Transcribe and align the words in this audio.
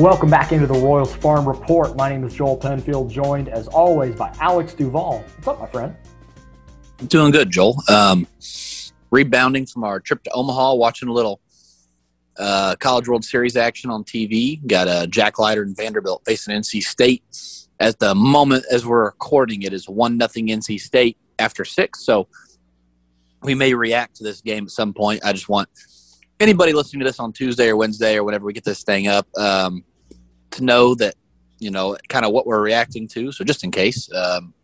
Welcome 0.00 0.30
back 0.30 0.50
into 0.50 0.66
the 0.66 0.72
Royals 0.72 1.14
Farm 1.14 1.46
Report. 1.46 1.94
My 1.94 2.08
name 2.08 2.24
is 2.24 2.32
Joel 2.32 2.56
Penfield, 2.56 3.10
joined 3.10 3.50
as 3.50 3.68
always 3.68 4.14
by 4.14 4.34
Alex 4.40 4.72
Duvall. 4.72 5.18
What's 5.18 5.46
up, 5.46 5.60
my 5.60 5.66
friend? 5.66 5.94
I'm 6.98 7.06
Doing 7.06 7.30
good, 7.30 7.50
Joel. 7.50 7.76
Um, 7.86 8.26
rebounding 9.10 9.66
from 9.66 9.84
our 9.84 10.00
trip 10.00 10.22
to 10.22 10.30
Omaha, 10.30 10.72
watching 10.72 11.10
a 11.10 11.12
little 11.12 11.42
uh, 12.38 12.76
College 12.76 13.08
World 13.08 13.26
Series 13.26 13.58
action 13.58 13.90
on 13.90 14.02
TV. 14.04 14.66
Got 14.66 14.88
uh, 14.88 15.06
Jack 15.06 15.38
Leiter 15.38 15.62
and 15.64 15.76
Vanderbilt 15.76 16.22
facing 16.24 16.56
NC 16.56 16.82
State. 16.82 17.22
At 17.78 17.98
the 17.98 18.14
moment, 18.14 18.64
as 18.72 18.86
we're 18.86 19.04
recording, 19.04 19.64
it 19.64 19.74
is 19.74 19.86
one 19.86 20.16
nothing 20.16 20.46
NC 20.46 20.80
State 20.80 21.18
after 21.38 21.62
six. 21.62 22.06
So 22.06 22.26
we 23.42 23.54
may 23.54 23.74
react 23.74 24.16
to 24.16 24.24
this 24.24 24.40
game 24.40 24.64
at 24.64 24.70
some 24.70 24.94
point. 24.94 25.20
I 25.26 25.34
just 25.34 25.50
want 25.50 25.68
anybody 26.40 26.72
listening 26.72 27.00
to 27.00 27.04
this 27.04 27.20
on 27.20 27.34
Tuesday 27.34 27.68
or 27.68 27.76
Wednesday 27.76 28.16
or 28.16 28.24
whenever 28.24 28.46
we 28.46 28.54
get 28.54 28.64
this 28.64 28.82
thing 28.82 29.06
up 29.06 29.28
um, 29.36 29.84
to 30.52 30.64
know 30.64 30.94
that 30.96 31.14
you 31.58 31.70
know 31.70 31.96
kind 32.08 32.24
of 32.24 32.32
what 32.32 32.46
we're 32.46 32.62
reacting 32.62 33.08
to. 33.08 33.32
So 33.32 33.44
just 33.44 33.64
in 33.64 33.70
case, 33.70 34.12
um, 34.12 34.54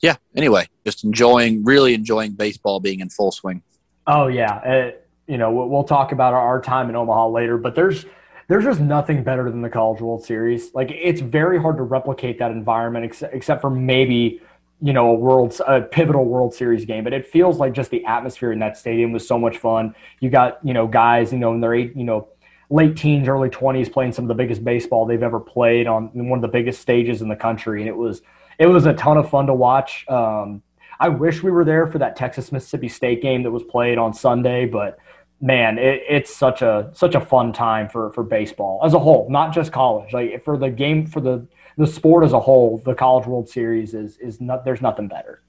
yeah. 0.00 0.16
Anyway, 0.34 0.68
just 0.84 1.04
enjoying, 1.04 1.64
really 1.64 1.94
enjoying 1.94 2.32
baseball 2.32 2.80
being 2.80 3.00
in 3.00 3.08
full 3.08 3.32
swing. 3.32 3.62
Oh 4.06 4.26
yeah, 4.26 4.54
uh, 4.54 4.90
you 5.26 5.38
know 5.38 5.52
we'll 5.52 5.84
talk 5.84 6.12
about 6.12 6.34
our 6.34 6.60
time 6.60 6.88
in 6.88 6.96
Omaha 6.96 7.28
later, 7.28 7.56
but 7.56 7.74
there's 7.74 8.04
there's 8.48 8.64
just 8.64 8.80
nothing 8.80 9.22
better 9.22 9.50
than 9.50 9.62
the 9.62 9.70
College 9.70 10.00
World 10.00 10.24
Series. 10.24 10.74
Like 10.74 10.90
it's 10.90 11.20
very 11.20 11.60
hard 11.60 11.76
to 11.76 11.84
replicate 11.84 12.38
that 12.40 12.50
environment, 12.50 13.04
ex- 13.04 13.22
except 13.22 13.60
for 13.60 13.70
maybe 13.70 14.40
you 14.82 14.92
know 14.92 15.10
a 15.10 15.14
world 15.14 15.58
a 15.66 15.80
pivotal 15.80 16.24
world 16.24 16.52
series 16.52 16.84
game 16.84 17.04
but 17.04 17.12
it 17.12 17.24
feels 17.24 17.58
like 17.58 17.72
just 17.72 17.90
the 17.90 18.04
atmosphere 18.04 18.50
in 18.50 18.58
that 18.58 18.76
stadium 18.76 19.12
was 19.12 19.26
so 19.26 19.38
much 19.38 19.56
fun 19.56 19.94
you 20.18 20.28
got 20.28 20.58
you 20.64 20.74
know 20.74 20.88
guys 20.88 21.32
you 21.32 21.38
know 21.38 21.54
in 21.54 21.60
their 21.60 21.72
eight 21.72 21.96
you 21.96 22.02
know 22.02 22.26
late 22.72 22.96
teens 22.96 23.28
early 23.28 23.48
20s 23.48 23.92
playing 23.92 24.12
some 24.12 24.24
of 24.24 24.28
the 24.28 24.34
biggest 24.34 24.64
baseball 24.64 25.04
they've 25.04 25.22
ever 25.22 25.40
played 25.40 25.86
on 25.86 26.10
one 26.28 26.38
of 26.38 26.42
the 26.42 26.48
biggest 26.48 26.80
stages 26.80 27.22
in 27.22 27.28
the 27.28 27.36
country 27.36 27.80
and 27.80 27.88
it 27.88 27.96
was 27.96 28.22
it 28.58 28.66
was 28.66 28.86
a 28.86 28.94
ton 28.94 29.16
of 29.16 29.28
fun 29.28 29.46
to 29.46 29.54
watch 29.54 30.06
um, 30.08 30.62
i 31.00 31.08
wish 31.08 31.42
we 31.42 31.50
were 31.50 31.64
there 31.64 31.86
for 31.86 31.98
that 31.98 32.16
texas 32.16 32.50
mississippi 32.50 32.88
state 32.88 33.20
game 33.20 33.42
that 33.42 33.50
was 33.50 33.62
played 33.64 33.98
on 33.98 34.12
sunday 34.14 34.64
but 34.64 34.98
man 35.40 35.76
it, 35.78 36.02
it's 36.08 36.34
such 36.34 36.62
a 36.62 36.90
such 36.94 37.14
a 37.14 37.20
fun 37.20 37.52
time 37.52 37.88
for 37.88 38.12
for 38.12 38.22
baseball 38.22 38.80
as 38.84 38.94
a 38.94 38.98
whole 38.98 39.28
not 39.28 39.52
just 39.52 39.72
college 39.72 40.12
like 40.12 40.42
for 40.42 40.56
the 40.56 40.70
game 40.70 41.06
for 41.06 41.20
the 41.20 41.46
the 41.76 41.86
sport 41.86 42.24
as 42.24 42.32
a 42.32 42.40
whole, 42.40 42.78
the 42.84 42.94
College 42.94 43.26
World 43.26 43.48
Series 43.48 43.94
is 43.94 44.18
is 44.18 44.40
not. 44.40 44.64
There's 44.64 44.82
nothing 44.82 45.08
better. 45.08 45.42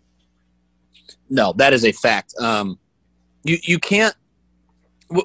No, 1.29 1.53
that 1.53 1.73
is 1.73 1.85
a 1.85 1.91
fact. 1.91 2.33
Um, 2.39 2.79
you 3.43 3.57
you 3.63 3.79
can't. 3.79 4.15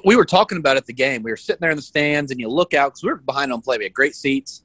We 0.03 0.15
were 0.15 0.25
talking 0.25 0.57
about 0.57 0.77
at 0.77 0.85
the 0.85 0.93
game. 0.93 1.23
We 1.23 1.31
were 1.31 1.37
sitting 1.37 1.59
there 1.61 1.71
in 1.71 1.75
the 1.75 1.81
stands, 1.81 2.31
and 2.31 2.39
you 2.39 2.49
look 2.49 2.73
out 2.73 2.89
because 2.89 3.03
we 3.03 3.09
were 3.09 3.17
behind 3.17 3.51
on 3.51 3.61
play. 3.61 3.77
We 3.77 3.85
had 3.85 3.93
great 3.93 4.15
seats. 4.15 4.63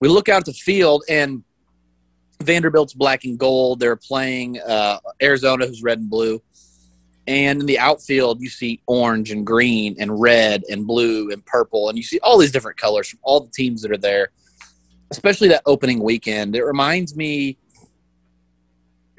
We 0.00 0.08
look 0.08 0.28
out 0.28 0.40
at 0.40 0.44
the 0.46 0.52
field, 0.52 1.04
and 1.08 1.42
Vanderbilt's 2.42 2.94
black 2.94 3.24
and 3.24 3.38
gold. 3.38 3.80
They're 3.80 3.96
playing 3.96 4.60
uh, 4.60 4.98
Arizona, 5.20 5.66
who's 5.66 5.82
red 5.82 5.98
and 5.98 6.10
blue. 6.10 6.42
And 7.26 7.60
in 7.60 7.66
the 7.66 7.78
outfield, 7.78 8.40
you 8.40 8.48
see 8.48 8.80
orange 8.86 9.30
and 9.30 9.44
green 9.44 9.96
and 9.98 10.18
red 10.18 10.62
and 10.70 10.86
blue 10.86 11.30
and 11.30 11.44
purple, 11.44 11.88
and 11.88 11.98
you 11.98 12.04
see 12.04 12.18
all 12.20 12.38
these 12.38 12.52
different 12.52 12.78
colors 12.78 13.08
from 13.08 13.18
all 13.22 13.40
the 13.40 13.50
teams 13.50 13.82
that 13.82 13.90
are 13.90 13.98
there 13.98 14.30
especially 15.10 15.48
that 15.48 15.62
opening 15.66 16.00
weekend. 16.00 16.54
It 16.56 16.64
reminds 16.64 17.16
me, 17.16 17.58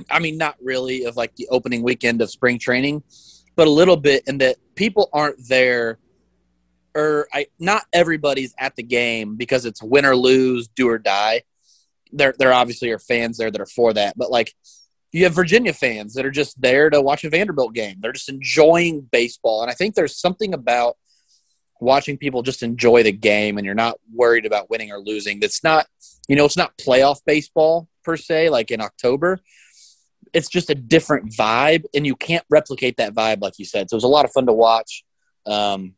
I 0.10 0.20
mean, 0.20 0.38
not 0.38 0.56
really 0.62 1.06
of 1.06 1.18
like 1.18 1.36
the 1.36 1.48
opening 1.50 1.84
weekend 1.84 2.22
of 2.22 2.30
spring 2.30 2.60
training, 2.60 3.04
but 3.56 3.68
a 3.68 3.72
little 3.72 3.98
bit 3.98 4.24
in 4.28 4.38
that 4.40 4.58
people 4.80 5.10
aren't 5.12 5.48
there, 5.50 6.00
or 6.96 7.28
I 7.34 7.48
not 7.60 7.84
everybody's 7.92 8.56
at 8.58 8.78
the 8.78 8.84
game 8.84 9.36
because 9.36 9.66
it's 9.66 9.84
win 9.84 10.06
or 10.06 10.16
lose, 10.16 10.70
do 10.70 10.88
or 10.88 10.98
die. 10.98 11.44
There, 12.14 12.34
there 12.40 12.54
obviously 12.54 12.90
are 12.92 12.98
fans 12.98 13.38
there 13.38 13.52
that 13.52 13.62
are 13.62 13.68
for 13.68 13.94
that, 13.94 14.18
but 14.18 14.32
like 14.32 14.56
you 15.12 15.26
have 15.26 15.36
Virginia 15.36 15.74
fans 15.74 16.14
that 16.14 16.26
are 16.26 16.32
just 16.32 16.60
there 16.60 16.90
to 16.90 17.02
watch 17.02 17.24
a 17.26 17.30
Vanderbilt 17.30 17.74
game. 17.74 17.98
They're 18.00 18.14
just 18.14 18.30
enjoying 18.30 19.02
baseball, 19.02 19.62
and 19.62 19.70
I 19.70 19.74
think 19.74 19.96
there's 19.96 20.18
something 20.18 20.54
about 20.54 20.96
watching 21.82 22.18
people 22.18 22.42
just 22.42 22.64
enjoy 22.64 23.04
the 23.04 23.12
game 23.12 23.58
and 23.58 23.66
you're 23.66 23.76
not 23.76 23.98
worried 24.14 24.46
about 24.46 24.70
winning 24.70 24.92
or 24.92 25.00
losing. 25.00 25.40
That's 25.40 25.64
not, 25.64 25.88
you 26.28 26.36
know, 26.36 26.44
it's 26.44 26.58
not 26.58 26.78
playoff 26.78 27.22
baseball 27.26 27.88
per 28.04 28.18
se, 28.18 28.50
like 28.50 28.70
in 28.70 28.82
October. 28.82 29.40
It's 30.34 30.50
just 30.50 30.70
a 30.70 30.76
different 30.76 31.32
vibe, 31.32 31.86
and 31.94 32.06
you 32.06 32.16
can't 32.16 32.46
replicate 32.50 32.98
that 32.98 33.14
vibe, 33.14 33.42
like 33.42 33.60
you 33.60 33.66
said. 33.66 33.90
So 33.90 33.96
it 33.96 33.98
was 33.98 34.04
a 34.04 34.08
lot 34.08 34.26
of 34.26 34.32
fun 34.32 34.46
to 34.48 34.54
watch. 34.54 35.04
Um, 35.46 35.96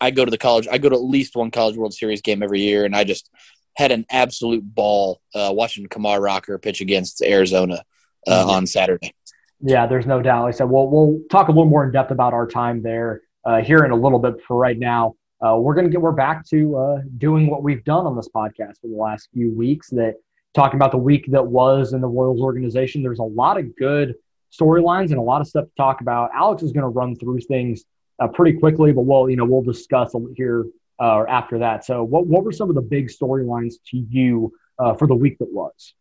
I 0.00 0.10
go 0.10 0.24
to 0.24 0.30
the 0.30 0.38
college, 0.38 0.66
I 0.70 0.78
go 0.78 0.88
to 0.88 0.96
at 0.96 1.02
least 1.02 1.36
one 1.36 1.50
College 1.50 1.76
World 1.76 1.94
Series 1.94 2.22
game 2.22 2.42
every 2.42 2.60
year, 2.60 2.84
and 2.84 2.94
I 2.94 3.04
just 3.04 3.30
had 3.76 3.92
an 3.92 4.04
absolute 4.10 4.62
ball 4.62 5.20
uh, 5.34 5.50
watching 5.54 5.86
Kumar 5.86 6.20
Rocker 6.20 6.58
pitch 6.58 6.80
against 6.80 7.22
Arizona 7.22 7.84
uh, 8.26 8.40
mm-hmm. 8.40 8.50
on 8.50 8.66
Saturday. 8.66 9.14
Yeah, 9.60 9.86
there's 9.86 10.06
no 10.06 10.20
doubt. 10.20 10.42
Like 10.42 10.54
I 10.54 10.58
said, 10.58 10.68
we'll, 10.68 10.88
we'll 10.88 11.20
talk 11.30 11.48
a 11.48 11.52
little 11.52 11.66
more 11.66 11.84
in 11.84 11.92
depth 11.92 12.10
about 12.10 12.34
our 12.34 12.46
time 12.46 12.82
there 12.82 13.22
uh, 13.44 13.60
here 13.60 13.84
in 13.84 13.92
a 13.92 13.96
little 13.96 14.18
bit. 14.18 14.42
For 14.46 14.56
right 14.56 14.78
now, 14.78 15.14
uh, 15.44 15.56
we're 15.56 15.74
going 15.74 15.86
to 15.86 15.90
get 15.90 16.00
we're 16.00 16.12
back 16.12 16.44
to 16.48 16.76
uh, 16.76 16.98
doing 17.18 17.48
what 17.48 17.62
we've 17.62 17.84
done 17.84 18.06
on 18.06 18.16
this 18.16 18.28
podcast 18.34 18.80
for 18.80 18.88
the 18.88 18.96
last 18.96 19.28
few 19.32 19.56
weeks. 19.56 19.88
That 19.90 20.16
talking 20.54 20.76
about 20.76 20.90
the 20.90 20.98
week 20.98 21.26
that 21.30 21.46
was 21.46 21.92
in 21.92 22.00
the 22.00 22.08
Royals 22.08 22.40
organization. 22.40 23.02
There's 23.02 23.18
a 23.18 23.24
lot 23.24 23.58
of 23.58 23.74
good 23.76 24.14
storylines 24.52 25.10
and 25.10 25.16
a 25.18 25.22
lot 25.22 25.40
of 25.40 25.46
stuff 25.46 25.64
to 25.64 25.70
talk 25.76 26.00
about. 26.00 26.30
Alex 26.34 26.62
is 26.62 26.72
going 26.72 26.82
to 26.82 26.88
run 26.88 27.16
through 27.16 27.40
things 27.40 27.84
uh, 28.20 28.28
pretty 28.28 28.58
quickly, 28.58 28.92
but 28.92 29.02
we'll 29.02 29.30
you 29.30 29.36
know 29.36 29.44
we'll 29.44 29.62
discuss 29.62 30.14
here 30.36 30.66
uh, 31.00 31.24
after 31.28 31.58
that. 31.58 31.84
So, 31.84 32.02
what 32.04 32.26
what 32.26 32.44
were 32.44 32.52
some 32.52 32.68
of 32.68 32.74
the 32.74 32.82
big 32.82 33.08
storylines 33.08 33.74
to 33.90 33.96
you 33.96 34.52
uh, 34.78 34.94
for 34.94 35.06
the 35.06 35.14
week 35.14 35.38
that 35.38 35.52
was? 35.52 35.94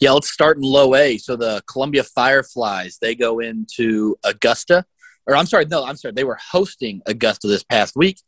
Yeah, 0.00 0.10
let's 0.12 0.30
start 0.30 0.56
in 0.56 0.64
low 0.64 0.96
A. 0.96 1.16
So 1.16 1.36
the 1.36 1.62
Columbia 1.70 2.02
Fireflies 2.02 2.98
they 3.00 3.14
go 3.14 3.38
into 3.38 4.16
Augusta 4.24 4.84
or 5.30 5.36
I'm 5.36 5.46
sorry, 5.46 5.64
no, 5.66 5.84
I'm 5.84 5.96
sorry. 5.96 6.12
They 6.12 6.24
were 6.24 6.38
hosting 6.50 7.02
Augusta 7.06 7.46
this 7.46 7.62
past 7.62 7.94
week. 7.94 8.20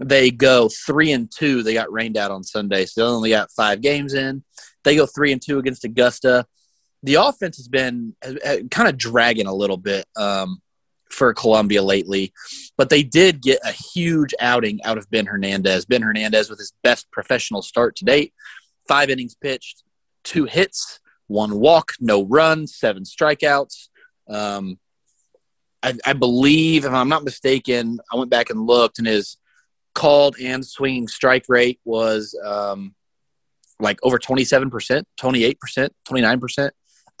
They 0.00 0.30
go 0.30 0.68
three 0.68 1.12
and 1.12 1.30
two. 1.30 1.62
They 1.62 1.74
got 1.74 1.92
rained 1.92 2.16
out 2.16 2.30
on 2.30 2.42
Sunday, 2.42 2.86
so 2.86 3.00
they 3.00 3.14
only 3.14 3.30
got 3.30 3.52
five 3.52 3.82
games 3.82 4.14
in. 4.14 4.42
They 4.82 4.96
go 4.96 5.04
three 5.04 5.30
and 5.30 5.42
two 5.42 5.58
against 5.58 5.84
Augusta. 5.84 6.46
The 7.02 7.14
offense 7.14 7.58
has 7.58 7.68
been 7.68 8.14
kind 8.22 8.88
of 8.88 8.96
dragging 8.96 9.46
a 9.46 9.54
little 9.54 9.76
bit 9.76 10.06
um, 10.16 10.62
for 11.10 11.34
Columbia 11.34 11.82
lately, 11.82 12.32
but 12.78 12.88
they 12.88 13.02
did 13.02 13.42
get 13.42 13.58
a 13.62 13.72
huge 13.72 14.34
outing 14.40 14.82
out 14.84 14.96
of 14.96 15.10
Ben 15.10 15.26
Hernandez. 15.26 15.84
Ben 15.84 16.02
Hernandez 16.02 16.48
with 16.48 16.58
his 16.58 16.72
best 16.82 17.10
professional 17.10 17.60
start 17.60 17.96
to 17.96 18.04
date, 18.06 18.32
five 18.88 19.10
innings 19.10 19.34
pitched, 19.34 19.82
two 20.24 20.44
hits, 20.44 21.00
one 21.26 21.58
walk, 21.58 21.92
no 22.00 22.24
run, 22.24 22.66
seven 22.66 23.04
strikeouts. 23.04 23.88
Um, 24.28 24.78
I, 25.82 25.94
I, 26.04 26.12
believe, 26.12 26.84
if 26.84 26.92
I'm 26.92 27.08
not 27.08 27.24
mistaken, 27.24 28.00
I 28.12 28.16
went 28.16 28.30
back 28.30 28.50
and 28.50 28.66
looked, 28.66 28.98
and 28.98 29.06
his 29.06 29.36
called 30.00 30.34
and 30.42 30.66
swinging 30.66 31.06
strike 31.06 31.44
rate 31.46 31.78
was 31.84 32.34
um, 32.42 32.94
like 33.78 33.98
over 34.02 34.18
27%, 34.18 35.04
28%, 35.20 35.88
29%, 36.08 36.70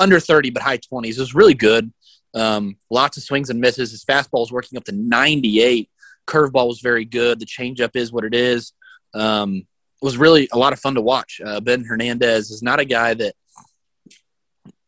under 0.00 0.18
30, 0.18 0.50
but 0.50 0.62
high 0.62 0.78
20s. 0.78 1.10
It 1.10 1.18
was 1.18 1.34
really 1.34 1.52
good. 1.52 1.92
Um, 2.34 2.78
lots 2.90 3.18
of 3.18 3.22
swings 3.22 3.50
and 3.50 3.60
misses. 3.60 3.90
His 3.90 4.02
fastball 4.06 4.40
was 4.40 4.50
working 4.50 4.78
up 4.78 4.84
to 4.84 4.92
98. 4.92 5.90
Curveball 6.26 6.68
was 6.68 6.80
very 6.80 7.04
good. 7.04 7.38
The 7.38 7.44
changeup 7.44 7.96
is 7.96 8.12
what 8.12 8.24
it 8.24 8.34
is. 8.34 8.72
Um, 9.12 9.56
it 9.56 10.04
was 10.04 10.16
really 10.16 10.48
a 10.50 10.58
lot 10.58 10.72
of 10.72 10.80
fun 10.80 10.94
to 10.94 11.02
watch. 11.02 11.38
Uh, 11.44 11.60
ben 11.60 11.84
Hernandez 11.84 12.50
is 12.50 12.62
not 12.62 12.80
a 12.80 12.86
guy 12.86 13.12
that 13.12 13.34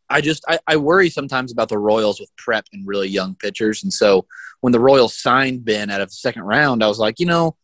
I 0.08 0.22
just 0.22 0.44
I, 0.48 0.58
I, 0.66 0.76
worry 0.76 1.10
sometimes 1.10 1.52
about 1.52 1.68
the 1.68 1.78
Royals 1.78 2.20
with 2.20 2.34
prep 2.36 2.66
and 2.72 2.86
really 2.86 3.08
young 3.08 3.34
pitchers. 3.34 3.82
And 3.82 3.92
so 3.92 4.26
when 4.60 4.72
the 4.72 4.80
Royals 4.80 5.18
signed 5.18 5.64
Ben 5.64 5.90
out 5.90 6.02
of 6.02 6.08
the 6.08 6.14
second 6.14 6.42
round, 6.42 6.82
I 6.84 6.88
was 6.88 6.98
like, 6.98 7.18
you 7.18 7.26
know, 7.26 7.56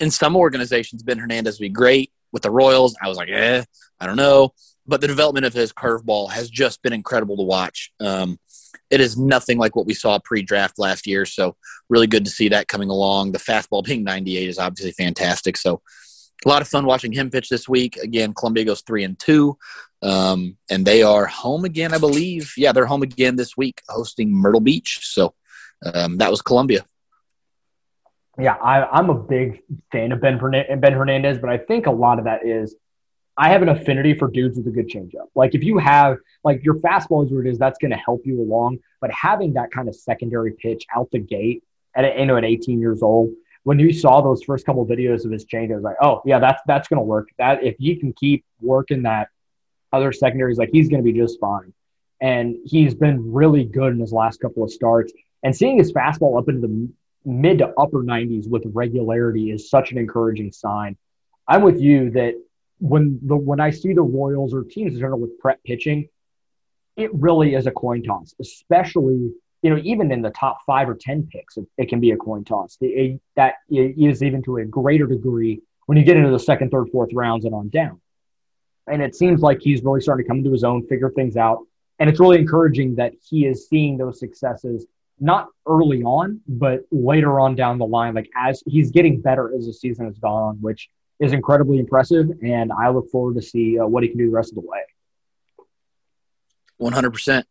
in 0.00 0.10
some 0.10 0.36
organizations, 0.36 1.02
Ben 1.02 1.18
Hernandez 1.18 1.58
would 1.58 1.64
be 1.64 1.70
great. 1.70 2.12
With 2.32 2.42
the 2.42 2.50
Royals, 2.50 2.96
I 3.02 3.08
was 3.08 3.16
like, 3.16 3.28
eh, 3.30 3.62
I 4.00 4.06
don't 4.06 4.16
know. 4.16 4.52
But 4.86 5.00
the 5.00 5.06
development 5.06 5.46
of 5.46 5.54
his 5.54 5.72
curveball 5.72 6.30
has 6.30 6.50
just 6.50 6.82
been 6.82 6.92
incredible 6.92 7.36
to 7.36 7.42
watch. 7.42 7.92
Um, 7.98 8.38
it 8.90 9.00
is 9.00 9.16
nothing 9.16 9.58
like 9.58 9.74
what 9.74 9.86
we 9.86 9.94
saw 9.94 10.18
pre-draft 10.18 10.78
last 10.78 11.06
year. 11.06 11.24
So 11.24 11.56
really 11.88 12.06
good 12.06 12.24
to 12.24 12.30
see 12.30 12.48
that 12.50 12.68
coming 12.68 12.90
along. 12.90 13.32
The 13.32 13.38
fastball 13.38 13.84
being 13.84 14.04
98 14.04 14.48
is 14.48 14.58
obviously 14.58 14.92
fantastic. 14.92 15.56
So 15.56 15.82
a 16.44 16.48
lot 16.48 16.62
of 16.62 16.68
fun 16.68 16.84
watching 16.84 17.12
him 17.12 17.30
pitch 17.30 17.48
this 17.48 17.68
week. 17.68 17.96
Again, 17.96 18.34
Columbia 18.34 18.64
goes 18.64 18.82
three 18.82 19.04
and 19.04 19.18
two, 19.18 19.56
um, 20.02 20.56
and 20.70 20.86
they 20.86 21.02
are 21.02 21.26
home 21.26 21.64
again, 21.64 21.94
I 21.94 21.98
believe. 21.98 22.52
Yeah, 22.56 22.72
they're 22.72 22.86
home 22.86 23.02
again 23.02 23.36
this 23.36 23.56
week, 23.56 23.82
hosting 23.88 24.32
Myrtle 24.32 24.60
Beach. 24.60 25.00
So 25.02 25.34
um, 25.84 26.18
that 26.18 26.30
was 26.30 26.42
Columbia. 26.42 26.84
Yeah, 28.38 28.54
I, 28.54 28.98
am 28.98 29.08
a 29.08 29.14
big 29.14 29.62
fan 29.90 30.12
of 30.12 30.20
Ben, 30.20 30.38
ben 30.38 30.92
Hernandez, 30.92 31.38
but 31.38 31.48
I 31.48 31.56
think 31.56 31.86
a 31.86 31.90
lot 31.90 32.18
of 32.18 32.26
that 32.26 32.46
is 32.46 32.74
I 33.38 33.50
have 33.50 33.62
an 33.62 33.68
affinity 33.68 34.14
for 34.14 34.28
dudes 34.28 34.58
with 34.58 34.66
a 34.66 34.70
good 34.70 34.88
changeup. 34.88 35.28
Like 35.34 35.54
if 35.54 35.62
you 35.62 35.78
have 35.78 36.18
like 36.44 36.62
your 36.64 36.74
fastball 36.76 37.24
is 37.24 37.32
what 37.32 37.46
it 37.46 37.50
is, 37.50 37.58
that's 37.58 37.78
going 37.78 37.90
to 37.90 37.96
help 37.96 38.22
you 38.24 38.40
along. 38.40 38.78
But 39.00 39.10
having 39.10 39.54
that 39.54 39.70
kind 39.70 39.88
of 39.88 39.96
secondary 39.96 40.52
pitch 40.52 40.84
out 40.94 41.10
the 41.10 41.18
gate 41.18 41.62
at 41.94 42.18
you 42.18 42.26
know 42.26 42.36
at 42.36 42.44
18 42.44 42.78
years 42.78 43.02
old 43.02 43.30
when 43.66 43.80
you 43.80 43.92
saw 43.92 44.20
those 44.20 44.44
first 44.44 44.64
couple 44.64 44.82
of 44.82 44.88
videos 44.88 45.24
of 45.24 45.32
his 45.32 45.44
change, 45.44 45.72
was 45.72 45.82
like, 45.82 45.96
oh 46.00 46.22
yeah, 46.24 46.38
that's 46.38 46.62
that's 46.68 46.86
gonna 46.86 47.02
work. 47.02 47.30
That 47.36 47.64
if 47.64 47.74
he 47.80 47.96
can 47.96 48.12
keep 48.12 48.44
working 48.60 49.02
that 49.02 49.28
other 49.92 50.12
secondaries, 50.12 50.56
like 50.56 50.70
he's 50.72 50.88
gonna 50.88 51.02
be 51.02 51.12
just 51.12 51.40
fine. 51.40 51.72
And 52.20 52.58
he's 52.64 52.94
been 52.94 53.32
really 53.32 53.64
good 53.64 53.92
in 53.92 53.98
his 53.98 54.12
last 54.12 54.40
couple 54.40 54.62
of 54.62 54.70
starts. 54.70 55.12
And 55.42 55.54
seeing 55.54 55.78
his 55.78 55.92
fastball 55.92 56.38
up 56.38 56.48
into 56.48 56.60
the 56.60 56.88
mid 57.26 57.58
to 57.58 57.74
upper 57.76 58.02
90s 58.02 58.48
with 58.48 58.62
regularity 58.72 59.50
is 59.50 59.68
such 59.68 59.90
an 59.90 59.98
encouraging 59.98 60.52
sign. 60.52 60.96
I'm 61.48 61.62
with 61.62 61.80
you 61.80 62.10
that 62.12 62.34
when 62.78 63.18
the 63.22 63.36
when 63.36 63.60
I 63.60 63.70
see 63.70 63.92
the 63.92 64.02
Royals 64.02 64.54
or 64.54 64.62
teams 64.62 64.94
in 64.94 65.00
general 65.00 65.20
with 65.20 65.38
prep 65.38 65.62
pitching, 65.64 66.08
it 66.96 67.12
really 67.14 67.54
is 67.54 67.66
a 67.66 67.70
coin 67.70 68.02
toss, 68.02 68.34
especially 68.40 69.32
you 69.62 69.70
know 69.70 69.80
even 69.82 70.12
in 70.12 70.22
the 70.22 70.30
top 70.30 70.58
five 70.66 70.88
or 70.88 70.94
ten 70.94 71.28
picks, 71.30 71.56
it, 71.56 71.66
it 71.76 71.88
can 71.88 72.00
be 72.00 72.12
a 72.12 72.16
coin 72.16 72.44
toss. 72.44 72.76
It, 72.80 72.86
it, 72.86 73.20
that 73.34 73.54
is 73.70 74.22
even 74.22 74.42
to 74.44 74.58
a 74.58 74.64
greater 74.64 75.06
degree 75.06 75.62
when 75.86 75.98
you 75.98 76.04
get 76.04 76.16
into 76.16 76.30
the 76.30 76.38
second, 76.38 76.70
third, 76.70 76.88
fourth 76.90 77.12
rounds 77.12 77.44
and 77.44 77.54
on 77.54 77.68
down. 77.68 78.00
And 78.88 79.02
it 79.02 79.14
seems 79.16 79.40
like 79.40 79.60
he's 79.60 79.82
really 79.82 80.00
starting 80.00 80.24
to 80.24 80.28
come 80.28 80.38
into 80.38 80.52
his 80.52 80.64
own, 80.64 80.86
figure 80.86 81.10
things 81.10 81.36
out, 81.36 81.66
and 81.98 82.10
it's 82.10 82.20
really 82.20 82.38
encouraging 82.38 82.96
that 82.96 83.14
he 83.28 83.46
is 83.46 83.68
seeing 83.68 83.96
those 83.96 84.20
successes 84.20 84.86
not 85.18 85.48
early 85.66 86.02
on, 86.02 86.40
but 86.46 86.80
later 86.90 87.40
on 87.40 87.54
down 87.54 87.78
the 87.78 87.86
line, 87.86 88.14
like 88.14 88.30
as 88.36 88.62
he's 88.66 88.90
getting 88.90 89.20
better 89.20 89.54
as 89.56 89.66
the 89.66 89.72
season 89.72 90.06
has 90.06 90.18
gone 90.18 90.42
on, 90.42 90.56
which 90.60 90.88
is 91.20 91.32
incredibly 91.32 91.78
impressive. 91.78 92.28
And 92.42 92.72
I 92.72 92.90
look 92.90 93.10
forward 93.10 93.36
to 93.36 93.42
see 93.42 93.78
uh, 93.78 93.86
what 93.86 94.02
he 94.02 94.08
can 94.08 94.18
do 94.18 94.26
the 94.26 94.32
rest 94.32 94.50
of 94.50 94.56
the 94.56 94.68
way. 94.68 94.80
100%. 96.80 97.44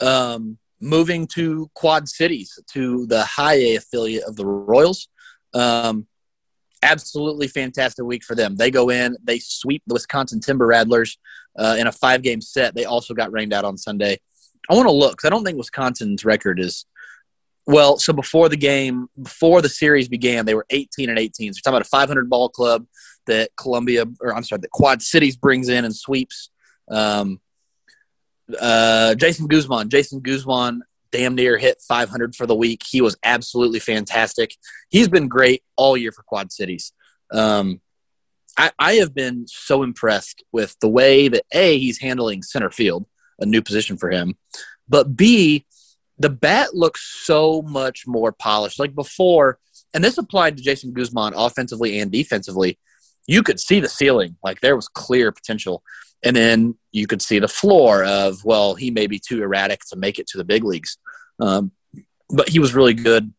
Um, 0.00 0.58
moving 0.80 1.26
to 1.28 1.70
Quad 1.74 2.08
Cities, 2.08 2.58
to 2.72 3.06
the 3.06 3.22
high 3.24 3.54
A 3.54 3.76
affiliate 3.76 4.24
of 4.24 4.36
the 4.36 4.46
Royals. 4.46 5.08
Um, 5.54 6.06
absolutely 6.82 7.46
fantastic 7.46 8.04
week 8.04 8.24
for 8.24 8.34
them. 8.34 8.56
They 8.56 8.70
go 8.70 8.90
in, 8.90 9.16
they 9.22 9.38
sweep 9.38 9.82
the 9.86 9.94
Wisconsin 9.94 10.40
Timber 10.40 10.66
Rattlers 10.66 11.18
uh, 11.56 11.76
in 11.78 11.86
a 11.86 11.92
five 11.92 12.22
game 12.22 12.40
set. 12.40 12.74
They 12.74 12.84
also 12.84 13.14
got 13.14 13.32
rained 13.32 13.52
out 13.52 13.64
on 13.64 13.76
Sunday. 13.76 14.18
I 14.70 14.74
want 14.74 14.88
to 14.88 14.92
look 14.92 15.24
I 15.24 15.28
don't 15.28 15.44
think 15.44 15.58
Wisconsin's 15.58 16.24
record 16.24 16.60
is 16.60 16.86
well. 17.66 17.98
So 17.98 18.12
before 18.12 18.48
the 18.48 18.56
game, 18.56 19.08
before 19.20 19.62
the 19.62 19.68
series 19.68 20.08
began, 20.08 20.44
they 20.44 20.54
were 20.54 20.66
18 20.70 21.08
and 21.08 21.18
18. 21.18 21.52
So 21.52 21.58
we're 21.58 21.60
talking 21.62 21.76
about 21.76 21.86
a 21.86 21.90
500 21.90 22.30
ball 22.30 22.48
club 22.48 22.86
that 23.26 23.50
Columbia, 23.56 24.04
or 24.20 24.34
I'm 24.34 24.42
sorry, 24.42 24.60
that 24.60 24.70
Quad 24.70 25.02
Cities 25.02 25.36
brings 25.36 25.68
in 25.68 25.84
and 25.84 25.94
sweeps. 25.94 26.50
Um, 26.90 27.40
uh, 28.60 29.14
Jeison 29.16 29.48
Guzman. 29.48 29.88
Jeison 29.88 30.22
Guzman 30.22 30.82
damn 31.12 31.34
near 31.34 31.58
hit 31.58 31.80
500 31.86 32.34
for 32.34 32.46
the 32.46 32.54
week. 32.54 32.82
He 32.88 33.00
was 33.00 33.16
absolutely 33.22 33.78
fantastic. 33.78 34.56
He's 34.88 35.08
been 35.08 35.28
great 35.28 35.62
all 35.76 35.96
year 35.96 36.10
for 36.10 36.22
Quad 36.22 36.50
Cities. 36.50 36.92
Um, 37.30 37.80
I, 38.56 38.70
I 38.78 38.92
have 38.94 39.14
been 39.14 39.46
so 39.46 39.82
impressed 39.82 40.42
with 40.52 40.76
the 40.80 40.88
way 40.88 41.28
that 41.28 41.44
A, 41.52 41.78
he's 41.78 41.98
handling 41.98 42.42
center 42.42 42.70
field, 42.70 43.06
a 43.38 43.46
new 43.46 43.62
position 43.62 43.96
for 43.96 44.10
him, 44.10 44.36
but 44.88 45.16
B, 45.16 45.64
the 46.22 46.30
bat 46.30 46.74
looks 46.74 47.24
so 47.24 47.62
much 47.62 48.06
more 48.06 48.32
polished. 48.32 48.78
Like 48.78 48.94
before, 48.94 49.58
and 49.92 50.02
this 50.02 50.18
applied 50.18 50.56
to 50.56 50.62
Jeison 50.62 50.92
Guzman 50.92 51.34
offensively 51.34 51.98
and 51.98 52.10
defensively, 52.10 52.78
you 53.26 53.42
could 53.42 53.60
see 53.60 53.80
the 53.80 53.88
ceiling. 53.88 54.36
Like 54.42 54.60
there 54.60 54.76
was 54.76 54.88
clear 54.88 55.32
potential. 55.32 55.82
And 56.24 56.36
then 56.36 56.76
you 56.92 57.08
could 57.08 57.20
see 57.20 57.40
the 57.40 57.48
floor 57.48 58.04
of, 58.04 58.44
well, 58.44 58.74
he 58.74 58.90
may 58.90 59.08
be 59.08 59.18
too 59.18 59.42
erratic 59.42 59.80
to 59.90 59.96
make 59.96 60.20
it 60.20 60.28
to 60.28 60.38
the 60.38 60.44
big 60.44 60.62
leagues. 60.62 60.98
Um, 61.40 61.72
but 62.30 62.48
he 62.48 62.60
was 62.60 62.74
really 62.74 62.94
good. 62.94 63.32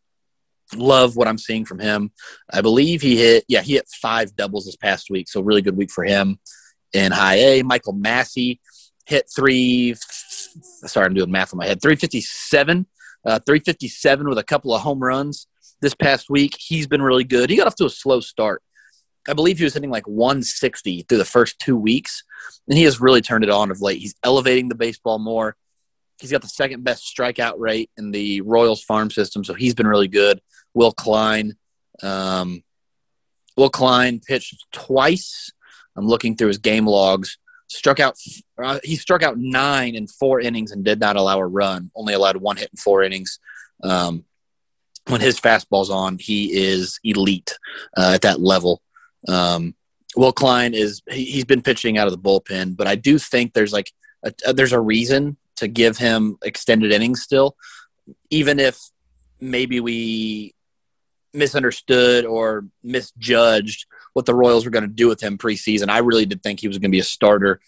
Love 0.76 1.16
what 1.16 1.28
I'm 1.28 1.38
seeing 1.38 1.66
from 1.66 1.80
him. 1.80 2.12
I 2.52 2.62
believe 2.62 3.02
he 3.02 3.16
hit, 3.18 3.46
yeah, 3.48 3.62
he 3.62 3.74
hit 3.74 3.88
five 4.02 4.36
doubles 4.36 4.66
this 4.66 4.76
past 4.76 5.10
week. 5.10 5.30
So 5.30 5.42
really 5.42 5.62
good 5.62 5.78
week 5.78 5.92
for 5.92 6.04
him 6.04 6.40
in 6.92 7.12
high 7.12 7.36
A. 7.36 7.64
Michael 7.64 7.94
Massey 7.94 8.60
hit 9.06 9.30
three, 9.34 9.96
sorry, 10.62 11.06
I'm 11.06 11.14
doing 11.14 11.32
math 11.32 11.54
in 11.54 11.58
my 11.58 11.66
head, 11.66 11.82
357, 11.82 12.86
uh, 13.26 13.40
357 13.40 14.28
with 14.28 14.38
a 14.38 14.44
couple 14.44 14.74
of 14.74 14.82
home 14.82 15.00
runs 15.00 15.48
this 15.82 15.96
past 15.96 16.30
week. 16.30 16.56
He's 16.60 16.88
been 16.88 17.02
really 17.02 17.24
good. 17.24 17.50
He 17.50 17.56
got 17.56 17.68
off 17.68 17.76
to 17.76 17.86
a 17.86 17.90
slow 17.90 18.20
start. 18.20 18.62
I 19.28 19.34
believe 19.34 19.58
he 19.58 19.64
was 19.64 19.74
hitting 19.74 19.90
like 19.90 20.08
160 20.08 21.04
through 21.04 21.18
the 21.18 21.26
first 21.26 21.60
two 21.60 21.78
weeks, 21.78 22.24
and 22.68 22.78
he 22.78 22.84
has 22.84 23.00
really 23.00 23.22
turned 23.22 23.44
it 23.44 23.50
on 23.50 23.72
of 23.72 23.82
late. 23.82 24.00
He's 24.00 24.16
elevating 24.24 24.68
the 24.68 24.76
baseball 24.76 25.20
more. 25.20 25.56
He's 26.20 26.32
got 26.32 26.42
the 26.42 26.48
second 26.48 26.84
best 26.84 27.12
strikeout 27.16 27.58
rate 27.58 27.90
in 27.98 28.12
the 28.12 28.42
Royals 28.42 28.84
farm 28.84 29.10
system, 29.12 29.44
so 29.44 29.54
he's 29.54 29.76
been 29.76 29.88
really 29.88 30.08
good. 30.08 30.42
Will 30.74 30.92
Klein, 30.92 31.56
um, 32.02 32.64
Will 33.56 33.70
Klein 33.70 34.20
pitched 34.20 34.66
twice. 34.72 35.52
I'm 35.96 36.08
looking 36.08 36.36
through 36.36 36.50
his 36.50 36.58
game 36.58 36.88
logs. 36.88 37.38
Struck 37.68 38.00
out. 38.00 38.18
Uh, 38.62 38.80
he 38.84 38.96
struck 38.96 39.24
out 39.24 39.38
nine 39.38 39.96
in 39.96 40.08
four 40.08 40.40
innings 40.40 40.72
and 40.72 40.84
did 40.84 41.00
not 41.00 41.16
allow 41.16 41.40
a 41.40 41.48
run. 41.48 41.92
Only 41.96 42.14
allowed 42.14 42.38
one 42.38 42.58
hit 42.58 42.70
in 42.72 42.78
four 42.78 43.04
innings. 43.04 43.40
Um, 43.84 44.26
when 45.08 45.22
his 45.22 45.40
fastball's 45.40 45.90
on, 45.90 46.18
he 46.18 46.54
is 46.54 47.00
elite 47.04 47.58
uh, 47.98 48.12
at 48.16 48.22
that 48.22 48.40
level. 48.40 48.82
Um, 49.28 49.76
Will 50.16 50.32
Klein 50.32 50.74
is 50.74 51.02
he, 51.10 51.36
has 51.36 51.46
been 51.46 51.62
pitching 51.62 51.98
out 51.98 52.08
of 52.08 52.14
the 52.14 52.20
bullpen, 52.20 52.78
but 52.78 52.88
I 52.88 52.96
do 52.96 53.18
think 53.18 53.54
there's 53.54 53.74
like 53.74 53.92
a, 54.24 54.34
a, 54.46 54.54
there's 54.54 54.74
a 54.74 54.80
reason 54.80 55.38
to 55.58 55.68
give 55.68 55.98
him 55.98 56.38
extended 56.44 56.92
innings 56.92 57.22
still, 57.22 57.56
even 58.30 58.60
if 58.60 58.80
maybe 59.40 59.80
we 59.80 60.54
misunderstood 61.34 62.26
or 62.26 62.66
misjudged 62.84 63.86
what 64.14 64.26
the 64.26 64.36
Royals 64.36 64.66
were 64.66 64.72
going 64.72 64.88
to 64.88 64.88
do 64.88 65.08
with 65.08 65.22
him 65.22 65.38
preseason. 65.38 65.90
I 65.90 66.00
really 66.00 66.26
did 66.26 66.42
think 66.42 66.60
he 66.60 66.68
was 66.68 66.78
going 66.78 66.90
to 66.90 66.96
be 66.96 67.00
a 67.00 67.04
starter. 67.04 67.60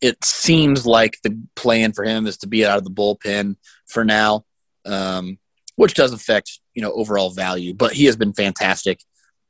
It 0.00 0.22
seems 0.24 0.86
like 0.86 1.18
the 1.22 1.40
plan 1.56 1.92
for 1.92 2.04
him 2.04 2.26
is 2.26 2.36
to 2.38 2.46
be 2.46 2.64
out 2.64 2.78
of 2.78 2.84
the 2.84 2.90
bullpen 2.90 3.56
for 3.86 4.04
now, 4.04 4.44
um, 4.84 5.38
which 5.76 5.94
does 5.94 6.12
affect 6.12 6.60
you 6.74 6.82
know 6.82 6.92
overall 6.92 7.30
value. 7.30 7.74
But 7.74 7.92
he 7.92 8.04
has 8.04 8.16
been 8.16 8.32
fantastic. 8.32 9.00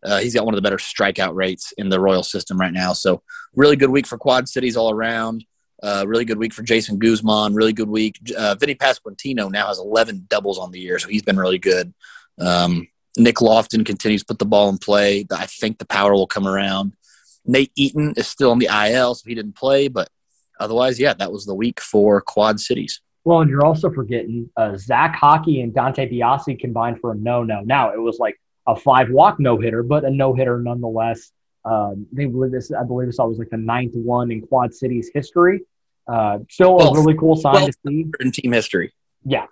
Uh, 0.03 0.19
he's 0.19 0.35
got 0.35 0.45
one 0.45 0.55
of 0.55 0.59
the 0.59 0.63
better 0.63 0.77
strikeout 0.77 1.35
rates 1.35 1.73
in 1.77 1.89
the 1.89 2.01
Royal 2.01 2.23
system 2.23 2.59
right 2.59 2.73
now. 2.73 2.93
So 2.93 3.23
really 3.55 3.77
good 3.77 3.91
week 3.91 4.07
for 4.07 4.17
Quad 4.17 4.49
Cities 4.49 4.77
all 4.77 4.91
around. 4.91 5.45
Uh, 5.83 6.05
really 6.07 6.25
good 6.25 6.39
week 6.39 6.53
for 6.53 6.63
Jeison 6.63 6.99
Guzman. 6.99 7.55
Really 7.55 7.73
good 7.73 7.89
week. 7.89 8.19
Uh, 8.37 8.55
Vinny 8.55 8.75
Pasquantino 8.75 9.51
now 9.51 9.69
has 9.69 9.79
11 9.79 10.27
doubles 10.29 10.59
on 10.59 10.71
the 10.71 10.81
year, 10.81 10.99
so 10.99 11.09
he's 11.09 11.23
been 11.23 11.37
really 11.37 11.59
good. 11.59 11.93
Um, 12.39 12.89
Nick 13.19 13.41
Loftin 13.41 13.85
continues 13.85 14.23
to 14.23 14.27
put 14.27 14.39
the 14.39 14.47
ball 14.47 14.69
in 14.69 14.79
play. 14.79 15.27
I 15.31 15.47
think 15.47 15.79
the 15.79 15.87
power 15.87 16.13
will 16.13 16.27
come 16.27 16.47
around. 16.47 16.95
Nate 17.45 17.73
Eaton 17.77 18.15
is 18.17 18.29
still 18.29 18.51
on 18.51 18.59
the 18.59 18.69
IL, 18.71 19.15
so 19.15 19.25
he 19.27 19.35
didn't 19.35 19.57
play. 19.57 19.89
But 19.89 20.09
otherwise, 20.61 21.01
yeah, 21.01 21.15
that 21.15 21.33
was 21.33 21.47
the 21.47 21.55
week 21.55 21.81
for 21.81 22.21
Quad 22.21 22.61
Cities. 22.61 23.01
Well, 23.25 23.41
and 23.41 23.51
you're 23.51 23.65
also 23.65 23.91
forgetting 23.91 24.51
uh, 24.57 24.77
Zach 24.77 25.17
Haake 25.17 25.63
and 25.63 25.75
Dante 25.75 26.09
Biasi 26.09 26.59
combined 26.59 27.01
for 27.01 27.13
a 27.13 27.15
no-no. 27.15 27.61
Now 27.61 27.93
it 27.93 28.01
was 28.01 28.19
like 28.19 28.41
a 28.67 28.77
five 28.77 29.11
walk 29.11 29.41
no 29.41 29.59
hitter, 29.59 29.83
but 29.83 30.05
a 30.05 30.11
no 30.11 30.35
hitter 30.35 30.61
nonetheless. 30.61 31.33
Um, 31.65 32.07
they 32.13 32.27
believe 32.27 32.53
this. 32.53 32.73
I 32.73 32.85
believe 32.85 33.09
this 33.09 33.19
was 33.19 33.39
like 33.39 33.51
the 33.51 33.57
ninth 33.57 33.95
one 33.95 34.31
in 34.31 34.47
Quad 34.47 34.73
Cities 34.73 35.11
history. 35.13 35.63
Uh, 36.07 36.39
still 36.49 36.77
well, 36.77 36.95
a 36.95 36.99
really 36.99 37.19
cool 37.19 37.37
sign 37.37 37.55
well, 37.55 37.67
to 37.67 37.73
see 37.87 38.07
in 38.21 38.33
team 38.33 38.53
history. 38.53 38.95
Yeah. 39.25 39.47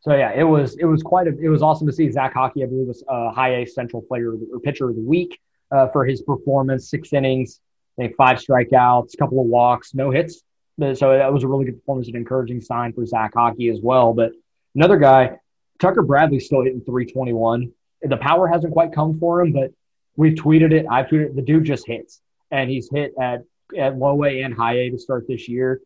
So 0.00 0.14
yeah, 0.14 0.32
it 0.32 0.44
was 0.44 0.76
it 0.78 0.86
was 0.86 1.02
quite 1.02 1.26
a 1.26 1.38
it 1.38 1.48
was 1.48 1.62
awesome 1.62 1.86
to 1.86 1.92
see 1.92 2.10
Zach 2.10 2.34
Haake. 2.34 2.62
I 2.62 2.66
believe 2.66 2.86
was 2.86 3.04
uh, 3.08 3.30
high 3.32 3.56
A 3.56 3.66
Central 3.66 4.02
Player 4.02 4.32
or 4.32 4.60
Pitcher 4.60 4.88
of 4.88 4.96
the 4.96 5.02
Week 5.02 5.38
uh, 5.70 5.88
for 5.88 6.04
his 6.04 6.22
performance. 6.22 6.88
Six 6.88 7.12
innings, 7.12 7.60
think 7.96 8.16
five 8.16 8.38
strikeouts, 8.38 9.14
a 9.14 9.16
couple 9.18 9.40
of 9.40 9.46
walks, 9.46 9.94
no 9.94 10.10
hits. 10.10 10.42
So 10.78 11.12
that 11.18 11.30
was 11.30 11.44
a 11.44 11.48
really 11.48 11.66
good 11.66 11.78
performance, 11.80 12.08
an 12.08 12.16
encouraging 12.16 12.62
sign 12.62 12.94
for 12.94 13.04
Zach 13.04 13.34
Haake 13.34 13.70
as 13.70 13.80
well. 13.82 14.14
But 14.14 14.32
another 14.74 14.96
guy, 14.96 15.36
Tucker 15.78 16.00
Bradley, 16.00 16.40
still 16.40 16.62
hitting 16.62 16.80
321 16.80 17.70
the 18.02 18.16
power 18.16 18.48
hasn't 18.48 18.72
quite 18.72 18.92
come 18.92 19.18
for 19.18 19.40
him, 19.40 19.52
but 19.52 19.72
we've 20.16 20.34
tweeted 20.34 20.72
it. 20.72 20.86
I've 20.90 21.06
tweeted 21.06 21.26
it. 21.26 21.36
The 21.36 21.42
dude 21.42 21.64
just 21.64 21.86
hits, 21.86 22.20
and 22.50 22.70
he's 22.70 22.88
hit 22.90 23.12
at 23.20 23.44
at 23.76 23.96
low 23.96 24.24
A 24.24 24.42
and 24.42 24.54
high 24.54 24.78
A 24.78 24.90
to 24.90 24.98
start 24.98 25.26
this 25.28 25.48
year. 25.48 25.80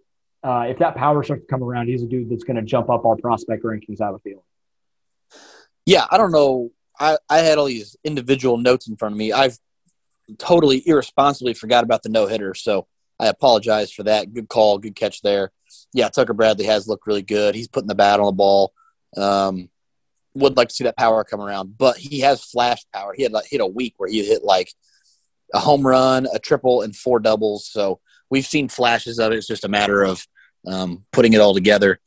Uh, 0.45 0.67
if 0.69 0.79
that 0.79 0.95
power 0.95 1.23
starts 1.23 1.43
to 1.43 1.47
come 1.49 1.63
around, 1.63 1.89
he's 1.89 2.03
a 2.03 2.07
dude 2.07 2.29
that's 2.29 2.45
going 2.45 2.57
to 2.57 2.63
jump 2.63 2.91
up 2.91 3.07
our 3.07 3.17
prospect 3.17 3.65
rankings 3.65 4.01
out 4.01 4.15
of 4.15 4.23
the 4.23 4.31
field. 4.31 4.43
Yeah, 5.87 6.07
I 6.11 6.19
don't 6.19 6.33
know. 6.33 6.71
I, 7.01 7.17
I 7.31 7.39
had 7.39 7.57
all 7.57 7.65
these 7.65 7.97
individual 8.05 8.59
notes 8.59 8.87
in 8.87 8.97
front 8.97 9.15
of 9.15 9.19
me. 9.19 9.33
I've 9.33 9.59
totally 10.39 10.87
irresponsibly 10.87 11.55
forgot 11.55 11.83
about 11.83 12.03
the 12.03 12.11
no 12.11 12.27
hitter, 12.27 12.55
so 12.55 12.87
I 13.19 13.27
apologize 13.27 13.91
for 13.91 14.03
that. 14.03 14.33
Good 14.35 14.49
call, 14.49 14.79
good 14.79 14.95
catch 14.95 15.23
there. 15.23 15.51
Yeah, 15.93 16.09
Tucker 16.09 16.35
Bradley 16.35 16.67
has 16.67 16.87
looked 16.87 17.07
really 17.07 17.23
good. 17.23 17.55
He's 17.55 17.69
putting 17.69 17.89
the 17.89 17.95
bat 17.95 18.21
on 18.21 18.27
the 18.27 18.33
ball. 18.33 18.73
Um, 19.17 19.71
would 20.35 20.57
like 20.57 20.69
to 20.69 20.75
see 20.75 20.85
that 20.85 20.97
power 20.97 21.25
come 21.25 21.41
around, 21.41 21.79
but 21.79 21.97
he 21.97 22.21
has 22.21 22.45
flash 22.45 22.85
power. 22.93 23.15
He 23.17 23.23
had 23.23 23.33
like 23.33 23.47
hit 23.49 23.61
a 23.61 23.67
week 23.67 23.95
where 23.97 24.11
he 24.11 24.25
hit 24.25 24.45
like 24.45 24.73
a 25.55 25.59
home 25.61 25.87
run, 25.87 26.27
a 26.33 26.39
triple, 26.39 26.83
and 26.83 26.95
four 26.95 27.21
doubles. 27.21 27.67
So 27.67 28.01
we've 28.31 28.47
seen 28.47 28.69
flashes 28.69 29.19
of 29.19 29.33
it. 29.33 29.37
It's 29.37 29.47
just 29.47 29.65
a 29.65 29.69
matter 29.69 30.03
of 30.03 30.27
um, 30.67 31.05
putting 31.13 31.33
it 31.33 31.41
all 31.41 31.55
together. 31.55 32.01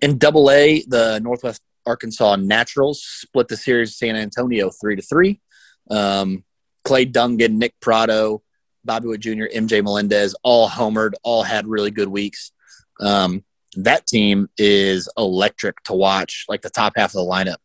In 0.00 0.18
Double 0.18 0.50
A, 0.50 0.82
the 0.88 1.20
Northwest 1.20 1.62
Arkansas 1.86 2.36
Naturals 2.36 3.02
split 3.02 3.48
the 3.48 3.56
series 3.56 3.96
San 3.96 4.16
Antonio 4.16 4.70
three 4.70 4.96
to 4.96 5.02
three. 5.02 5.40
Um, 5.90 6.44
Clay 6.84 7.06
Dungan, 7.06 7.52
Nick 7.52 7.78
Pratto, 7.80 8.42
Bobby 8.84 9.08
Witt 9.08 9.20
Jr., 9.20 9.44
MJ 9.54 9.82
Melendez, 9.82 10.34
all 10.42 10.68
homered, 10.68 11.12
all 11.22 11.42
had 11.42 11.66
really 11.66 11.90
good 11.90 12.08
weeks. 12.08 12.52
Um, 13.00 13.44
that 13.76 14.06
team 14.06 14.48
is 14.58 15.08
electric 15.16 15.82
to 15.84 15.94
watch, 15.94 16.44
like 16.48 16.62
the 16.62 16.70
top 16.70 16.94
half 16.96 17.10
of 17.10 17.24
the 17.24 17.30
lineup. 17.30 17.56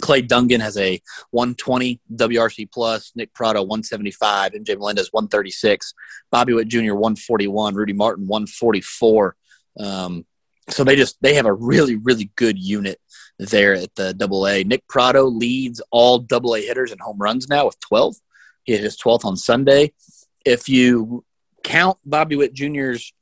Clay 0.00 0.22
Dungan 0.22 0.60
has 0.60 0.78
a 0.78 1.00
120 1.30 2.00
WRC 2.14 2.70
plus, 2.72 3.12
Nick 3.14 3.34
Pratto 3.34 3.60
175, 3.62 4.52
MJ 4.52 4.78
Melendez 4.78 5.08
136, 5.12 5.94
Bobby 6.30 6.54
Witt 6.54 6.68
Jr. 6.68 6.94
141, 6.94 7.74
Rudy 7.74 7.92
Martin 7.92 8.26
144. 8.26 9.36
Um, 9.78 10.26
so 10.68 10.84
they 10.84 10.96
just 10.96 11.16
they 11.20 11.34
have 11.34 11.46
a 11.46 11.52
really 11.52 11.96
really 11.96 12.30
good 12.36 12.58
unit 12.58 13.00
there 13.38 13.74
at 13.74 13.94
the 13.94 14.12
Double 14.14 14.46
A. 14.46 14.62
Nick 14.64 14.86
Pratto 14.86 15.24
leads 15.24 15.80
all 15.90 16.18
Double 16.18 16.54
A 16.54 16.60
hitters 16.60 16.92
and 16.92 17.00
home 17.00 17.18
runs 17.18 17.48
now 17.48 17.66
with 17.66 17.80
12. 17.80 18.16
He 18.64 18.72
hit 18.72 18.82
his 18.82 18.98
12th 18.98 19.24
on 19.24 19.36
Sunday. 19.36 19.92
If 20.44 20.68
you 20.68 21.24
count 21.64 21.98
Bobby 22.04 22.36
Witt 22.36 22.52
Jr.'s 22.52 23.12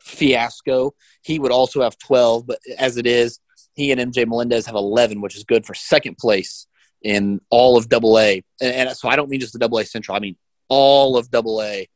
fiasco, 0.00 0.94
he 1.22 1.38
would 1.38 1.52
also 1.52 1.82
have 1.82 1.98
12. 1.98 2.46
But 2.46 2.58
as 2.78 2.96
it 2.96 3.06
is, 3.06 3.38
he 3.74 3.92
and 3.92 4.12
MJ 4.12 4.26
Melendez 4.26 4.66
have 4.66 4.74
11, 4.74 5.20
which 5.20 5.36
is 5.36 5.44
good 5.44 5.64
for 5.64 5.74
second 5.74 6.18
place 6.18 6.66
in 7.02 7.40
all 7.50 7.76
of 7.76 7.88
Double 7.88 8.18
A. 8.18 8.42
And, 8.60 8.88
and, 8.88 8.96
so 8.96 9.08
I 9.08 9.16
don't 9.16 9.28
mean 9.28 9.40
just 9.40 9.52
the 9.52 9.58
Double 9.58 9.78
A 9.78 9.84
Central. 9.84 10.16
I 10.16 10.20
mean 10.20 10.36
all 10.68 11.16
of 11.16 11.30
Double 11.30 11.62
A 11.62 11.88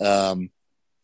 um, 0.00 0.50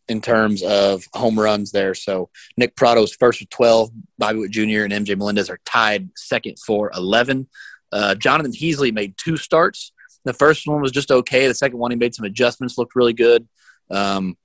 in 0.07 0.21
terms 0.21 0.61
of 0.63 1.03
home 1.13 1.39
runs 1.39 1.71
there. 1.71 1.93
So 1.93 2.29
Nick 2.57 2.75
Pratto's 2.75 3.13
first 3.13 3.39
with 3.39 3.49
12. 3.49 3.91
Bobby 4.17 4.39
Witt 4.39 4.51
Jr. 4.51 4.83
and 4.83 4.93
MJ 4.93 5.17
Melendez 5.17 5.49
are 5.49 5.59
tied 5.65 6.09
second 6.15 6.57
for 6.59 6.91
11. 6.95 7.47
Uh, 7.91 8.15
Jonathan 8.15 8.51
Heasley 8.51 8.93
made 8.93 9.17
two 9.17 9.37
starts. 9.37 9.91
The 10.25 10.33
first 10.33 10.67
one 10.67 10.81
was 10.81 10.91
just 10.91 11.11
okay. 11.11 11.47
The 11.47 11.53
second 11.53 11.79
one, 11.79 11.91
he 11.91 11.97
made 11.97 12.15
some 12.15 12.25
adjustments, 12.25 12.77
looked 12.77 12.95
really 12.95 13.13
good. 13.13 13.47
Um, 13.89 14.37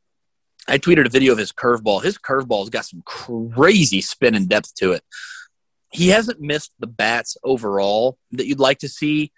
I 0.69 0.79
tweeted 0.79 1.07
a 1.07 1.11
video 1.11 1.33
of 1.33 1.39
his 1.39 1.53
curveball. 1.53 2.03
His 2.03 2.19
curveball's 2.19 2.71
got 2.71 2.85
some 2.85 3.03
crazy 3.05 4.01
spin 4.03 4.35
and 4.35 4.49
depth 4.49 4.75
to 4.77 4.93
it 4.93 5.03
he 5.91 6.09
hasn't 6.09 6.41
missed 6.41 6.73
the 6.79 6.87
bats 6.87 7.37
overall 7.43 8.17
that 8.33 8.47
you'd 8.47 8.61
like 8.61 8.79
to 8.79 8.89
see. 8.89 9.33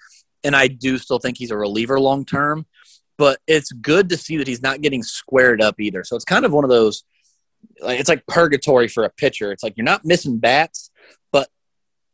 And 0.45 0.55
I 0.55 0.69
do 0.69 0.99
still 0.99 1.19
think 1.19 1.39
he's 1.39 1.51
a 1.51 1.57
reliever 1.57 1.99
long 1.99 2.25
term, 2.25 2.67
but 3.19 3.39
it's 3.47 3.73
good 3.73 4.09
to 4.09 4.17
see 4.17 4.37
that 4.39 4.47
he's 4.47 4.63
not 4.63 4.81
getting 4.81 5.03
squared 5.03 5.61
up 5.61 5.81
either. 5.81 6.05
So 6.05 6.17
it's 6.17 6.25
kind 6.25 6.45
of 6.45 6.53
one 6.53 6.65
of 6.65 6.71
those, 6.71 7.05
like, 7.81 8.01
it's 8.01 8.09
like 8.09 8.27
purgatory 8.27 8.89
for 8.89 9.05
a 9.05 9.11
pitcher. 9.11 9.53
It's 9.53 9.63
like 9.63 9.75
you're 9.77 9.85
not 9.85 10.05
missing 10.05 10.39
bats, 10.39 10.91
but 11.31 11.49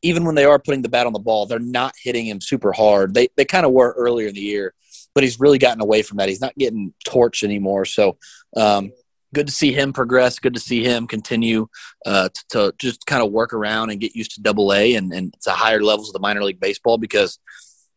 even 0.02 0.25
when 0.25 0.35
they 0.35 0.45
are 0.45 0.59
putting 0.59 0.83
the 0.83 0.88
bat 0.88 1.07
on 1.07 1.12
the 1.12 1.19
ball, 1.19 1.47
they're 1.47 1.59
not 1.59 1.95
hitting 2.02 2.26
him 2.26 2.40
super 2.40 2.73
hard. 2.73 3.14
They, 3.14 3.28
they 3.37 3.45
kind 3.45 3.67
of 3.67 3.73
were 3.73 3.95
earlier 3.97 4.28
in 4.28 4.35
the 4.35 4.40
year, 4.40 4.75
but 5.14 5.25
he's 5.25 5.40
really 5.40 5.59
gotten 5.59 5.83
away 5.83 6.02
from 6.02 6.19
that. 6.19 6.28
He's 6.28 6.40
not 6.40 6.57
getting 6.57 6.93
torched 7.07 7.43
anymore. 7.43 7.85
So 7.85 8.19
um, 8.57 8.93
good 9.35 9.47
to 9.47 9.52
see 9.52 9.73
him 9.73 9.93
progress. 9.93 10.38
Good 10.38 10.55
to 10.55 10.61
see 10.61 10.85
him 10.85 11.07
continue 11.07 11.69
uh, 12.07 12.28
to, 12.28 12.45
to, 12.50 12.73
just 12.78 13.07
kind 13.07 13.23
of 13.23 13.33
work 13.33 13.52
around 13.52 13.90
and 13.90 14.00
get 14.00 14.14
used 14.14 14.35
to 14.35 14.43
Double 14.43 14.73
A 14.73 14.95
and, 14.95 15.12
and 15.12 15.35
to 15.43 15.50
higher 15.50 15.83
levels 15.83 16.09
of 16.09 16.12
the 16.14 16.21
minor 16.21 16.43
league 16.43 16.61
baseball 16.61 16.99
because 16.99 17.38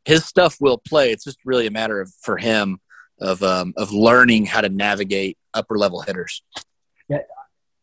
his 0.05 0.25
stuff 0.25 0.57
will 0.59 0.77
play. 0.77 1.11
It's 1.11 1.23
just 1.23 1.39
really 1.45 1.67
a 1.67 1.71
matter 1.71 2.01
of 2.01 2.11
for 2.21 2.37
him 2.37 2.79
of 3.21 3.41
um, 3.43 3.73
of 3.77 3.91
learning 3.91 4.45
how 4.45 4.61
to 4.61 4.69
navigate 4.69 5.37
upper 5.53 5.77
level 5.77 6.01
hitters. 6.01 6.41
Yeah, 7.07 7.19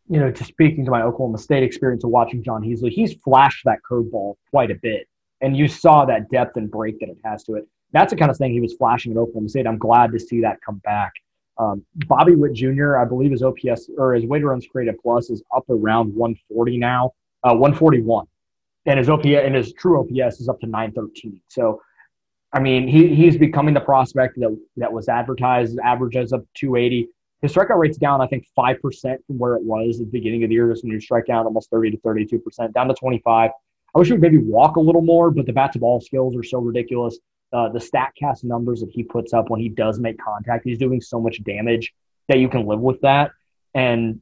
you 0.09 0.19
know, 0.19 0.31
to 0.31 0.45
speaking 0.45 0.85
to 0.85 0.91
my 0.91 1.03
Oklahoma 1.03 1.39
State 1.39 1.63
experience 1.63 2.05
of 2.05 2.11
watching 2.11 2.43
John 2.43 2.63
Heasley, 2.63 2.91
he's 2.91 3.15
flashed 3.15 3.65
that 3.65 3.79
curveball 3.89 4.35
quite 4.51 4.71
a 4.71 4.75
bit, 4.75 5.07
and 5.41 5.57
you 5.57 5.69
saw 5.69 6.05
that 6.07 6.31
depth 6.31 6.57
and 6.57 6.71
break 6.71 6.99
that 7.01 7.09
it 7.09 7.19
has 7.25 7.45
to 7.45 7.55
it. 7.55 7.67
That's 7.93 8.13
the 8.13 8.19
kind 8.19 8.31
of 8.31 8.37
thing 8.37 8.53
he 8.53 8.61
was 8.61 8.75
flashing 8.75 9.13
at 9.13 9.19
Oklahoma 9.19 9.49
State. 9.49 9.67
I'm 9.67 9.79
glad 9.79 10.13
to 10.13 10.19
see 10.19 10.41
that 10.43 10.59
come 10.65 10.79
back. 10.85 11.13
Um, 11.59 11.85
Bobby 12.07 12.35
Witt 12.35 12.53
Jr., 12.53 12.99
I 12.99 13.05
believe 13.05 13.33
his 13.33 13.43
OPS 13.43 13.91
or 13.97 14.15
his 14.15 14.25
weighted 14.25 14.47
runs 14.47 14.67
created 14.67 14.97
plus 15.03 15.31
is 15.31 15.43
up 15.55 15.65
around 15.69 16.15
140 16.15 16.79
now, 16.79 17.13
uh, 17.43 17.55
141, 17.55 18.27
and 18.87 18.99
his 18.99 19.09
OPS 19.09 19.27
and 19.27 19.55
his 19.55 19.73
true 19.73 20.01
OPS 20.01 20.41
is 20.41 20.49
up 20.49 20.61
to 20.61 20.67
913. 20.67 21.41
So, 21.49 21.83
I 22.53 22.61
mean, 22.61 22.89
he 22.89 23.15
he's 23.15 23.37
becoming 23.37 23.75
the 23.75 23.81
prospect 23.81 24.39
that 24.39 24.59
that 24.77 24.93
was 24.93 25.09
advertised. 25.09 25.73
His 25.73 25.79
average 25.79 26.17
is 26.17 26.33
up 26.33 26.45
280. 26.55 27.09
His 27.43 27.53
strikeout 27.53 27.79
rate's 27.79 27.99
down, 27.99 28.21
I 28.21 28.27
think, 28.27 28.47
five 28.57 28.81
percent 28.81 29.21
from 29.27 29.39
where 29.39 29.55
it 29.57 29.63
was 29.63 30.01
at 30.01 30.07
the 30.07 30.13
beginning 30.13 30.45
of 30.45 30.49
the 30.49 30.55
year. 30.55 30.71
Just 30.71 30.83
when 30.83 30.93
you 30.93 31.01
strike 31.01 31.27
down 31.27 31.45
almost 31.45 31.71
30 31.71 31.93
to 31.93 31.99
32 31.99 32.39
percent, 32.39 32.73
down 32.73 32.89
to 32.89 32.95
25. 32.95 33.51
I 33.95 33.99
wish 33.99 34.09
he 34.09 34.13
would 34.13 34.21
maybe 34.21 34.39
walk 34.39 34.77
a 34.77 34.81
little 34.81 35.01
more, 35.01 35.31
but 35.31 35.47
the 35.47 35.53
bat 35.53 35.73
to 35.73 35.79
ball 35.79 36.01
skills 36.01 36.37
are 36.37 36.43
so 36.43 36.59
ridiculous 36.59 37.19
uh, 37.53 37.69
the 37.69 37.79
Statcast 37.79 38.45
numbers 38.45 38.81
that 38.81 38.91
he 38.91 39.03
puts 39.03 39.33
up 39.33 39.51
when 39.51 39.61
he 39.61 39.69
does 39.69 39.99
make 39.99 40.19
contact. 40.19 40.65
He's 40.65 40.79
doing 40.79 41.01
so 41.01 41.21
much 41.21 41.43
damage 41.45 41.95
that 42.29 42.39
you 42.39 42.49
can 42.49 42.67
live 42.67 42.81
with 42.81 43.01
that. 43.01 43.33
And 43.75 44.21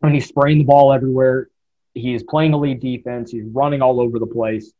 when 0.00 0.12
he's 0.12 0.26
spraying 0.26 0.58
the 0.58 0.64
ball 0.64 0.92
everywhere, 0.92 1.48
he's 1.94 2.22
playing 2.22 2.52
elite 2.52 2.80
defense. 2.80 3.30
He's 3.30 3.44
running 3.46 3.80
all 3.80 4.00
over 4.00 4.18
the 4.18 4.26
place. 4.26 4.72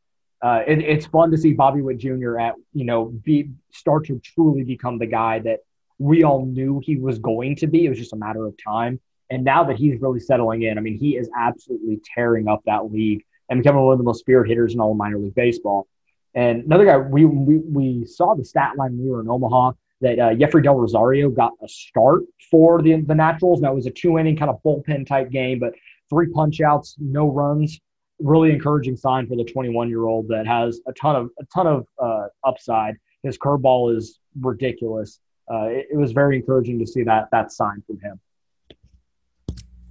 Uh, 0.42 0.62
it, 0.66 0.80
it's 0.80 1.06
fun 1.06 1.30
to 1.30 1.38
see 1.38 1.54
Bobby 1.54 1.80
Witt 1.80 1.98
Jr. 1.98 2.38
at 2.38 2.54
you 2.72 2.84
know 2.84 3.06
be 3.06 3.50
start 3.70 4.06
to 4.06 4.20
truly 4.20 4.64
become 4.64 4.98
the 4.98 5.06
guy 5.06 5.38
that 5.40 5.60
we 5.98 6.24
all 6.24 6.44
knew 6.44 6.80
he 6.84 6.96
was 6.96 7.18
going 7.18 7.56
to 7.56 7.66
be. 7.66 7.86
It 7.86 7.88
was 7.88 7.98
just 7.98 8.12
a 8.12 8.16
matter 8.16 8.46
of 8.46 8.54
time. 8.62 9.00
And 9.30 9.44
now 9.44 9.64
that 9.64 9.76
he's 9.76 10.00
really 10.00 10.20
settling 10.20 10.62
in, 10.62 10.78
I 10.78 10.80
mean, 10.80 10.98
he 10.98 11.16
is 11.16 11.28
absolutely 11.36 12.00
tearing 12.14 12.48
up 12.48 12.62
that 12.66 12.92
league 12.92 13.24
and 13.48 13.60
becoming 13.62 13.82
one 13.82 13.92
of 13.92 13.98
the 13.98 14.04
most 14.04 14.20
spirit 14.20 14.48
hitters 14.48 14.74
in 14.74 14.80
all 14.80 14.92
of 14.92 14.96
minor 14.96 15.18
league 15.18 15.34
baseball. 15.34 15.88
And 16.34 16.64
another 16.64 16.84
guy, 16.84 16.98
we, 16.98 17.24
we, 17.24 17.58
we 17.58 18.04
saw 18.04 18.34
the 18.34 18.44
stat 18.44 18.76
line 18.76 18.96
when 18.96 19.04
we 19.04 19.10
were 19.10 19.20
in 19.20 19.28
Omaha 19.28 19.72
that 20.02 20.18
uh, 20.18 20.28
Yefri 20.28 20.62
Del 20.62 20.74
Rosario 20.74 21.30
got 21.30 21.52
a 21.62 21.68
start 21.68 22.24
for 22.50 22.82
the, 22.82 23.00
the 23.00 23.14
Naturals. 23.14 23.60
Now, 23.60 23.72
it 23.72 23.76
was 23.76 23.86
a 23.86 23.90
two 23.90 24.18
inning 24.18 24.36
kind 24.36 24.50
of 24.50 24.60
bullpen 24.62 25.06
type 25.06 25.30
game, 25.30 25.58
but 25.58 25.72
three 26.10 26.28
punch 26.28 26.60
outs, 26.60 26.96
no 26.98 27.30
runs. 27.30 27.80
Really 28.18 28.50
encouraging 28.52 28.96
sign 28.96 29.26
for 29.26 29.36
the 29.36 29.44
21 29.44 29.88
year 29.88 30.04
old 30.06 30.28
that 30.28 30.46
has 30.46 30.80
a 30.86 30.92
ton 30.92 31.16
of 31.16 31.30
a 31.38 31.44
ton 31.54 31.66
of 31.66 31.86
uh, 32.02 32.26
upside. 32.44 32.96
His 33.22 33.36
curveball 33.36 33.96
is 33.96 34.18
ridiculous. 34.40 35.20
Uh, 35.50 35.66
it, 35.66 35.88
it, 35.92 35.96
was 35.96 36.12
very 36.12 36.36
encouraging 36.36 36.78
to 36.78 36.86
see 36.86 37.02
that 37.04 37.28
that 37.30 37.52
sign 37.52 37.82
from 37.86 38.00
him. 38.00 38.20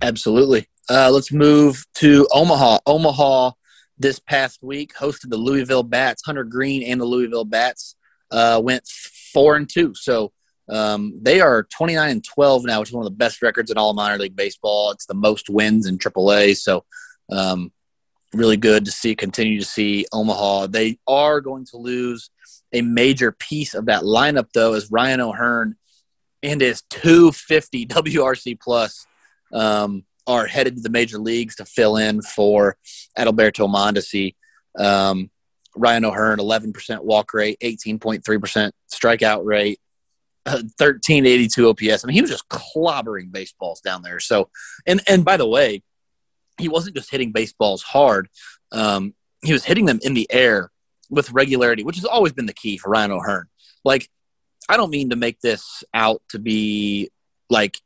Absolutely. 0.02 0.68
Uh, 0.90 1.10
let's 1.12 1.32
move 1.32 1.86
to 1.96 2.28
Omaha. 2.34 2.80
Omaha 2.86 3.52
this 3.98 4.20
past 4.20 4.62
week 4.62 4.94
hosted 4.94 5.30
the 5.30 5.38
Louisville 5.38 5.84
Bats. 5.84 6.24
Hunter 6.26 6.44
Greene 6.44 6.84
and 6.84 7.00
the 7.00 7.06
Louisville 7.06 7.46
Bats 7.46 7.96
uh, 8.32 8.60
went 8.64 8.86
four 8.88 9.56
and 9.56 9.70
two. 9.70 9.94
So 9.96 10.32
um, 10.70 11.14
they 11.22 11.42
are 11.42 11.64
29 11.64 12.10
and 12.10 12.24
12 12.24 12.66
now, 12.66 12.80
which 12.80 12.90
is 12.90 12.94
one 12.94 13.06
of 13.06 13.12
the 13.12 13.18
best 13.18 13.42
records 13.42 13.72
in 13.72 13.78
all 13.78 13.94
minor 13.94 14.18
league 14.18 14.36
baseball. 14.36 14.92
It's 14.92 15.06
the 15.06 15.14
most 15.14 15.50
wins 15.50 15.88
in 15.88 15.98
AAA. 15.98 16.58
So 16.58 16.86
um, 17.32 17.72
really 18.36 18.58
good 18.58 18.86
to 18.86 18.92
see, 18.92 19.16
continue 19.16 19.60
to 19.60 19.66
see 19.66 20.06
Omaha. 20.12 20.68
They 20.68 21.00
are 21.08 21.42
going 21.42 21.66
to 21.68 21.78
lose 21.78 22.30
a 22.74 22.82
major 22.82 23.32
piece 23.32 23.74
of 23.74 23.86
that 23.86 24.04
lineup, 24.04 24.48
though, 24.54 24.74
as 24.74 24.92
Ryan 24.92 25.22
O'Hearn 25.22 25.76
and 26.44 26.62
his 26.62 26.84
250 26.90 27.86
WRC 27.88 28.60
plus. 28.60 29.06
Um, 29.54 30.06
are 30.28 30.48
headed 30.48 30.76
to 30.76 30.82
the 30.82 30.90
major 30.90 31.20
leagues 31.20 31.56
to 31.56 31.66
fill 31.66 31.98
in 31.98 32.22
for 32.22 32.78
Adalberto 33.18 33.70
Mondesi. 33.70 34.36
Um, 34.78 35.30
Ryan 35.76 36.06
O'Hearn, 36.06 36.40
11% 36.40 37.04
walk 37.04 37.34
rate, 37.34 37.58
18.3% 37.62 38.72
strikeout 38.92 39.46
rate, 39.46 39.80
uh, 40.46 40.64
1382 40.78 41.70
OPS. 41.70 42.04
I 42.04 42.08
mean, 42.08 42.16
he 42.16 42.22
was 42.22 42.32
just 42.32 42.48
clobbering 42.50 43.32
baseballs 43.32 43.82
down 43.82 44.02
there. 44.02 44.20
So, 44.20 44.50
and 44.86 45.02
and 45.08 45.26
by 45.26 45.38
the 45.38 45.48
way, 45.48 45.84
he 46.58 46.68
wasn't 46.68 46.96
just 46.96 47.12
hitting 47.12 47.32
baseballs 47.32 47.84
hard. 47.84 48.30
Um, 48.72 49.14
he 49.44 49.54
was 49.54 49.66
hitting 49.66 49.86
them 49.86 50.00
in 50.02 50.14
the 50.14 50.28
air 50.32 50.72
with 51.10 51.32
regularity, 51.32 51.84
which 51.84 51.98
has 51.98 52.06
always 52.06 52.34
been 52.34 52.46
the 52.46 52.54
key 52.54 52.78
for 52.78 52.90
Ryan 52.90 53.12
O'Hearn. 53.12 53.48
Like, 53.84 54.10
I 54.68 54.78
don't 54.78 54.90
mean 54.90 55.12
to 55.12 55.16
make 55.16 55.40
this 55.42 55.84
out 55.94 56.22
to 56.30 56.40
be 56.40 57.12
like 57.50 57.78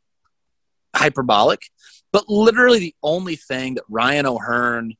hyperbolic, 0.95 1.61
but 2.11 2.29
literally, 2.29 2.79
the 2.79 2.95
only 3.03 3.35
thing 3.35 3.75
that 3.75 3.83
Ryan 3.89 4.25
O'Hearn 4.25 4.95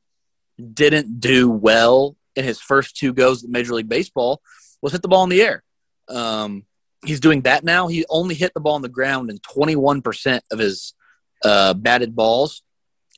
didn't 0.74 1.20
do 1.20 1.50
well 1.50 2.16
in 2.36 2.44
his 2.44 2.60
first 2.60 2.96
two 2.96 3.12
goes 3.12 3.42
at 3.42 3.50
Major 3.50 3.74
League 3.74 3.88
Baseball 3.88 4.42
was 4.82 4.92
hit 4.92 5.02
the 5.02 5.08
ball 5.08 5.24
in 5.24 5.30
the 5.30 5.42
air. 5.42 5.62
Um, 6.08 6.64
he's 7.04 7.20
doing 7.20 7.42
that 7.42 7.64
now. 7.64 7.88
He 7.88 8.04
only 8.08 8.34
hit 8.34 8.52
the 8.54 8.60
ball 8.60 8.74
on 8.74 8.82
the 8.82 8.88
ground 8.88 9.30
in 9.30 9.38
21% 9.38 10.40
of 10.50 10.58
his 10.58 10.94
uh, 11.42 11.74
batted 11.74 12.14
balls 12.14 12.62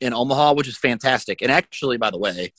in 0.02 0.12
Omaha, 0.12 0.54
which 0.54 0.68
is 0.68 0.76
fantastic. 0.76 1.42
And 1.42 1.50
actually, 1.50 1.96
by 1.96 2.10
the 2.10 2.18
way, 2.18 2.52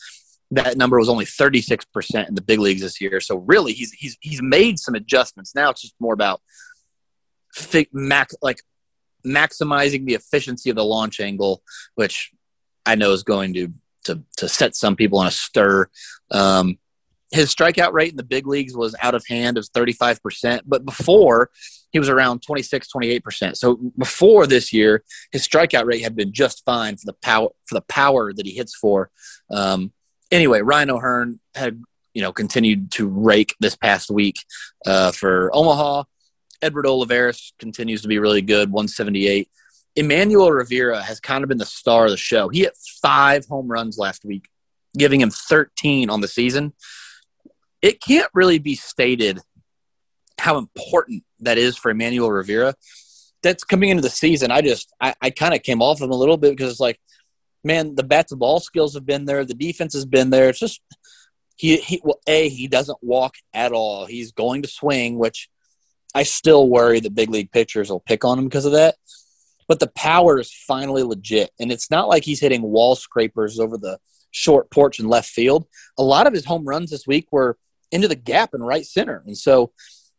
that 0.52 0.78
number 0.78 0.98
was 0.98 1.10
only 1.10 1.26
36% 1.26 2.28
in 2.28 2.36
the 2.36 2.42
big 2.42 2.60
leagues 2.60 2.82
this 2.82 3.02
year. 3.02 3.20
So 3.20 3.38
really, 3.38 3.74
he's 3.74 3.92
he's 3.92 4.18
he's 4.22 4.42
made 4.42 4.80
some 4.80 4.96
adjustments. 4.96 5.54
Now 5.54 5.70
it's 5.70 5.82
just 5.82 5.96
more 6.00 6.14
about 6.14 6.42
like 8.42 8.62
maximizing 9.26 10.06
the 10.06 10.14
efficiency 10.14 10.70
of 10.70 10.76
the 10.76 10.86
launch 10.86 11.20
angle, 11.20 11.62
which 11.96 12.32
I 12.86 12.96
know 12.96 13.12
is 13.12 13.24
going 13.24 13.54
to 13.56 13.74
to, 14.06 14.22
to 14.38 14.50
set 14.50 14.76
some 14.76 14.96
people 14.96 15.20
on 15.20 15.28
a 15.28 15.32
stir. 15.32 15.88
Um, 16.32 16.78
his 17.34 17.54
strikeout 17.54 17.94
rate 17.94 18.12
in 18.12 18.16
the 18.16 18.24
big 18.24 18.46
leagues 18.46 18.78
was 18.78 18.96
out 19.02 19.16
of 19.16 19.26
hand. 19.28 19.58
Was 19.58 19.70
35%. 19.72 20.62
But 20.68 20.86
before, 20.86 21.50
he 21.92 21.98
was 21.98 22.08
around 22.08 22.44
26, 22.44 22.88
28%. 22.96 23.58
So 23.58 23.80
before 23.98 24.46
this 24.46 24.72
year, 24.72 25.04
his 25.32 25.46
strikeout 25.48 25.86
rate 25.86 26.04
had 26.04 26.16
been 26.16 26.32
just 26.32 26.64
fine 26.64 26.96
for 26.96 27.08
the 27.08 27.14
power 27.14 27.50
for 27.66 27.74
the 27.74 27.82
power 27.82 28.34
that 28.34 28.46
he 28.46 28.54
hits 28.54 28.76
for. 28.76 29.10
Um, 29.50 29.92
anyway, 30.32 30.62
Ryan 30.62 30.92
O'Hearn 30.92 31.40
had 31.56 31.82
you 32.14 32.22
know 32.22 32.32
continued 32.32 32.92
to 32.92 33.08
rake 33.08 33.56
this 33.60 33.76
past 33.76 34.12
week 34.12 34.38
uh, 34.86 35.12
for 35.12 35.50
Omaha. 35.54 36.04
Edward 36.62 36.86
Olivares 36.86 37.54
continues 37.58 38.04
to 38.04 38.08
be 38.08 38.20
really 38.20 38.44
good, 38.44 38.72
178. 38.72 39.50
Emmanuel 39.96 40.52
Rivera 40.52 41.02
has 41.02 41.20
kind 41.20 41.44
of 41.44 41.50
been 41.50 41.58
the 41.58 41.66
star 41.66 42.06
of 42.06 42.12
the 42.12 42.18
show. 42.18 42.50
He 42.50 42.62
hit 42.62 42.78
five 43.02 43.48
home 43.48 43.68
runs 43.68 43.98
last 43.98 44.24
week, 44.24 44.48
giving 44.96 45.20
him 45.20 45.30
13 45.32 46.10
on 46.10 46.22
the 46.22 46.28
season 46.28 46.74
it 47.84 48.02
can't 48.02 48.30
really 48.34 48.58
be 48.58 48.76
stated 48.76 49.40
how 50.40 50.58
important 50.58 51.24
that 51.42 51.60
is 51.60 51.78
for 51.78 51.92
Emmanuel 51.92 52.32
Rivera. 52.32 52.74
That's 53.44 53.66
coming 53.66 53.90
into 53.90 54.02
the 54.02 54.10
season. 54.10 54.52
I 54.52 54.62
just 54.62 54.92
I, 55.00 55.14
I 55.22 55.30
kind 55.30 55.54
of 55.54 55.62
came 55.62 55.82
off 55.82 56.02
him 56.02 56.10
a 56.10 56.16
little 56.16 56.38
bit 56.38 56.52
because 56.52 56.72
it's 56.72 56.80
like, 56.80 57.00
man, 57.64 57.94
the 57.94 58.04
bat 58.04 58.30
to 58.30 58.38
ball 58.38 58.62
skills 58.62 58.94
have 58.94 59.06
been 59.06 59.26
there, 59.26 59.44
the 59.44 59.54
defense 59.54 59.94
has 59.94 60.06
been 60.06 60.30
there. 60.30 60.50
It's 60.50 60.60
just 60.60 60.82
he 61.58 61.78
he 61.78 62.02
well, 62.04 62.22
a 62.26 62.48
he 62.48 62.70
doesn't 62.70 62.98
walk 63.02 63.36
at 63.54 63.74
all. 63.74 64.06
He's 64.06 64.32
going 64.32 64.62
to 64.62 64.70
swing, 64.70 65.20
which 65.20 65.50
I 66.16 66.24
still 66.24 66.70
worry 66.70 67.02
that 67.02 67.14
big 67.14 67.30
league 67.30 67.52
pitchers 67.52 67.92
will 67.92 68.00
pick 68.00 68.24
on 68.24 68.40
him 68.40 68.46
because 68.46 68.66
of 68.66 68.72
that. 68.72 68.96
But 69.68 69.82
the 69.82 69.88
power 69.88 70.40
is 70.40 70.54
finally 70.54 71.04
legit, 71.04 71.52
and 71.60 71.70
it's 71.70 71.92
not 71.92 72.08
like 72.08 72.24
he's 72.24 72.40
hitting 72.40 72.62
wall 72.62 72.96
scrapers 72.96 73.60
over 73.60 73.78
the 73.78 74.00
short 74.32 74.72
porch 74.72 75.00
in 75.00 75.08
left 75.10 75.30
field. 75.30 75.68
A 75.98 76.04
lot 76.04 76.28
of 76.28 76.34
his 76.34 76.46
home 76.46 76.66
runs 76.66 76.90
this 76.90 77.06
week 77.06 77.28
were 77.30 77.58
into 77.94 78.08
the 78.08 78.16
gap 78.16 78.54
in 78.54 78.62
right 78.62 78.86
center. 78.86 79.24
And 79.26 79.38
so 79.38 79.72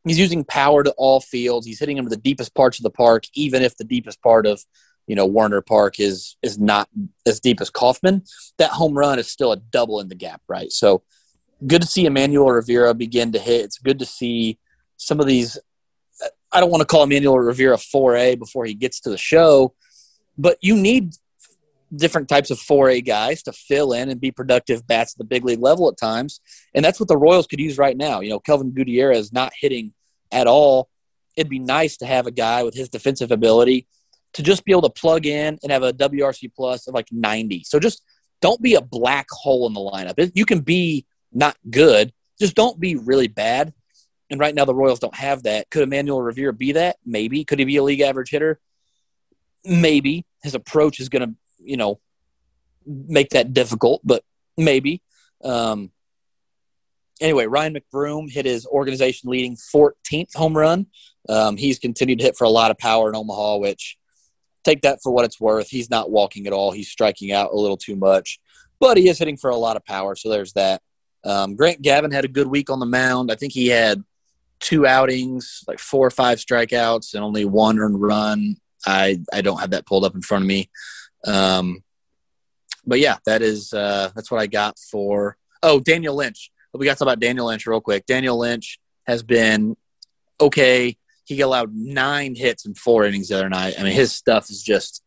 he's 0.06 0.18
using 0.18 0.44
power 0.44 0.84
to 0.84 0.94
all 0.96 1.20
fields. 1.20 1.66
He's 1.66 1.80
hitting 1.80 1.96
them 1.96 2.06
to 2.06 2.10
the 2.10 2.16
deepest 2.16 2.54
parts 2.54 2.78
of 2.78 2.84
the 2.84 2.90
park, 2.90 3.24
even 3.34 3.62
if 3.62 3.76
the 3.76 3.84
deepest 3.84 4.22
part 4.22 4.46
of 4.46 4.62
you 5.06 5.16
know 5.16 5.26
Werner 5.26 5.60
Park 5.60 6.00
is 6.00 6.36
is 6.42 6.58
not 6.58 6.88
as 7.26 7.40
deep 7.40 7.60
as 7.60 7.70
Kauffman. 7.70 8.22
That 8.58 8.70
home 8.70 8.96
run 8.96 9.18
is 9.18 9.30
still 9.30 9.52
a 9.52 9.56
double 9.56 10.00
in 10.00 10.08
the 10.08 10.14
gap, 10.14 10.40
right? 10.48 10.70
So 10.70 11.02
good 11.66 11.82
to 11.82 11.88
see 11.88 12.06
Emmanuel 12.06 12.50
Rivera 12.50 12.94
begin 12.94 13.32
to 13.32 13.38
hit. 13.38 13.64
It's 13.64 13.78
good 13.78 13.98
to 13.98 14.06
see 14.06 14.58
some 14.96 15.20
of 15.20 15.26
these. 15.26 15.58
I 16.52 16.60
don't 16.60 16.70
want 16.70 16.82
to 16.82 16.86
call 16.86 17.02
Emmanuel 17.02 17.38
Rivera 17.38 17.76
4A 17.76 18.38
before 18.38 18.64
he 18.64 18.74
gets 18.74 19.00
to 19.00 19.10
the 19.10 19.18
show, 19.18 19.74
but 20.38 20.56
you 20.60 20.76
need 20.76 21.14
different 21.96 22.28
types 22.28 22.50
of 22.50 22.58
4A 22.58 23.04
guys 23.04 23.42
to 23.44 23.52
fill 23.52 23.92
in 23.92 24.08
and 24.08 24.20
be 24.20 24.30
productive 24.30 24.86
bats 24.86 25.14
at 25.14 25.18
the 25.18 25.24
big 25.24 25.44
league 25.44 25.60
level 25.60 25.88
at 25.88 25.96
times. 25.96 26.40
And 26.74 26.84
that's 26.84 26.98
what 26.98 27.08
the 27.08 27.16
Royals 27.16 27.46
could 27.46 27.60
use 27.60 27.78
right 27.78 27.96
now. 27.96 28.20
You 28.20 28.30
know, 28.30 28.40
Kelvin 28.40 28.72
Gutierrez 28.72 29.26
is 29.26 29.32
not 29.32 29.52
hitting 29.58 29.92
at 30.32 30.46
all. 30.46 30.88
It'd 31.36 31.50
be 31.50 31.58
nice 31.58 31.96
to 31.98 32.06
have 32.06 32.26
a 32.26 32.30
guy 32.30 32.62
with 32.62 32.74
his 32.74 32.88
defensive 32.88 33.30
ability 33.30 33.86
to 34.34 34.42
just 34.42 34.64
be 34.64 34.72
able 34.72 34.82
to 34.82 34.90
plug 34.90 35.26
in 35.26 35.58
and 35.62 35.72
have 35.72 35.82
a 35.82 35.92
WRC 35.92 36.52
plus 36.54 36.86
of 36.86 36.94
like 36.94 37.08
90. 37.10 37.64
So 37.64 37.78
just 37.78 38.02
don't 38.40 38.60
be 38.60 38.74
a 38.74 38.80
black 38.80 39.26
hole 39.30 39.66
in 39.66 39.72
the 39.72 39.80
lineup. 39.80 40.30
You 40.34 40.44
can 40.44 40.60
be 40.60 41.06
not 41.32 41.56
good, 41.70 42.12
just 42.38 42.54
don't 42.54 42.78
be 42.78 42.96
really 42.96 43.28
bad. 43.28 43.72
And 44.30 44.40
right 44.40 44.54
now 44.54 44.64
the 44.64 44.74
Royals 44.74 44.98
don't 44.98 45.14
have 45.14 45.44
that. 45.44 45.70
Could 45.70 45.82
Emmanuel 45.82 46.22
Rivera 46.22 46.52
be 46.52 46.72
that? 46.72 46.96
Maybe. 47.04 47.44
Could 47.44 47.58
he 47.58 47.64
be 47.64 47.76
a 47.76 47.82
league 47.82 48.00
average 48.00 48.30
hitter? 48.30 48.58
Maybe. 49.64 50.24
His 50.42 50.54
approach 50.54 50.98
is 50.98 51.08
going 51.08 51.28
to 51.28 51.34
you 51.64 51.76
know, 51.76 52.00
make 52.86 53.30
that 53.30 53.52
difficult, 53.52 54.02
but 54.04 54.22
maybe. 54.56 55.02
Um, 55.42 55.90
anyway, 57.20 57.46
Ryan 57.46 57.76
McBroom 57.76 58.30
hit 58.30 58.46
his 58.46 58.66
organization 58.66 59.30
leading 59.30 59.56
14th 59.56 60.34
home 60.34 60.56
run. 60.56 60.86
Um, 61.28 61.56
he's 61.56 61.78
continued 61.78 62.18
to 62.18 62.24
hit 62.24 62.36
for 62.36 62.44
a 62.44 62.50
lot 62.50 62.70
of 62.70 62.78
power 62.78 63.08
in 63.08 63.16
Omaha, 63.16 63.56
which 63.56 63.96
take 64.64 64.82
that 64.82 65.00
for 65.02 65.12
what 65.12 65.24
it's 65.24 65.40
worth. 65.40 65.68
He's 65.68 65.90
not 65.90 66.10
walking 66.10 66.46
at 66.46 66.52
all. 66.52 66.72
He's 66.72 66.88
striking 66.88 67.32
out 67.32 67.52
a 67.52 67.56
little 67.56 67.76
too 67.76 67.96
much, 67.96 68.38
but 68.80 68.96
he 68.96 69.08
is 69.08 69.18
hitting 69.18 69.36
for 69.36 69.50
a 69.50 69.56
lot 69.56 69.76
of 69.76 69.84
power. 69.84 70.16
So 70.16 70.28
there's 70.28 70.52
that. 70.54 70.82
Um, 71.24 71.56
Grant 71.56 71.80
Gavin 71.80 72.10
had 72.10 72.26
a 72.26 72.28
good 72.28 72.46
week 72.46 72.68
on 72.68 72.80
the 72.80 72.86
mound. 72.86 73.32
I 73.32 73.34
think 73.34 73.52
he 73.52 73.68
had 73.68 74.04
two 74.60 74.86
outings, 74.86 75.64
like 75.66 75.78
four 75.78 76.06
or 76.06 76.10
five 76.10 76.38
strikeouts, 76.38 77.14
and 77.14 77.24
only 77.24 77.44
one 77.44 77.78
earned 77.78 78.00
run. 78.00 78.56
I 78.86 79.20
I 79.32 79.40
don't 79.40 79.60
have 79.60 79.70
that 79.70 79.86
pulled 79.86 80.04
up 80.04 80.14
in 80.14 80.20
front 80.20 80.44
of 80.44 80.48
me. 80.48 80.70
Um, 81.26 81.82
but 82.86 83.00
yeah, 83.00 83.16
that 83.26 83.42
is 83.42 83.72
uh, 83.72 84.10
that's 84.14 84.30
what 84.30 84.40
I 84.40 84.46
got 84.46 84.78
for. 84.78 85.36
Oh, 85.62 85.80
Daniel 85.80 86.14
Lynch. 86.14 86.50
We 86.72 86.86
got 86.86 86.94
to 86.94 86.98
talk 86.98 87.06
about 87.06 87.20
Daniel 87.20 87.46
Lynch 87.46 87.66
real 87.66 87.80
quick. 87.80 88.04
Daniel 88.06 88.38
Lynch 88.38 88.78
has 89.06 89.22
been 89.22 89.76
okay. 90.40 90.96
He 91.24 91.40
allowed 91.40 91.74
nine 91.74 92.34
hits 92.34 92.66
in 92.66 92.74
four 92.74 93.04
innings 93.04 93.28
the 93.28 93.36
other 93.36 93.48
night. 93.48 93.74
I 93.78 93.82
mean, 93.82 93.94
his 93.94 94.12
stuff 94.12 94.50
is 94.50 94.62
just. 94.62 95.02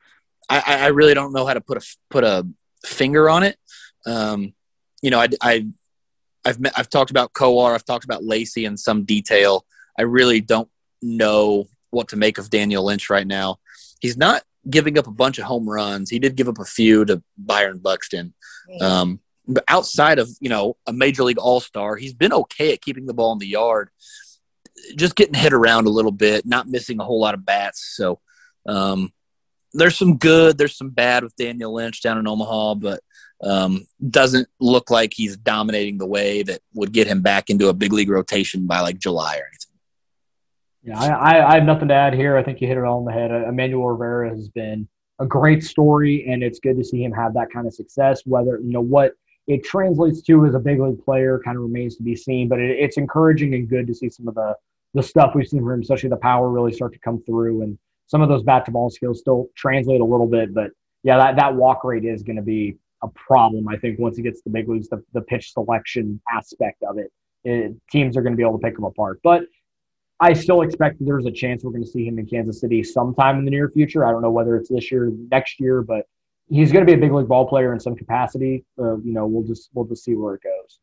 I, 0.50 0.62
I 0.66 0.88
really 0.88 1.14
don't 1.14 1.34
know 1.34 1.46
how 1.46 1.54
to 1.54 1.62
put 1.62 1.78
a 1.78 1.98
put 2.10 2.24
a 2.24 2.48
finger 2.86 3.30
on 3.30 3.44
it. 3.44 3.58
Um, 4.06 4.54
you 5.02 5.12
know, 5.12 5.20
I, 5.20 5.28
I 5.42 5.68
I've 6.46 6.60
met, 6.62 6.74
I've 6.78 6.90
talked 6.90 7.12
about 7.12 7.34
Kowar, 7.34 7.76
I've 7.76 7.84
talked 7.84 8.06
about 8.06 8.24
Lacy 8.24 8.64
in 8.64 8.78
some 8.78 9.04
detail. 9.04 9.66
I 10.00 10.04
really 10.04 10.40
don't 10.40 10.70
know 11.02 11.68
what 11.90 12.08
to 12.10 12.16
make 12.16 12.38
of 12.38 12.50
Daniel 12.50 12.86
Lynch 12.86 13.10
right 13.10 13.28
now. 13.28 13.58
He's 14.00 14.16
not 14.16 14.44
giving 14.70 14.98
up 14.98 15.08
a 15.08 15.12
bunch 15.12 15.38
of 15.38 15.46
home 15.46 15.68
runs. 15.68 16.10
He 16.10 16.20
did 16.20 16.36
give 16.36 16.50
up 16.50 16.60
a 16.60 16.66
few 16.66 17.06
to 17.06 17.22
Byron 17.38 17.80
Buxton. 17.80 18.34
Um, 18.82 19.20
but 19.48 19.64
outside 19.68 20.20
of 20.20 20.30
you 20.42 20.50
know 20.50 20.76
a 20.86 20.94
major 20.94 21.24
league 21.24 21.38
all 21.38 21.60
star, 21.60 21.96
he's 21.96 22.14
been 22.14 22.34
okay 22.34 22.74
at 22.74 22.82
keeping 22.82 23.06
the 23.06 23.14
ball 23.14 23.32
in 23.34 23.40
the 23.40 23.48
yard, 23.48 23.90
just 24.96 25.16
getting 25.16 25.34
hit 25.34 25.54
around 25.54 25.88
a 25.88 25.92
little 25.92 26.12
bit, 26.12 26.46
not 26.46 26.68
missing 26.68 27.00
a 27.00 27.04
whole 27.04 27.20
lot 27.20 27.34
of 27.34 27.46
bats. 27.46 27.94
So 27.96 28.20
um, 28.68 29.14
there's 29.74 29.96
some 29.96 30.18
good, 30.18 30.58
there's 30.58 30.78
some 30.78 30.90
bad 30.90 31.24
with 31.24 31.36
Daniel 31.36 31.74
Lynch 31.74 32.02
down 32.02 32.18
in 32.18 32.28
Omaha, 32.28 32.76
but 32.76 33.00
um, 33.42 33.88
doesn't 34.10 34.48
look 34.60 34.90
like 34.90 35.14
he's 35.14 35.38
dominating 35.38 35.98
the 35.98 36.08
way 36.08 36.44
that 36.44 36.62
would 36.74 36.92
get 36.92 37.08
him 37.08 37.22
back 37.22 37.50
into 37.50 37.70
a 37.70 37.74
big 37.74 37.94
league 37.94 38.10
rotation 38.10 38.66
by 38.66 38.82
like 38.82 38.98
July 38.98 39.36
or 39.38 39.48
anything. 39.48 39.67
Yeah, 40.88 40.98
I, 40.98 41.52
I, 41.52 41.56
have 41.56 41.66
nothing 41.66 41.90
to 41.90 41.94
add 41.94 42.14
here. 42.14 42.38
I 42.38 42.44
think 42.44 42.62
you 42.62 42.68
hit 42.68 42.78
it 42.78 42.86
all 42.86 43.00
on 43.00 43.06
the 43.06 43.12
head. 43.12 43.30
Uh, 43.30 43.50
Emmanuel 43.50 43.90
Rivera 43.90 44.30
has 44.30 44.48
been 44.48 44.88
a 45.20 45.26
great 45.26 45.62
story, 45.62 46.26
and 46.30 46.42
it's 46.42 46.60
good 46.60 46.78
to 46.78 46.84
see 46.84 47.04
him 47.04 47.12
have 47.12 47.34
that 47.34 47.52
kind 47.52 47.68
of 47.68 47.74
success. 47.74 48.22
Whether 48.26 48.62
you 48.62 48.72
know 48.72 48.80
what 48.80 49.12
it 49.48 49.66
translates 49.66 50.22
to 50.22 50.46
as 50.46 50.56
a 50.56 50.60
big 50.60 50.80
league 50.80 51.04
player, 51.04 51.42
kind 51.44 51.58
of 51.58 51.64
remains 51.64 51.98
to 51.98 52.04
be 52.04 52.16
seen. 52.16 52.48
But 52.48 52.62
it, 52.62 52.80
it's 52.80 52.96
encouraging 52.96 53.54
and 53.54 53.68
good 53.68 53.86
to 53.88 53.94
see 53.94 54.10
some 54.10 54.30
of 54.30 54.36
the 54.36 54.56
the 54.94 55.04
stuff 55.04 55.36
we've 55.36 55.46
seen 55.46 55.60
from 55.60 55.74
him, 55.74 55.82
especially 55.82 56.08
the 56.08 56.16
power 56.16 56.50
really 56.50 56.72
start 56.72 56.94
to 56.94 57.00
come 57.00 57.22
through, 57.24 57.64
and 57.64 57.78
some 58.06 58.22
of 58.22 58.30
those 58.30 58.44
bat 58.44 58.64
to 58.66 58.72
ball 58.72 58.90
skills 58.90 59.20
still 59.20 59.50
translate 59.58 60.00
a 60.00 60.06
little 60.06 60.26
bit. 60.26 60.54
But 60.54 60.72
yeah, 61.04 61.18
that 61.18 61.36
that 61.36 61.54
walk 61.54 61.84
rate 61.84 62.06
is 62.06 62.24
going 62.24 62.38
to 62.38 62.42
be 62.42 62.78
a 63.04 63.10
problem. 63.10 63.68
I 63.68 63.76
think 63.76 64.00
once 64.00 64.16
he 64.16 64.24
gets 64.24 64.40
to 64.40 64.50
the 64.50 64.54
big 64.54 64.70
leagues, 64.70 64.88
the, 64.88 65.04
the 65.12 65.22
pitch 65.22 65.52
selection 65.52 66.22
aspect 66.32 66.82
of 66.84 66.98
it, 66.98 67.12
it 67.44 67.76
teams 67.92 68.16
are 68.16 68.22
going 68.22 68.32
to 68.32 68.38
be 68.38 68.44
able 68.44 68.58
to 68.58 68.66
pick 68.66 68.78
him 68.78 68.86
apart. 68.86 69.20
But 69.22 69.44
I 70.20 70.34
still 70.34 70.62
expect 70.62 70.98
there's 71.00 71.26
a 71.26 71.32
chance 71.32 71.64
we're 71.64 71.72
going 71.72 71.84
to 71.84 71.90
see 71.90 72.06
him 72.06 72.18
in 72.18 72.26
Kansas 72.26 72.60
City 72.60 72.84
sometime 72.84 73.38
in 73.38 73.46
the 73.46 73.52
near 73.52 73.70
future. 73.70 74.06
I 74.06 74.12
don't 74.12 74.22
know 74.22 74.32
whether 74.32 74.56
it's 74.56 74.70
this 74.70 74.92
year, 74.92 75.12
next 75.32 75.60
year, 75.60 75.82
but 75.82 76.08
he's 76.50 76.72
going 76.72 76.86
to 76.86 76.92
be 76.92 76.98
a 76.98 77.02
big 77.02 77.14
league 77.14 77.28
ball 77.28 77.48
player 77.48 77.74
in 77.74 77.80
some 77.80 77.96
capacity. 77.96 78.66
Uh, 78.80 78.98
you 78.98 79.14
know, 79.14 79.28
we'll 79.28 79.44
just 79.44 79.70
we'll 79.74 79.86
just 79.86 80.04
see 80.04 80.16
where 80.16 80.36
it 80.36 80.42
goes. 80.42 80.80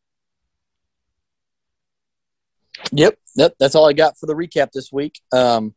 Yep, 2.91 3.17
yep. 3.35 3.55
That's 3.59 3.75
all 3.75 3.89
I 3.89 3.93
got 3.93 4.17
for 4.17 4.25
the 4.25 4.35
recap 4.35 4.71
this 4.71 4.91
week. 4.91 5.19
Um, 5.33 5.73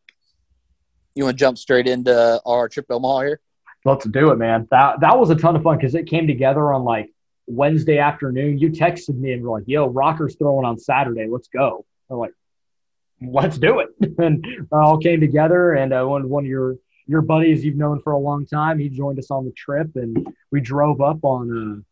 you 1.14 1.24
want 1.24 1.36
to 1.36 1.40
jump 1.40 1.58
straight 1.58 1.88
into 1.88 2.40
our 2.46 2.68
trip 2.68 2.86
to 2.88 2.94
Omaha 2.94 3.20
here? 3.20 3.40
Let's 3.84 4.06
do 4.06 4.30
it, 4.30 4.36
man. 4.36 4.68
That 4.70 5.00
that 5.00 5.18
was 5.18 5.30
a 5.30 5.34
ton 5.34 5.56
of 5.56 5.62
fun 5.62 5.78
because 5.78 5.94
it 5.94 6.06
came 6.06 6.26
together 6.26 6.72
on 6.72 6.84
like 6.84 7.10
Wednesday 7.46 7.98
afternoon. 7.98 8.58
You 8.58 8.70
texted 8.70 9.18
me 9.18 9.32
and 9.32 9.42
were 9.42 9.58
like, 9.58 9.66
"Yo, 9.66 9.88
Rocker's 9.88 10.36
throwing 10.36 10.64
on 10.64 10.78
Saturday. 10.78 11.26
Let's 11.28 11.48
go." 11.48 11.84
I'm 12.10 12.18
like, 12.18 12.32
let's 13.20 13.58
do 13.58 13.80
it. 13.80 13.88
and 14.18 14.44
all 14.72 14.98
came 14.98 15.20
together. 15.20 15.74
And 15.74 15.92
uh, 15.92 16.04
one, 16.04 16.28
one 16.28 16.44
of 16.44 16.48
your, 16.48 16.76
your 17.06 17.22
buddies 17.22 17.64
you've 17.64 17.76
known 17.76 18.00
for 18.00 18.12
a 18.12 18.18
long 18.18 18.46
time, 18.46 18.78
he 18.78 18.88
joined 18.88 19.18
us 19.18 19.30
on 19.30 19.44
the 19.44 19.52
trip 19.52 19.90
and 19.96 20.26
we 20.50 20.60
drove 20.60 21.00
up 21.00 21.24
on 21.24 21.84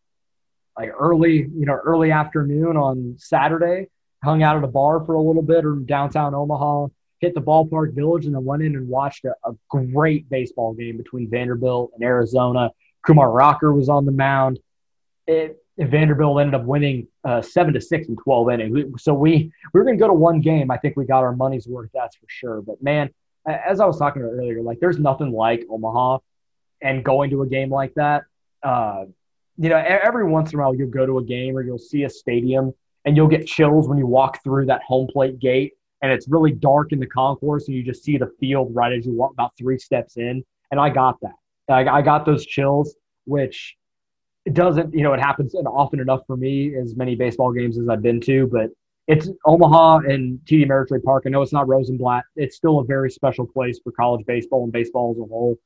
uh, 0.76 0.80
like 0.80 0.92
early, 0.98 1.48
you 1.54 1.66
know, 1.66 1.74
early 1.84 2.10
afternoon 2.10 2.76
on 2.76 3.16
Saturday, 3.18 3.88
hung 4.22 4.42
out 4.42 4.56
at 4.56 4.64
a 4.64 4.68
bar 4.68 5.04
for 5.04 5.14
a 5.14 5.22
little 5.22 5.42
bit 5.42 5.64
or 5.64 5.76
downtown 5.76 6.34
Omaha, 6.34 6.88
hit 7.20 7.34
the 7.34 7.40
ballpark 7.40 7.94
village 7.94 8.26
and 8.26 8.34
then 8.34 8.44
went 8.44 8.62
in 8.62 8.76
and 8.76 8.88
watched 8.88 9.24
a, 9.24 9.34
a 9.44 9.54
great 9.68 10.28
baseball 10.28 10.74
game 10.74 10.96
between 10.96 11.30
Vanderbilt 11.30 11.92
and 11.94 12.02
Arizona. 12.04 12.70
Kumar 13.06 13.30
Rocker 13.30 13.72
was 13.72 13.88
on 13.88 14.04
the 14.04 14.12
mound. 14.12 14.58
It, 15.26 15.62
Vanderbilt 15.78 16.40
ended 16.40 16.54
up 16.54 16.64
winning 16.64 17.06
uh, 17.24 17.42
seven 17.42 17.74
to 17.74 17.80
six 17.80 18.08
in 18.08 18.16
twelve 18.16 18.50
innings. 18.50 19.02
So 19.02 19.12
we 19.12 19.52
we 19.72 19.78
were 19.78 19.84
going 19.84 19.98
to 19.98 20.00
go 20.00 20.08
to 20.08 20.14
one 20.14 20.40
game. 20.40 20.70
I 20.70 20.78
think 20.78 20.96
we 20.96 21.04
got 21.04 21.22
our 21.22 21.36
money's 21.36 21.66
worth. 21.66 21.90
That's 21.92 22.16
for 22.16 22.26
sure. 22.28 22.62
But 22.62 22.82
man, 22.82 23.10
as 23.46 23.80
I 23.80 23.86
was 23.86 23.98
talking 23.98 24.22
about 24.22 24.32
earlier, 24.32 24.62
like 24.62 24.80
there's 24.80 24.98
nothing 24.98 25.32
like 25.32 25.64
Omaha, 25.70 26.18
and 26.82 27.04
going 27.04 27.30
to 27.30 27.42
a 27.42 27.46
game 27.46 27.70
like 27.70 27.94
that. 27.94 28.24
Uh, 28.62 29.04
you 29.58 29.68
know, 29.68 29.76
every 29.76 30.24
once 30.24 30.52
in 30.52 30.58
a 30.58 30.62
while 30.62 30.74
you'll 30.74 30.90
go 30.90 31.06
to 31.06 31.18
a 31.18 31.24
game 31.24 31.56
or 31.56 31.62
you'll 31.62 31.78
see 31.78 32.04
a 32.04 32.10
stadium 32.10 32.74
and 33.04 33.16
you'll 33.16 33.28
get 33.28 33.46
chills 33.46 33.88
when 33.88 33.98
you 33.98 34.06
walk 34.06 34.42
through 34.42 34.66
that 34.66 34.82
home 34.82 35.06
plate 35.10 35.38
gate 35.38 35.72
and 36.02 36.12
it's 36.12 36.28
really 36.28 36.52
dark 36.52 36.92
in 36.92 37.00
the 37.00 37.06
concourse 37.06 37.68
and 37.68 37.76
you 37.76 37.82
just 37.82 38.04
see 38.04 38.18
the 38.18 38.30
field 38.38 38.74
right 38.74 38.92
as 38.92 39.06
you 39.06 39.12
walk 39.12 39.32
about 39.32 39.52
three 39.56 39.78
steps 39.78 40.16
in. 40.16 40.44
And 40.70 40.80
I 40.80 40.90
got 40.90 41.18
that. 41.22 41.36
I 41.68 42.02
got 42.02 42.26
those 42.26 42.44
chills, 42.46 42.94
which 43.24 43.76
it 44.46 44.54
doesn't, 44.54 44.94
you 44.94 45.02
know, 45.02 45.12
it 45.12 45.20
happens 45.20 45.54
often 45.66 45.98
enough 46.00 46.20
for 46.26 46.36
me 46.36 46.74
as 46.76 46.96
many 46.96 47.16
baseball 47.16 47.52
games 47.52 47.76
as 47.78 47.88
I've 47.88 48.00
been 48.00 48.20
to, 48.22 48.46
but 48.46 48.70
it's 49.08 49.28
Omaha 49.44 49.98
and 50.08 50.38
TD 50.46 50.64
Ameritrade 50.64 51.02
Park. 51.02 51.24
I 51.26 51.30
know 51.30 51.42
it's 51.42 51.52
not 51.52 51.68
Rosenblatt. 51.68 52.24
It's 52.36 52.56
still 52.56 52.78
a 52.78 52.84
very 52.84 53.10
special 53.10 53.46
place 53.46 53.80
for 53.82 53.92
college 53.92 54.24
baseball 54.24 54.64
and 54.64 54.72
baseball 54.72 55.12
as 55.14 55.20
a 55.20 55.26
whole. 55.26 55.58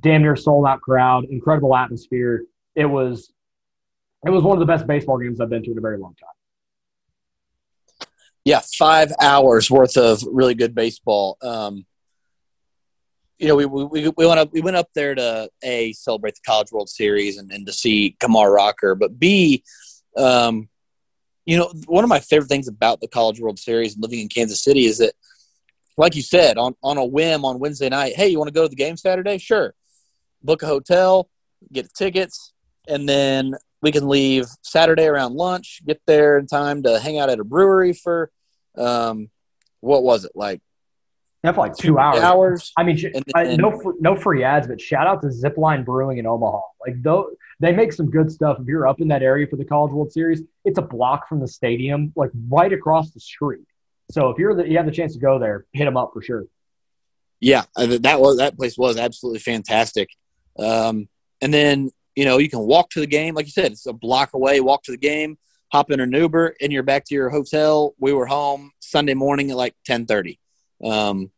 Damn 0.00 0.22
near 0.22 0.36
sold 0.36 0.66
out 0.66 0.82
crowd, 0.82 1.24
incredible 1.30 1.74
atmosphere. 1.74 2.44
It 2.74 2.84
was, 2.84 3.32
it 4.26 4.30
was 4.30 4.44
one 4.44 4.56
of 4.56 4.60
the 4.60 4.70
best 4.70 4.86
baseball 4.86 5.18
games 5.18 5.40
I've 5.40 5.48
been 5.48 5.62
to 5.64 5.72
in 5.72 5.78
a 5.78 5.80
very 5.80 5.98
long 5.98 6.14
time 6.20 6.28
yeah, 8.46 8.60
five 8.78 9.10
hours 9.20 9.68
worth 9.68 9.96
of 9.96 10.22
really 10.30 10.54
good 10.54 10.72
baseball. 10.72 11.36
Um, 11.42 11.84
you 13.38 13.48
know, 13.48 13.54
we, 13.54 13.66
we, 13.66 14.08
we 14.08 14.26
went 14.26 14.40
up 14.40 14.52
we 14.52 14.60
went 14.60 14.76
up 14.76 14.88
there 14.94 15.14
to 15.14 15.48
a 15.62 15.92
celebrate 15.92 16.34
the 16.34 16.40
College 16.46 16.72
World 16.72 16.88
Series 16.88 17.38
and, 17.38 17.50
and 17.50 17.66
to 17.66 17.72
see 17.72 18.16
Kumar 18.18 18.50
Rocker, 18.50 18.94
but 18.94 19.18
B, 19.18 19.62
um, 20.16 20.68
you 21.44 21.58
know, 21.58 21.70
one 21.86 22.02
of 22.02 22.08
my 22.08 22.20
favorite 22.20 22.48
things 22.48 22.66
about 22.66 23.00
the 23.00 23.08
College 23.08 23.40
World 23.40 23.58
Series 23.58 23.94
and 23.94 24.02
living 24.02 24.20
in 24.20 24.28
Kansas 24.28 24.62
City 24.62 24.86
is 24.86 24.98
that, 24.98 25.14
like 25.96 26.16
you 26.16 26.22
said, 26.22 26.56
on 26.56 26.74
on 26.82 26.96
a 26.96 27.04
whim 27.04 27.44
on 27.44 27.58
Wednesday 27.58 27.88
night, 27.88 28.16
hey, 28.16 28.28
you 28.28 28.38
want 28.38 28.48
to 28.48 28.54
go 28.54 28.62
to 28.62 28.68
the 28.68 28.76
game 28.76 28.96
Saturday? 28.96 29.38
Sure, 29.38 29.74
book 30.42 30.62
a 30.62 30.66
hotel, 30.66 31.28
get 31.72 31.92
tickets, 31.94 32.52
and 32.88 33.08
then 33.08 33.54
we 33.82 33.92
can 33.92 34.08
leave 34.08 34.46
Saturday 34.62 35.04
around 35.04 35.34
lunch, 35.34 35.82
get 35.86 36.00
there 36.06 36.38
in 36.38 36.46
time 36.46 36.82
to 36.84 36.98
hang 36.98 37.18
out 37.18 37.30
at 37.30 37.38
a 37.38 37.44
brewery 37.44 37.92
for 37.92 38.30
um, 38.76 39.30
what 39.80 40.02
was 40.02 40.24
it 40.24 40.32
like? 40.34 40.60
Yeah, 41.46 41.52
for 41.52 41.60
like 41.60 41.76
two, 41.76 41.88
two 41.88 41.98
hours. 42.00 42.20
Hours. 42.20 42.72
I 42.76 42.82
mean, 42.82 42.98
then, 43.34 43.56
no 43.56 43.94
no 44.00 44.16
free 44.16 44.42
ads, 44.42 44.66
but 44.66 44.80
shout 44.80 45.06
out 45.06 45.22
to 45.22 45.28
Zipline 45.28 45.84
Brewing 45.84 46.18
in 46.18 46.26
Omaha. 46.26 46.60
Like 46.84 47.00
though 47.02 47.30
they 47.60 47.70
make 47.70 47.92
some 47.92 48.10
good 48.10 48.32
stuff. 48.32 48.58
If 48.60 48.66
you're 48.66 48.88
up 48.88 49.00
in 49.00 49.06
that 49.08 49.22
area 49.22 49.46
for 49.46 49.54
the 49.54 49.64
College 49.64 49.92
World 49.92 50.10
Series, 50.10 50.42
it's 50.64 50.78
a 50.78 50.82
block 50.82 51.28
from 51.28 51.38
the 51.38 51.46
stadium, 51.46 52.12
like 52.16 52.30
right 52.48 52.72
across 52.72 53.12
the 53.12 53.20
street. 53.20 53.62
So 54.10 54.30
if 54.30 54.38
you're 54.38 54.56
the, 54.56 54.68
you 54.68 54.76
have 54.76 54.86
the 54.86 54.92
chance 54.92 55.12
to 55.12 55.20
go 55.20 55.38
there, 55.38 55.66
hit 55.72 55.84
them 55.84 55.96
up 55.96 56.10
for 56.12 56.20
sure. 56.20 56.46
Yeah, 57.38 57.62
uh, 57.76 57.98
that 58.00 58.20
was 58.20 58.38
that 58.38 58.56
place 58.56 58.76
was 58.76 58.96
absolutely 58.96 59.38
fantastic. 59.38 60.08
Um, 60.58 61.08
and 61.40 61.54
then 61.54 61.92
you 62.16 62.24
know 62.24 62.38
you 62.38 62.50
can 62.50 62.60
walk 62.60 62.90
to 62.90 63.00
the 63.00 63.06
game, 63.06 63.36
like 63.36 63.46
you 63.46 63.52
said, 63.52 63.70
it's 63.70 63.86
a 63.86 63.92
block 63.92 64.34
away. 64.34 64.58
Walk 64.58 64.82
to 64.84 64.90
the 64.90 64.98
game 64.98 65.38
hop 65.72 65.90
in 65.90 66.00
an 66.00 66.12
Uber, 66.12 66.56
and 66.60 66.72
you're 66.72 66.82
back 66.82 67.04
to 67.04 67.14
your 67.14 67.30
hotel. 67.30 67.94
We 67.98 68.12
were 68.12 68.26
home 68.26 68.72
Sunday 68.80 69.14
morning 69.14 69.50
at 69.50 69.56
like 69.56 69.74
ten 69.84 70.06
thirty. 70.06 70.40
Um, 70.82 71.30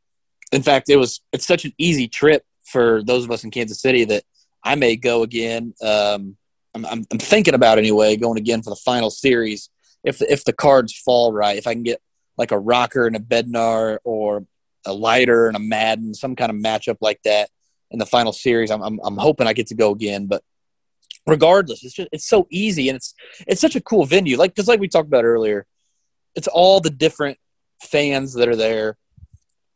in 0.52 0.62
fact, 0.62 0.88
it 0.88 0.96
was 0.96 1.20
it's 1.32 1.46
such 1.46 1.64
an 1.64 1.72
easy 1.78 2.08
trip 2.08 2.44
for 2.64 3.02
those 3.02 3.24
of 3.24 3.30
us 3.30 3.44
in 3.44 3.50
Kansas 3.50 3.80
City 3.80 4.04
that 4.04 4.24
I 4.62 4.74
may 4.74 4.96
go 4.96 5.22
again. 5.22 5.74
Um, 5.82 6.36
I'm, 6.74 6.84
I'm, 6.86 7.06
I'm, 7.10 7.18
thinking 7.18 7.54
about 7.54 7.78
anyway 7.78 8.16
going 8.16 8.38
again 8.38 8.62
for 8.62 8.70
the 8.70 8.76
final 8.76 9.10
series 9.10 9.70
if 10.04 10.20
if 10.22 10.44
the 10.44 10.52
cards 10.52 10.92
fall 10.92 11.32
right. 11.32 11.56
If 11.56 11.66
I 11.66 11.74
can 11.74 11.82
get 11.82 12.00
like 12.36 12.52
a 12.52 12.58
Rocker 12.58 13.06
and 13.06 13.16
a 13.16 13.20
Bednar 13.20 13.98
or 14.04 14.44
a 14.86 14.92
Leiter 14.92 15.48
and 15.48 15.56
a 15.56 15.60
Madden, 15.60 16.14
some 16.14 16.36
kind 16.36 16.50
of 16.50 16.56
matchup 16.56 16.98
like 17.00 17.20
that 17.24 17.50
in 17.90 17.98
the 17.98 18.06
final 18.06 18.32
series, 18.32 18.70
I'm, 18.70 18.82
I'm, 18.82 19.00
I'm 19.02 19.16
hoping 19.16 19.46
I 19.46 19.54
get 19.54 19.68
to 19.68 19.74
go 19.74 19.92
again. 19.92 20.26
But 20.26 20.42
regardless 21.28 21.84
it's 21.84 21.94
just 21.94 22.08
it's 22.10 22.26
so 22.26 22.46
easy 22.50 22.88
and 22.88 22.96
it's 22.96 23.14
it's 23.46 23.60
such 23.60 23.76
a 23.76 23.80
cool 23.82 24.06
venue 24.06 24.38
like 24.38 24.54
because 24.54 24.66
like 24.66 24.80
we 24.80 24.88
talked 24.88 25.06
about 25.06 25.24
earlier 25.24 25.66
it's 26.34 26.48
all 26.48 26.80
the 26.80 26.90
different 26.90 27.36
fans 27.82 28.32
that 28.32 28.48
are 28.48 28.56
there 28.56 28.96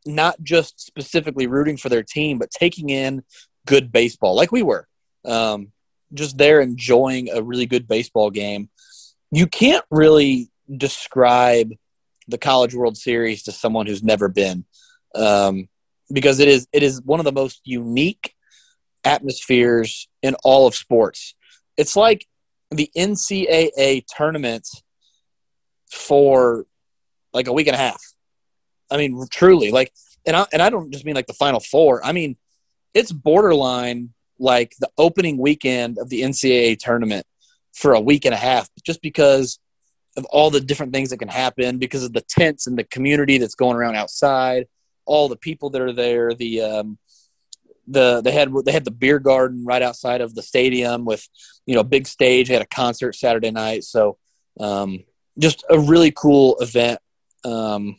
not 0.07 0.41
just 0.43 0.81
specifically 0.81 1.47
rooting 1.47 1.77
for 1.77 1.89
their 1.89 2.03
team 2.03 2.39
but 2.39 2.51
taking 2.51 2.91
in 2.91 3.23
good 3.67 3.93
baseball 3.93 4.35
like 4.35 4.53
we 4.53 4.63
were 4.63 4.87
um, 5.25 5.73
just 6.15 6.37
there 6.39 6.61
enjoying 6.61 7.31
a 7.31 7.43
really 7.43 7.67
good 7.67 7.87
baseball 7.87 8.31
game 8.31 8.69
you 9.31 9.47
can't 9.47 9.85
really 9.91 10.51
describe 10.77 11.73
the 12.29 12.39
college 12.39 12.75
world 12.75 12.97
series 12.97 13.43
to 13.43 13.53
someone 13.53 13.87
who's 13.87 14.03
never 14.03 14.29
been 14.29 14.65
um, 15.15 15.69
because 16.13 16.41
it 16.41 16.49
is 16.49 16.67
it 16.73 16.83
is 16.83 17.03
one 17.03 17.21
of 17.21 17.25
the 17.25 17.33
most 17.33 17.61
unique 17.65 18.35
atmospheres 19.05 20.09
in 20.23 20.35
all 20.45 20.67
of 20.67 20.75
sports 20.75 21.35
it's 21.77 21.97
like 21.97 22.27
the 22.71 22.91
NCAA 22.97 24.05
tournament 24.07 24.67
for 25.91 26.65
like 27.33 27.47
a 27.47 27.53
week 27.53 27.67
and 27.67 27.75
a 27.75 27.79
half. 27.79 28.01
I 28.93 28.97
mean, 28.99 29.25
truly, 29.31 29.71
like, 29.71 29.93
and 30.27 30.37
I 30.37 30.47
and 30.53 30.63
I 30.63 30.71
don't 30.71 30.93
just 30.93 31.05
mean 31.05 31.15
like 31.15 31.27
the 31.27 31.35
Final 31.35 31.61
Four. 31.61 32.05
I 32.05 32.13
mean, 32.13 32.37
it's 32.95 33.13
borderline 33.13 34.11
like 34.39 34.75
the 34.81 34.91
opening 34.99 35.39
weekend 35.39 35.99
of 35.99 36.09
the 36.09 36.23
NCAA 36.23 36.79
tournament 36.79 37.27
for 37.73 37.95
a 37.95 38.01
week 38.01 38.25
and 38.25 38.35
a 38.35 38.39
half, 38.39 38.69
just 38.85 39.01
because 39.03 39.59
of 40.17 40.25
all 40.27 40.51
the 40.51 40.61
different 40.61 40.93
things 40.93 41.11
that 41.11 41.19
can 41.19 41.29
happen, 41.29 41.79
because 41.79 42.05
of 42.05 42.13
the 42.13 42.21
tents 42.21 42.67
and 42.67 42.77
the 42.77 42.85
community 42.85 43.39
that's 43.39 43.55
going 43.55 43.77
around 43.77 43.97
outside, 43.97 44.67
all 45.07 45.29
the 45.29 45.37
people 45.37 45.71
that 45.71 45.81
are 45.81 45.93
there, 45.93 46.35
the 46.35 46.61
um, 46.61 46.99
the 47.87 48.21
they 48.23 48.33
had 48.33 48.53
they 48.65 48.73
had 48.73 48.85
the 48.85 48.91
beer 48.91 49.19
garden 49.19 49.65
right 49.65 49.83
outside 49.83 50.21
of 50.21 50.35
the 50.35 50.43
stadium 50.43 51.05
with 51.05 51.27
you 51.67 51.75
know 51.75 51.83
big 51.83 52.07
stage. 52.07 52.49
They 52.49 52.55
had 52.55 52.63
a 52.63 52.67
concert 52.67 53.15
Saturday 53.15 53.51
night, 53.51 53.85
so 53.85 54.19
um, 54.61 55.05
just 55.39 55.65
a 55.71 55.79
really 55.79 56.13
cool 56.13 56.57
event. 56.61 57.01
Um, 57.45 57.97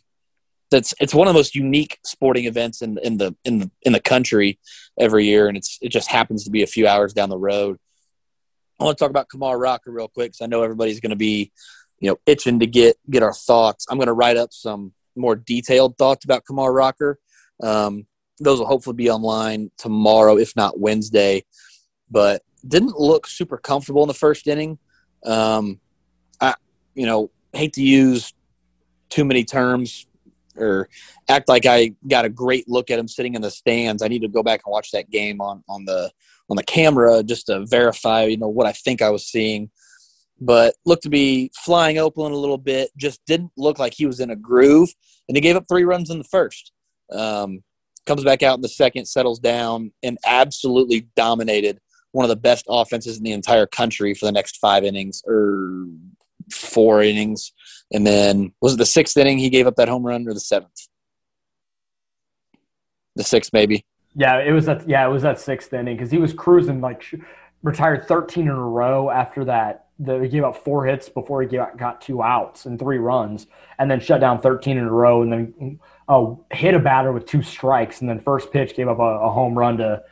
that's 0.73 0.93
it's 0.99 1.13
one 1.13 1.27
of 1.27 1.33
the 1.33 1.37
most 1.37 1.55
unique 1.55 1.99
sporting 2.03 2.45
events 2.45 2.81
in 2.81 2.97
in 3.03 3.17
the 3.17 3.35
in 3.45 3.71
in 3.83 3.93
the 3.93 3.99
country 3.99 4.59
every 4.99 5.25
year, 5.25 5.47
and 5.47 5.55
it's 5.55 5.77
it 5.81 5.89
just 5.89 6.09
happens 6.09 6.43
to 6.43 6.51
be 6.51 6.63
a 6.63 6.67
few 6.67 6.87
hours 6.87 7.13
down 7.13 7.29
the 7.29 7.37
road. 7.37 7.77
I 8.79 8.83
want 8.83 8.97
to 8.97 9.03
talk 9.03 9.11
about 9.11 9.29
Kumar 9.29 9.57
Rocker 9.57 9.91
real 9.91 10.07
quick 10.07 10.31
because 10.31 10.41
I 10.41 10.47
know 10.47 10.63
everybody's 10.63 10.99
going 10.99 11.11
to 11.11 11.15
be 11.15 11.51
you 11.99 12.09
know 12.09 12.17
itching 12.25 12.59
to 12.59 12.67
get 12.67 12.97
get 13.09 13.21
our 13.21 13.33
thoughts. 13.33 13.85
I'm 13.87 13.97
going 13.97 14.07
to 14.07 14.13
write 14.13 14.35
up 14.35 14.51
some 14.51 14.93
more 15.15 15.35
detailed 15.35 15.97
thoughts 15.97 16.25
about 16.25 16.43
Kumar 16.45 16.73
Rocker. 16.73 17.19
Um, 17.61 18.07
those 18.39 18.57
will 18.57 18.65
hopefully 18.65 18.95
be 18.95 19.11
online 19.11 19.69
tomorrow, 19.77 20.37
if 20.37 20.55
not 20.55 20.79
Wednesday. 20.79 21.45
But 22.09 22.41
didn't 22.67 22.99
look 22.99 23.27
super 23.27 23.57
comfortable 23.57 24.01
in 24.01 24.07
the 24.07 24.13
first 24.15 24.47
inning. 24.47 24.79
Um, 25.23 25.79
I, 26.41 26.55
you 26.95 27.05
know, 27.05 27.29
hate 27.53 27.73
to 27.73 27.83
use 27.83 28.33
too 29.09 29.23
many 29.23 29.43
terms 29.43 30.07
or 30.57 30.89
act 31.29 31.49
like 31.49 31.65
I 31.65 31.93
got 32.07 32.25
a 32.25 32.29
great 32.29 32.67
look 32.67 32.91
at 32.91 32.99
him 32.99 33.07
sitting 33.07 33.35
in 33.35 33.41
the 33.41 33.51
stands. 33.51 34.03
I 34.03 34.07
need 34.07 34.21
to 34.21 34.27
go 34.27 34.43
back 34.43 34.61
and 34.65 34.71
watch 34.71 34.91
that 34.91 35.09
game 35.09 35.41
on 35.41 35.63
on 35.67 35.85
the 35.85 36.11
on 36.49 36.57
the 36.57 36.63
camera 36.63 37.23
just 37.23 37.47
to 37.47 37.65
verify, 37.65 38.25
you 38.25 38.37
know, 38.37 38.49
what 38.49 38.67
I 38.67 38.73
think 38.73 39.01
I 39.01 39.09
was 39.09 39.25
seeing. 39.25 39.69
But 40.39 40.75
looked 40.85 41.03
to 41.03 41.09
be 41.09 41.51
flying 41.63 41.97
open 41.97 42.31
a 42.31 42.37
little 42.37 42.57
bit. 42.57 42.89
Just 42.97 43.25
didn't 43.25 43.51
look 43.55 43.79
like 43.79 43.93
he 43.93 44.05
was 44.05 44.19
in 44.19 44.29
a 44.29 44.35
groove, 44.35 44.89
and 45.27 45.37
he 45.37 45.41
gave 45.41 45.55
up 45.55 45.65
three 45.69 45.83
runs 45.83 46.09
in 46.09 46.17
the 46.17 46.23
first. 46.25 46.71
Um, 47.11 47.63
comes 48.05 48.23
back 48.23 48.43
out 48.43 48.55
in 48.55 48.61
the 48.61 48.69
second, 48.69 49.05
settles 49.05 49.39
down, 49.39 49.91
and 50.01 50.17
absolutely 50.25 51.07
dominated 51.15 51.79
one 52.11 52.25
of 52.25 52.29
the 52.29 52.35
best 52.35 52.65
offenses 52.69 53.17
in 53.17 53.23
the 53.23 53.31
entire 53.31 53.65
country 53.65 54.13
for 54.13 54.25
the 54.25 54.31
next 54.31 54.57
five 54.57 54.83
innings 54.83 55.23
or 55.25 55.85
four 56.51 57.01
innings. 57.01 57.53
And 57.91 58.05
then 58.05 58.53
was 58.61 58.73
it 58.73 58.77
the 58.77 58.85
sixth 58.85 59.17
inning 59.17 59.37
he 59.37 59.49
gave 59.49 59.67
up 59.67 59.75
that 59.75 59.87
home 59.87 60.05
run 60.05 60.27
or 60.27 60.33
the 60.33 60.39
seventh? 60.39 60.87
The 63.15 63.23
sixth, 63.23 63.51
maybe. 63.53 63.85
Yeah, 64.15 64.39
it 64.39 64.51
was 64.51 64.65
that. 64.65 64.87
Yeah, 64.87 65.05
it 65.05 65.11
was 65.11 65.23
that 65.23 65.39
sixth 65.39 65.73
inning 65.73 65.95
because 65.95 66.11
he 66.11 66.17
was 66.17 66.33
cruising 66.33 66.81
like 66.81 67.03
retired 67.61 68.07
13 68.07 68.43
in 68.43 68.49
a 68.49 68.55
row 68.55 69.09
after 69.09 69.45
that. 69.45 69.87
The, 69.99 70.19
he 70.19 70.27
gave 70.27 70.43
up 70.43 70.57
four 70.57 70.85
hits 70.85 71.07
before 71.07 71.41
he 71.41 71.47
got, 71.47 71.77
got 71.77 72.01
two 72.01 72.21
outs 72.21 72.65
and 72.65 72.79
three 72.79 72.97
runs, 72.97 73.47
and 73.77 73.89
then 73.89 73.99
shut 73.99 74.19
down 74.19 74.41
13 74.41 74.77
in 74.77 74.83
a 74.83 74.91
row, 74.91 75.21
and 75.21 75.31
then 75.31 75.79
uh, 76.09 76.33
hit 76.51 76.73
a 76.73 76.79
batter 76.79 77.11
with 77.11 77.25
two 77.25 77.41
strikes, 77.41 78.01
and 78.01 78.09
then 78.09 78.19
first 78.19 78.51
pitch 78.51 78.75
gave 78.75 78.87
up 78.87 78.99
a, 78.99 79.01
a 79.01 79.29
home 79.29 79.57
run 79.57 79.77
to 79.77 80.03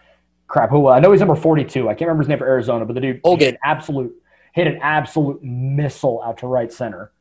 crap. 0.48 0.70
Who 0.70 0.88
I 0.88 1.00
know 1.00 1.12
he's 1.12 1.20
number 1.20 1.36
42. 1.36 1.90
I 1.90 1.94
can't 1.94 2.02
remember 2.02 2.24
his 2.24 2.30
name 2.30 2.38
for 2.38 2.48
Arizona, 2.48 2.86
but 2.86 2.94
the 2.94 3.02
dude 3.02 3.22
hit 3.24 3.42
an 3.54 3.58
absolute 3.64 4.16
hit 4.54 4.68
an 4.68 4.80
absolute 4.82 5.42
missile 5.44 6.22
out 6.24 6.38
to 6.40 6.48
right 6.48 6.72
center. 6.72 7.12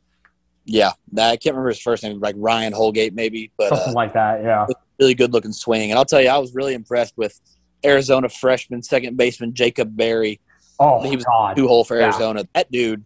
Yeah, 0.73 0.93
I 1.19 1.37
can't 1.37 1.55
remember 1.55 1.71
his 1.71 1.81
first 1.81 2.03
name, 2.03 2.21
like 2.21 2.37
Ryan 2.39 2.73
Holgate, 2.73 3.13
maybe, 3.13 3.51
but 3.59 3.71
something 3.71 3.91
uh, 3.91 3.93
like 3.93 4.13
that. 4.13 4.43
Yeah, 4.43 4.67
really 4.99 5.15
good 5.15 5.33
looking 5.33 5.53
swing, 5.53 5.91
and 5.91 5.99
I'll 5.99 6.05
tell 6.05 6.21
you, 6.21 6.29
I 6.29 6.39
was 6.39 6.55
really 6.55 6.75
impressed 6.75 7.15
with 7.17 7.41
Arizona 7.85 8.29
freshman 8.29 8.83
second 8.83 9.17
baseman 9.17 9.55
Jacob 9.55 9.97
Berry. 9.97 10.41
Oh, 10.79 11.03
he 11.03 11.17
was 11.17 11.25
God. 11.25 11.57
two 11.57 11.67
hole 11.67 11.85
for 11.85 11.97
Arizona. 12.01 12.41
Yeah. 12.41 12.47
That 12.55 12.71
dude, 12.71 13.05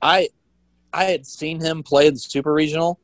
I 0.00 0.28
I 0.92 1.04
had 1.04 1.26
seen 1.26 1.60
him 1.60 1.82
play 1.82 2.06
in 2.06 2.14
the 2.14 2.20
Super 2.20 2.52
Regional, 2.52 3.00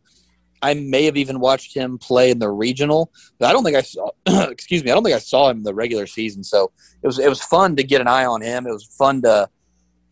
I 0.63 0.75
may 0.75 1.05
have 1.05 1.17
even 1.17 1.41
watched 1.41 1.75
him 1.75 1.99
play 1.99 2.31
in 2.31 2.39
the 2.39 2.49
regional. 2.49 3.11
But 3.39 3.51
I 3.51 3.53
don't 3.53 3.65
think 3.65 3.77
I 3.77 3.83
saw. 3.83 4.11
excuse 4.27 4.85
me. 4.85 4.93
I 4.93 4.95
don't 4.95 5.03
think 5.03 5.17
I 5.17 5.19
saw 5.19 5.51
him 5.51 5.59
in 5.59 5.63
the 5.65 5.75
regular 5.75 6.07
season. 6.07 6.45
So 6.45 6.71
it 7.03 7.07
was 7.07 7.19
it 7.19 7.29
was 7.29 7.43
fun 7.43 7.77
to 7.77 7.83
get 7.83 8.01
an 8.01 8.07
eye 8.07 8.25
on 8.25 8.41
him. 8.41 8.67
It 8.67 8.73
was 8.73 8.85
fun 8.85 9.23
to 9.23 9.49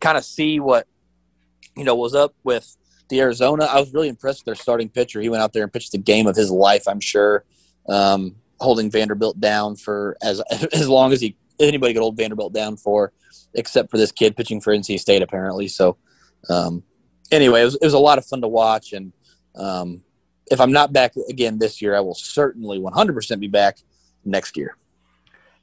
kind 0.01 0.17
of 0.17 0.25
see 0.25 0.59
what 0.59 0.87
you 1.77 1.85
know 1.85 1.95
was 1.95 2.13
up 2.13 2.35
with 2.43 2.75
the 3.11 3.21
Arizona, 3.21 3.65
I 3.65 3.79
was 3.79 3.93
really 3.93 4.09
impressed 4.09 4.39
with 4.39 4.45
their 4.45 4.55
starting 4.55 4.89
pitcher. 4.89 5.21
He 5.21 5.29
went 5.29 5.43
out 5.43 5.53
there 5.53 5.61
and 5.61 5.71
pitched 5.71 5.91
the 5.91 5.99
game 5.99 6.25
of 6.25 6.35
his 6.35 6.49
life, 6.49 6.87
I'm 6.87 6.99
sure, 6.99 7.45
um, 7.87 8.35
holding 8.59 8.89
Vanderbilt 8.89 9.39
down 9.39 9.75
for 9.75 10.17
as 10.23 10.41
as 10.73 10.89
long 10.89 11.13
as 11.13 11.21
he 11.21 11.35
anybody 11.59 11.93
could 11.93 12.01
hold 12.01 12.17
Vanderbilt 12.17 12.53
down 12.53 12.77
for, 12.77 13.13
except 13.53 13.91
for 13.91 13.97
this 13.97 14.11
kid 14.11 14.35
pitching 14.35 14.59
for 14.59 14.75
NC 14.75 14.99
State 14.99 15.21
apparently. 15.21 15.67
So, 15.67 15.97
um, 16.49 16.81
anyway, 17.31 17.61
it 17.61 17.65
was, 17.65 17.75
it 17.75 17.85
was 17.85 17.93
a 17.93 17.99
lot 17.99 18.17
of 18.17 18.25
fun 18.25 18.41
to 18.41 18.47
watch, 18.47 18.93
and 18.93 19.13
um, 19.55 20.01
if 20.49 20.59
I'm 20.59 20.71
not 20.71 20.91
back 20.91 21.13
again 21.29 21.59
this 21.59 21.81
year, 21.81 21.95
I 21.95 21.99
will 21.99 22.15
certainly 22.15 22.79
100% 22.79 23.39
be 23.39 23.47
back 23.47 23.77
next 24.25 24.57
year. 24.57 24.75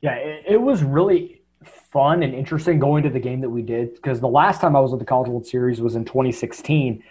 Yeah, 0.01 0.15
it, 0.15 0.45
it 0.47 0.61
was 0.61 0.83
really 0.83 1.39
fun 1.65 2.23
and 2.23 2.35
interesting 2.35 2.79
going 2.79 3.03
to 3.03 3.11
the 3.11 3.19
game 3.19 3.41
that 3.41 3.51
we 3.51 3.63
did 3.63 3.95
because 3.95 4.21
the 4.21 4.29
last 4.29 4.61
time 4.61 4.77
I 4.77 4.81
was 4.81 4.93
at 4.93 4.99
the 4.99 5.05
College 5.05 5.29
World 5.29 5.47
Series 5.47 5.81
was 5.81 5.97
in 5.97 6.05
2016 6.05 7.03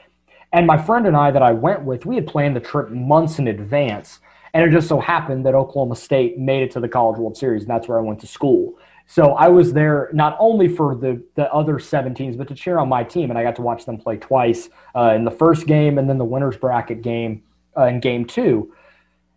and 0.53 0.65
my 0.65 0.77
friend 0.77 1.05
and 1.07 1.15
I 1.15 1.31
that 1.31 1.41
I 1.41 1.51
went 1.51 1.83
with, 1.83 2.05
we 2.05 2.15
had 2.15 2.27
planned 2.27 2.55
the 2.55 2.61
trip 2.61 2.89
months 2.89 3.39
in 3.39 3.47
advance. 3.47 4.19
And 4.53 4.63
it 4.63 4.71
just 4.71 4.87
so 4.87 4.99
happened 4.99 5.45
that 5.45 5.53
Oklahoma 5.53 5.95
State 5.95 6.39
made 6.39 6.63
it 6.63 6.71
to 6.71 6.79
the 6.79 6.87
College 6.87 7.19
World 7.19 7.37
Series, 7.37 7.63
and 7.63 7.69
that's 7.69 7.87
where 7.87 7.99
I 7.99 8.01
went 8.01 8.19
to 8.21 8.27
school. 8.27 8.77
So 9.07 9.33
I 9.33 9.47
was 9.47 9.71
there 9.71 10.09
not 10.13 10.35
only 10.39 10.67
for 10.67 10.93
the, 10.93 11.23
the 11.35 11.51
other 11.53 11.79
seven 11.79 12.13
teams, 12.13 12.35
but 12.35 12.47
to 12.49 12.55
cheer 12.55 12.77
on 12.77 12.89
my 12.89 13.03
team. 13.03 13.29
And 13.29 13.39
I 13.39 13.43
got 13.43 13.55
to 13.55 13.61
watch 13.61 13.85
them 13.85 13.97
play 13.97 14.17
twice 14.17 14.69
uh, 14.95 15.13
in 15.15 15.23
the 15.23 15.31
first 15.31 15.65
game 15.65 15.97
and 15.97 16.09
then 16.09 16.17
the 16.17 16.25
winner's 16.25 16.57
bracket 16.57 17.01
game 17.01 17.43
uh, 17.77 17.85
in 17.85 18.01
game 18.01 18.25
two. 18.25 18.73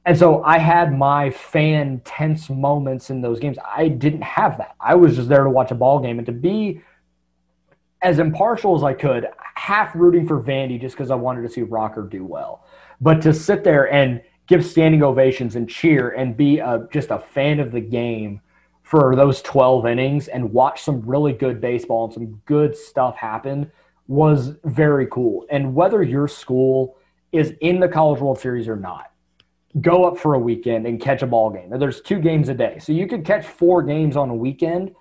And 0.04 0.18
so 0.18 0.42
I 0.42 0.58
had 0.58 0.96
my 0.96 1.30
fan 1.30 2.00
tense 2.04 2.50
moments 2.50 3.10
in 3.10 3.20
those 3.20 3.38
games. 3.38 3.58
I 3.64 3.88
didn't 3.88 4.22
have 4.22 4.58
that. 4.58 4.74
I 4.80 4.96
was 4.96 5.14
just 5.14 5.28
there 5.28 5.44
to 5.44 5.50
watch 5.50 5.70
a 5.70 5.76
ball 5.76 6.00
game 6.00 6.18
and 6.18 6.26
to 6.26 6.32
be 6.32 6.82
as 8.02 8.18
impartial 8.18 8.76
as 8.76 8.82
I 8.82 8.94
could, 8.94 9.26
half 9.54 9.94
rooting 9.94 10.26
for 10.26 10.42
Vandy 10.42 10.80
just 10.80 10.96
because 10.96 11.10
I 11.10 11.16
wanted 11.16 11.42
to 11.42 11.48
see 11.48 11.62
Rocker 11.62 12.02
do 12.02 12.24
well. 12.24 12.64
But 13.00 13.20
to 13.22 13.34
sit 13.34 13.64
there 13.64 13.92
and 13.92 14.22
give 14.46 14.64
standing 14.64 15.02
ovations 15.02 15.56
and 15.56 15.68
cheer 15.68 16.10
and 16.10 16.36
be 16.36 16.58
a, 16.58 16.88
just 16.92 17.10
a 17.10 17.18
fan 17.18 17.60
of 17.60 17.72
the 17.72 17.80
game 17.80 18.40
for 18.82 19.14
those 19.14 19.40
12 19.42 19.86
innings 19.86 20.28
and 20.28 20.52
watch 20.52 20.82
some 20.82 21.00
really 21.02 21.32
good 21.32 21.60
baseball 21.60 22.06
and 22.06 22.14
some 22.14 22.40
good 22.46 22.76
stuff 22.76 23.16
happen 23.16 23.70
was 24.08 24.56
very 24.64 25.06
cool. 25.06 25.46
And 25.50 25.74
whether 25.74 26.02
your 26.02 26.26
school 26.26 26.96
is 27.30 27.54
in 27.60 27.78
the 27.78 27.88
College 27.88 28.20
World 28.20 28.40
Series 28.40 28.66
or 28.66 28.74
not, 28.74 29.12
go 29.80 30.04
up 30.04 30.18
for 30.18 30.34
a 30.34 30.38
weekend 30.38 30.86
and 30.86 31.00
catch 31.00 31.22
a 31.22 31.26
ball 31.26 31.50
game. 31.50 31.70
There's 31.70 32.00
two 32.00 32.18
games 32.18 32.48
a 32.48 32.54
day. 32.54 32.78
So 32.80 32.92
you 32.92 33.06
could 33.06 33.24
catch 33.24 33.46
four 33.46 33.84
games 33.84 34.16
on 34.16 34.30
a 34.30 34.34
weekend 34.34 34.96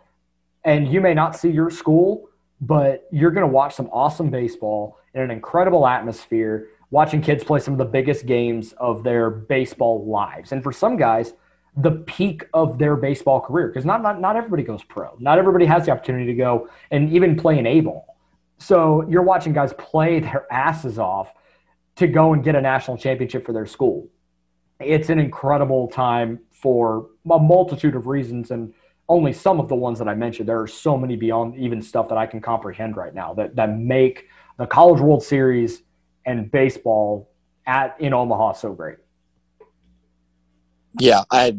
and 0.63 0.87
you 0.87 1.01
may 1.01 1.15
not 1.15 1.35
see 1.35 1.49
your 1.49 1.71
school 1.71 2.28
but 2.61 3.07
you're 3.11 3.31
going 3.31 3.47
to 3.47 3.53
watch 3.53 3.75
some 3.75 3.89
awesome 3.91 4.29
baseball 4.29 4.97
in 5.13 5.21
an 5.21 5.31
incredible 5.31 5.87
atmosphere, 5.87 6.67
watching 6.91 7.21
kids 7.21 7.43
play 7.43 7.59
some 7.59 7.73
of 7.73 7.77
the 7.77 7.85
biggest 7.85 8.25
games 8.25 8.73
of 8.73 9.03
their 9.03 9.29
baseball 9.29 10.05
lives. 10.05 10.51
And 10.51 10.61
for 10.61 10.71
some 10.71 10.97
guys, 10.97 11.33
the 11.77 11.91
peak 11.91 12.45
of 12.53 12.77
their 12.77 12.95
baseball 12.95 13.39
career, 13.39 13.67
because 13.67 13.85
not, 13.85 14.01
not, 14.01 14.19
not 14.19 14.35
everybody 14.35 14.63
goes 14.63 14.83
pro. 14.83 15.15
Not 15.19 15.37
everybody 15.37 15.65
has 15.65 15.85
the 15.85 15.91
opportunity 15.91 16.25
to 16.25 16.33
go 16.33 16.69
and 16.91 17.11
even 17.11 17.35
play 17.35 17.57
an 17.57 17.65
A 17.65 17.81
ball. 17.81 18.17
So 18.57 19.07
you're 19.07 19.23
watching 19.23 19.53
guys 19.53 19.73
play 19.73 20.19
their 20.19 20.51
asses 20.51 20.99
off 20.99 21.33
to 21.95 22.07
go 22.07 22.33
and 22.33 22.43
get 22.43 22.55
a 22.55 22.61
national 22.61 22.97
championship 22.97 23.45
for 23.45 23.53
their 23.53 23.65
school. 23.65 24.09
It's 24.79 25.09
an 25.09 25.19
incredible 25.19 25.87
time 25.87 26.39
for 26.51 27.07
a 27.29 27.39
multitude 27.39 27.95
of 27.95 28.07
reasons. 28.07 28.51
And 28.51 28.73
only 29.09 29.33
some 29.33 29.59
of 29.59 29.67
the 29.67 29.75
ones 29.75 29.99
that 29.99 30.07
I 30.07 30.13
mentioned. 30.13 30.47
There 30.47 30.61
are 30.61 30.67
so 30.67 30.97
many 30.97 31.15
beyond 31.15 31.57
even 31.57 31.81
stuff 31.81 32.07
that 32.09 32.17
I 32.17 32.27
can 32.27 32.39
comprehend 32.39 32.95
right 32.95 33.13
now 33.13 33.33
that, 33.33 33.55
that 33.55 33.77
make 33.77 34.27
the 34.57 34.67
College 34.67 35.01
World 35.01 35.23
Series 35.23 35.81
and 36.25 36.49
baseball 36.51 37.31
at 37.65 37.99
in 37.99 38.13
Omaha 38.13 38.53
so 38.53 38.73
great. 38.73 38.97
Yeah, 40.99 41.23
I 41.31 41.57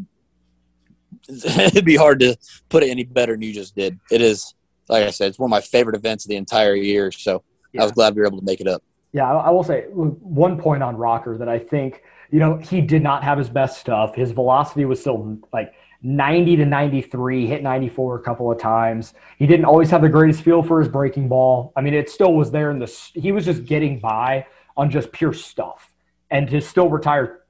it'd 1.28 1.84
be 1.84 1.96
hard 1.96 2.20
to 2.20 2.36
put 2.68 2.82
it 2.82 2.90
any 2.90 3.04
better 3.04 3.32
than 3.32 3.42
you 3.42 3.52
just 3.52 3.74
did. 3.74 3.98
It 4.10 4.20
is, 4.20 4.54
like 4.88 5.04
I 5.04 5.10
said, 5.10 5.28
it's 5.28 5.38
one 5.38 5.48
of 5.48 5.50
my 5.50 5.60
favorite 5.60 5.96
events 5.96 6.24
of 6.24 6.28
the 6.28 6.36
entire 6.36 6.74
year. 6.74 7.10
So 7.12 7.42
yeah. 7.72 7.82
I 7.82 7.84
was 7.84 7.92
glad 7.92 8.14
we 8.14 8.20
were 8.20 8.26
able 8.26 8.38
to 8.38 8.44
make 8.44 8.60
it 8.60 8.66
up. 8.66 8.82
Yeah, 9.12 9.30
I 9.30 9.50
will 9.50 9.64
say 9.64 9.86
one 9.90 10.60
point 10.60 10.84
on 10.84 10.96
Rocker 10.96 11.36
that 11.38 11.48
I 11.48 11.58
think, 11.58 12.02
you 12.30 12.38
know, 12.38 12.58
he 12.58 12.80
did 12.80 13.02
not 13.02 13.24
have 13.24 13.38
his 13.38 13.48
best 13.48 13.80
stuff. 13.80 14.14
His 14.14 14.30
velocity 14.30 14.84
was 14.84 15.00
still 15.00 15.38
like 15.52 15.74
90 16.02 16.56
to 16.56 16.66
93, 16.66 17.46
hit 17.46 17.62
94 17.62 18.16
a 18.16 18.22
couple 18.22 18.50
of 18.50 18.58
times. 18.58 19.12
He 19.38 19.46
didn't 19.46 19.66
always 19.66 19.90
have 19.90 20.00
the 20.00 20.08
greatest 20.08 20.42
feel 20.42 20.62
for 20.62 20.80
his 20.80 20.88
breaking 20.88 21.28
ball. 21.28 21.72
I 21.76 21.82
mean, 21.82 21.94
it 21.94 22.08
still 22.08 22.32
was 22.32 22.50
there 22.50 22.70
in 22.70 22.78
the 22.78 22.86
he 23.14 23.32
was 23.32 23.44
just 23.44 23.64
getting 23.64 24.00
by 24.00 24.46
on 24.76 24.90
just 24.90 25.12
pure 25.12 25.32
stuff. 25.32 25.92
And 26.30 26.48
to 26.48 26.60
still 26.60 26.88
retire 26.88 27.40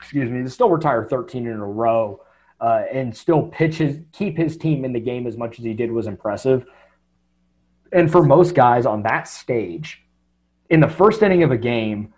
excuse 0.00 0.30
me, 0.30 0.42
to 0.42 0.50
still 0.50 0.70
retire 0.70 1.04
13 1.04 1.46
in 1.46 1.56
a 1.56 1.66
row 1.66 2.22
uh, 2.60 2.82
and 2.92 3.16
still 3.16 3.42
pitch 3.48 3.76
his 3.76 4.00
keep 4.12 4.36
his 4.36 4.56
team 4.56 4.84
in 4.84 4.92
the 4.92 5.00
game 5.00 5.26
as 5.26 5.36
much 5.36 5.58
as 5.58 5.64
he 5.64 5.74
did 5.74 5.92
was 5.92 6.06
impressive. 6.06 6.64
And 7.92 8.10
for 8.10 8.22
most 8.22 8.54
guys 8.54 8.84
on 8.84 9.02
that 9.04 9.28
stage, 9.28 10.02
in 10.68 10.80
the 10.80 10.88
first 10.88 11.22
inning 11.22 11.42
of 11.42 11.52
a 11.52 11.56
game, 11.56 12.12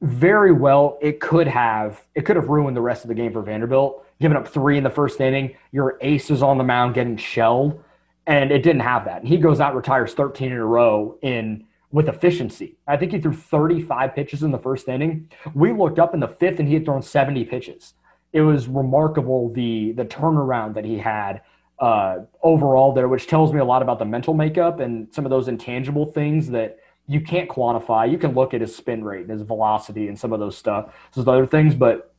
very 0.00 0.52
well 0.52 0.98
it 1.02 1.20
could 1.20 1.48
have 1.48 2.04
it 2.14 2.24
could 2.24 2.36
have 2.36 2.48
ruined 2.48 2.76
the 2.76 2.80
rest 2.80 3.02
of 3.04 3.08
the 3.08 3.14
game 3.14 3.32
for 3.32 3.42
Vanderbilt 3.42 4.04
giving 4.20 4.36
up 4.36 4.48
three 4.48 4.76
in 4.76 4.84
the 4.84 4.90
first 4.90 5.20
inning. 5.20 5.56
Your 5.72 5.98
ace 6.00 6.30
is 6.30 6.42
on 6.42 6.58
the 6.58 6.64
mound 6.64 6.94
getting 6.94 7.16
shelled, 7.16 7.82
and 8.26 8.50
it 8.50 8.62
didn't 8.62 8.80
have 8.80 9.04
that. 9.04 9.20
And 9.20 9.28
he 9.28 9.36
goes 9.36 9.60
out, 9.60 9.74
retires 9.74 10.14
13 10.14 10.52
in 10.52 10.58
a 10.58 10.64
row 10.64 11.18
in 11.22 11.64
with 11.90 12.08
efficiency. 12.08 12.76
I 12.86 12.96
think 12.96 13.12
he 13.12 13.20
threw 13.20 13.32
35 13.32 14.14
pitches 14.14 14.42
in 14.42 14.50
the 14.50 14.58
first 14.58 14.88
inning. 14.88 15.30
We 15.54 15.72
looked 15.72 15.98
up 15.98 16.14
in 16.14 16.20
the 16.20 16.28
fifth, 16.28 16.58
and 16.58 16.68
he 16.68 16.74
had 16.74 16.84
thrown 16.84 17.02
70 17.02 17.44
pitches. 17.44 17.94
It 18.32 18.42
was 18.42 18.68
remarkable 18.68 19.50
the 19.52 19.92
the 19.92 20.04
turnaround 20.04 20.74
that 20.74 20.84
he 20.84 20.98
had 20.98 21.42
uh, 21.78 22.18
overall 22.42 22.92
there, 22.92 23.08
which 23.08 23.26
tells 23.26 23.52
me 23.52 23.60
a 23.60 23.64
lot 23.64 23.82
about 23.82 23.98
the 23.98 24.04
mental 24.04 24.34
makeup 24.34 24.80
and 24.80 25.12
some 25.14 25.24
of 25.24 25.30
those 25.30 25.48
intangible 25.48 26.06
things 26.06 26.50
that 26.50 26.78
you 27.08 27.20
can't 27.20 27.48
quantify. 27.48 28.10
You 28.10 28.18
can 28.18 28.34
look 28.34 28.54
at 28.54 28.60
his 28.60 28.76
spin 28.76 29.02
rate 29.02 29.22
and 29.22 29.30
his 29.30 29.42
velocity 29.42 30.08
and 30.08 30.18
some 30.18 30.32
of 30.32 30.40
those 30.40 30.56
stuff, 30.56 30.94
those 31.14 31.26
other 31.26 31.46
things, 31.46 31.74
but 31.74 32.14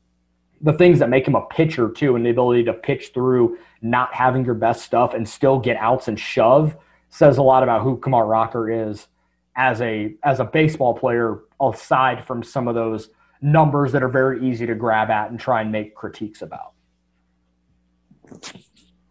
the 0.62 0.74
things 0.74 1.00
that 1.00 1.10
make 1.10 1.28
him 1.28 1.36
a 1.36 1.46
pitcher 1.46 1.90
too, 1.90 2.16
and 2.16 2.26
the 2.26 2.32
ability 2.32 2.64
to 2.66 2.74
pitch 2.74 3.12
through 3.14 3.58
not 3.82 4.14
having 4.14 4.44
your 4.44 4.56
best 4.56 4.84
stuff 4.84 5.14
and 5.14 5.30
still 5.30 5.60
get 5.60 5.78
outs 5.78 6.08
and 6.08 6.20
shove 6.20 6.76
says 7.10 7.38
a 7.38 7.42
lot 7.42 7.64
about 7.64 7.84
who 7.84 7.98
Kumar 7.98 8.26
Rocker 8.26 8.70
is 8.70 9.08
as 9.56 9.80
a 9.82 10.16
as 10.24 10.40
a 10.40 10.46
baseball 10.46 10.94
player. 10.94 11.40
Aside 11.62 12.24
from 12.24 12.42
some 12.42 12.70
of 12.70 12.76
those 12.76 13.10
numbers 13.42 13.92
that 13.92 14.02
are 14.02 14.10
very 14.10 14.50
easy 14.50 14.66
to 14.66 14.76
grab 14.76 15.10
at 15.10 15.30
and 15.30 15.40
try 15.40 15.62
and 15.62 15.72
make 15.72 15.94
critiques 15.94 16.42
about. 16.42 16.72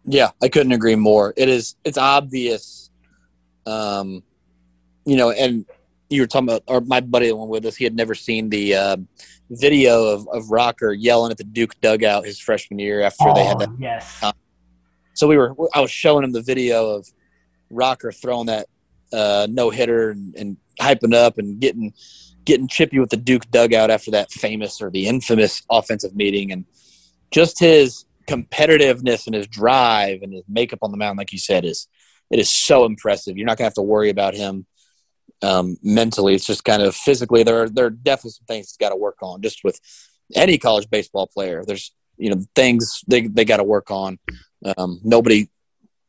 Yeah, 0.03 0.31
I 0.41 0.49
couldn't 0.49 0.71
agree 0.71 0.95
more. 0.95 1.33
It 1.37 1.47
is 1.47 1.75
it's 1.83 1.97
obvious, 1.97 2.89
um, 3.67 4.23
you 5.09 5.17
know, 5.17 5.31
and 5.31 5.65
you 6.09 6.21
were 6.21 6.27
talking 6.27 6.49
about, 6.49 6.63
or 6.67 6.81
my 6.81 7.01
buddy 7.01 7.27
the 7.27 7.35
one 7.35 7.49
with 7.49 7.65
us, 7.65 7.75
he 7.75 7.83
had 7.83 7.95
never 7.95 8.15
seen 8.15 8.49
the 8.49 8.75
uh, 8.75 8.97
video 9.49 10.05
of, 10.05 10.27
of 10.29 10.51
Rocker 10.51 10.91
yelling 10.91 11.31
at 11.31 11.37
the 11.37 11.43
Duke 11.43 11.79
dugout 11.81 12.25
his 12.25 12.39
freshman 12.39 12.79
year 12.79 13.01
after 13.01 13.27
oh, 13.27 13.33
they 13.35 13.43
had 13.43 13.57
oh, 13.57 13.59
that. 13.59 13.69
Yes. 13.79 14.23
So 15.13 15.27
we 15.27 15.37
were, 15.37 15.55
I 15.73 15.81
was 15.81 15.91
showing 15.91 16.23
him 16.23 16.31
the 16.31 16.41
video 16.41 16.95
of 16.95 17.07
Rocker 17.69 18.11
throwing 18.11 18.47
that 18.47 18.67
uh, 19.11 19.47
no 19.49 19.69
hitter 19.69 20.11
and, 20.11 20.35
and 20.35 20.57
hyping 20.79 21.13
up 21.13 21.37
and 21.37 21.59
getting 21.59 21.93
getting 22.45 22.67
chippy 22.67 22.99
with 22.99 23.09
the 23.09 23.17
Duke 23.17 23.49
dugout 23.51 23.91
after 23.91 24.11
that 24.11 24.31
famous 24.31 24.81
or 24.81 24.89
the 24.89 25.07
infamous 25.07 25.61
offensive 25.69 26.15
meeting, 26.15 26.51
and 26.51 26.65
just 27.31 27.59
his 27.59 28.05
competitiveness 28.27 29.25
and 29.25 29.35
his 29.35 29.47
drive 29.47 30.21
and 30.21 30.33
his 30.33 30.43
makeup 30.47 30.79
on 30.81 30.91
the 30.91 30.97
mound, 30.97 31.17
like 31.17 31.31
you 31.31 31.37
said, 31.37 31.65
is 31.65 31.87
it 32.31 32.39
is 32.39 32.49
so 32.49 32.85
impressive. 32.85 33.37
You're 33.37 33.45
not 33.45 33.57
gonna 33.57 33.65
have 33.65 33.73
to 33.75 33.81
worry 33.81 34.09
about 34.09 34.35
him 34.35 34.65
um, 35.41 35.77
mentally. 35.81 36.35
It's 36.35 36.45
just 36.45 36.63
kind 36.63 36.81
of 36.81 36.95
physically. 36.95 37.43
There 37.43 37.63
are, 37.63 37.69
there 37.69 37.85
are 37.85 37.91
definitely 37.91 38.31
some 38.31 38.45
things 38.45 38.69
he's 38.69 38.77
got 38.77 38.89
to 38.89 38.95
work 38.95 39.17
on. 39.21 39.41
Just 39.41 39.63
with 39.63 39.79
any 40.35 40.57
college 40.57 40.89
baseball 40.89 41.27
player, 41.27 41.63
there's 41.65 41.93
you 42.17 42.29
know 42.29 42.43
things 42.55 43.01
they 43.07 43.27
they 43.27 43.45
got 43.45 43.57
to 43.57 43.63
work 43.63 43.91
on. 43.91 44.19
Um, 44.77 44.99
nobody 45.03 45.49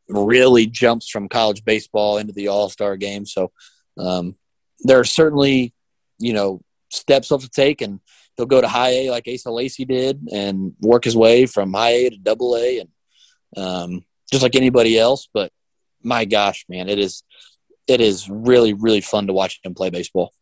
really 0.09 0.67
jumps 0.67 1.09
from 1.09 1.29
college 1.29 1.65
baseball 1.65 2.19
into 2.19 2.33
the 2.33 2.49
All 2.49 2.69
Star 2.69 2.97
game, 2.97 3.27
so 3.27 3.53
um, 3.99 4.37
there 4.81 4.99
are 4.99 5.05
certainly 5.05 5.73
you 6.19 6.33
know 6.33 6.63
steps 6.91 7.29
he'll 7.29 7.39
take, 7.39 7.81
and 7.81 8.01
he'll 8.37 8.47
go 8.47 8.61
to 8.61 8.69
high 8.69 8.91
A 8.91 9.11
like 9.11 9.29
Asa 9.33 9.51
Lacy 9.51 9.85
did, 9.85 10.29
and 10.33 10.75
work 10.81 11.05
his 11.05 11.17
way 11.17 11.47
from 11.47 11.73
high 11.73 11.91
A 11.91 12.11
to 12.11 12.17
double 12.17 12.57
A, 12.57 12.81
and 12.81 12.89
um, 13.57 14.05
just 14.31 14.43
like 14.43 14.57
anybody 14.57 14.99
else. 14.99 15.29
But 15.33 15.53
my 16.03 16.25
gosh, 16.25 16.65
man, 16.69 16.89
it 16.89 16.99
is 16.99 17.23
it 17.91 18.01
is 18.01 18.29
really 18.31 18.73
really 18.73 19.01
fun 19.01 19.27
to 19.27 19.33
watch 19.33 19.61
him 19.63 19.75
play 19.75 19.91
baseball. 19.91 20.33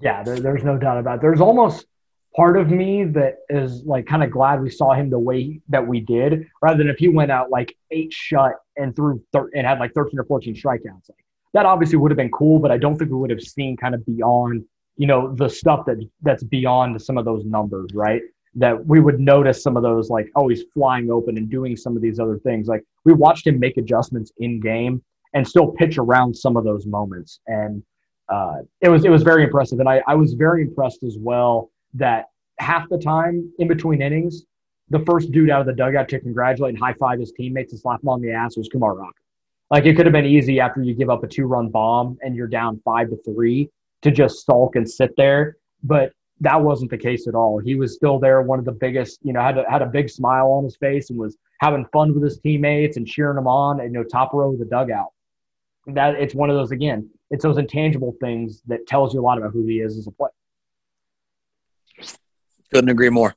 Yeah, 0.00 0.22
there, 0.22 0.40
there's 0.40 0.64
no 0.64 0.76
doubt 0.76 0.98
about 0.98 1.16
it. 1.16 1.20
There's 1.20 1.40
almost 1.40 1.86
part 2.34 2.56
of 2.56 2.68
me 2.68 3.04
that 3.04 3.36
is 3.48 3.84
like 3.84 4.06
kind 4.06 4.24
of 4.24 4.30
glad 4.30 4.60
we 4.60 4.70
saw 4.70 4.92
him 4.92 5.08
the 5.08 5.18
way 5.18 5.60
that 5.68 5.86
we 5.86 6.00
did, 6.00 6.48
rather 6.62 6.78
than 6.78 6.88
if 6.88 6.98
he 6.98 7.08
went 7.08 7.30
out 7.30 7.50
like 7.50 7.76
eight 7.90 8.12
shut 8.12 8.52
and 8.76 8.94
threw 8.96 9.22
thir- 9.32 9.50
and 9.54 9.66
had 9.66 9.78
like 9.78 9.92
13 9.94 10.18
or 10.18 10.24
14 10.24 10.54
strikeouts. 10.54 11.08
Like 11.08 11.24
that 11.52 11.64
obviously 11.64 11.96
would 11.98 12.10
have 12.10 12.18
been 12.18 12.32
cool, 12.32 12.58
but 12.58 12.72
I 12.72 12.78
don't 12.78 12.96
think 12.96 13.10
we 13.10 13.18
would 13.18 13.30
have 13.30 13.40
seen 13.40 13.76
kind 13.76 13.94
of 13.94 14.04
beyond 14.04 14.64
you 14.96 15.06
know, 15.06 15.34
the 15.34 15.48
stuff 15.48 15.86
that 15.86 15.98
that's 16.22 16.42
beyond 16.44 17.00
some 17.02 17.18
of 17.18 17.24
those 17.24 17.44
numbers, 17.44 17.90
right? 17.94 18.22
That 18.54 18.86
we 18.86 19.00
would 19.00 19.18
notice 19.18 19.62
some 19.62 19.76
of 19.76 19.82
those, 19.82 20.10
like, 20.10 20.30
oh, 20.36 20.48
he's 20.48 20.62
flying 20.72 21.10
open 21.10 21.36
and 21.36 21.50
doing 21.50 21.76
some 21.76 21.96
of 21.96 22.02
these 22.02 22.20
other 22.20 22.38
things. 22.38 22.68
Like 22.68 22.84
we 23.04 23.12
watched 23.12 23.46
him 23.46 23.58
make 23.58 23.76
adjustments 23.76 24.32
in 24.38 24.60
game 24.60 25.02
and 25.34 25.46
still 25.46 25.72
pitch 25.72 25.98
around 25.98 26.34
some 26.34 26.56
of 26.56 26.64
those 26.64 26.86
moments. 26.86 27.40
And 27.46 27.82
uh, 28.28 28.58
it 28.80 28.88
was 28.88 29.04
it 29.04 29.10
was 29.10 29.22
very 29.22 29.44
impressive. 29.44 29.80
And 29.80 29.88
I, 29.88 30.02
I 30.06 30.14
was 30.14 30.34
very 30.34 30.62
impressed 30.62 31.02
as 31.02 31.16
well 31.18 31.70
that 31.94 32.26
half 32.58 32.88
the 32.88 32.98
time 32.98 33.52
in 33.58 33.68
between 33.68 34.00
innings, 34.00 34.44
the 34.90 35.00
first 35.00 35.32
dude 35.32 35.50
out 35.50 35.60
of 35.60 35.66
the 35.66 35.72
dugout 35.72 36.08
to 36.10 36.20
congratulate 36.20 36.74
and 36.74 36.78
high 36.78 36.94
five 36.94 37.18
his 37.18 37.32
teammates 37.32 37.72
and 37.72 37.80
slap 37.80 38.02
him 38.02 38.08
on 38.08 38.20
the 38.20 38.32
ass 38.32 38.56
was 38.56 38.68
Kumar 38.68 38.94
Rocker. 38.94 39.12
Like 39.70 39.86
it 39.86 39.96
could 39.96 40.06
have 40.06 40.12
been 40.12 40.26
easy 40.26 40.60
after 40.60 40.82
you 40.82 40.94
give 40.94 41.10
up 41.10 41.24
a 41.24 41.26
two 41.26 41.46
run 41.46 41.68
bomb 41.68 42.18
and 42.22 42.36
you're 42.36 42.46
down 42.46 42.80
five 42.84 43.10
to 43.10 43.16
three 43.24 43.70
to 44.02 44.10
just 44.10 44.44
sulk 44.44 44.76
and 44.76 44.88
sit 44.88 45.10
there. 45.16 45.56
But 45.82 46.12
that 46.40 46.60
wasn't 46.60 46.90
the 46.90 46.98
case 46.98 47.26
at 47.26 47.34
all. 47.34 47.58
He 47.58 47.74
was 47.74 47.94
still 47.94 48.18
there, 48.18 48.42
one 48.42 48.58
of 48.58 48.64
the 48.64 48.72
biggest, 48.72 49.20
you 49.22 49.32
know, 49.32 49.40
had 49.40 49.58
a, 49.58 49.70
had 49.70 49.82
a 49.82 49.86
big 49.86 50.10
smile 50.10 50.48
on 50.48 50.64
his 50.64 50.76
face 50.76 51.10
and 51.10 51.18
was 51.18 51.36
having 51.60 51.86
fun 51.92 52.12
with 52.12 52.22
his 52.22 52.38
teammates 52.38 52.96
and 52.96 53.06
cheering 53.06 53.36
them 53.36 53.46
on, 53.46 53.80
and 53.80 53.94
you 53.94 54.00
know, 54.00 54.04
top 54.04 54.32
row 54.34 54.52
of 54.52 54.58
the 54.58 54.64
dugout. 54.64 55.13
That 55.86 56.14
it's 56.14 56.34
one 56.34 56.50
of 56.50 56.56
those 56.56 56.70
again. 56.70 57.10
It's 57.30 57.42
those 57.42 57.58
intangible 57.58 58.14
things 58.20 58.62
that 58.66 58.86
tells 58.86 59.12
you 59.12 59.20
a 59.20 59.22
lot 59.22 59.38
about 59.38 59.52
who 59.52 59.66
he 59.66 59.80
is 59.80 59.98
as 59.98 60.06
a 60.06 60.10
player. 60.10 60.30
Couldn't 62.72 62.90
agree 62.90 63.10
more. 63.10 63.34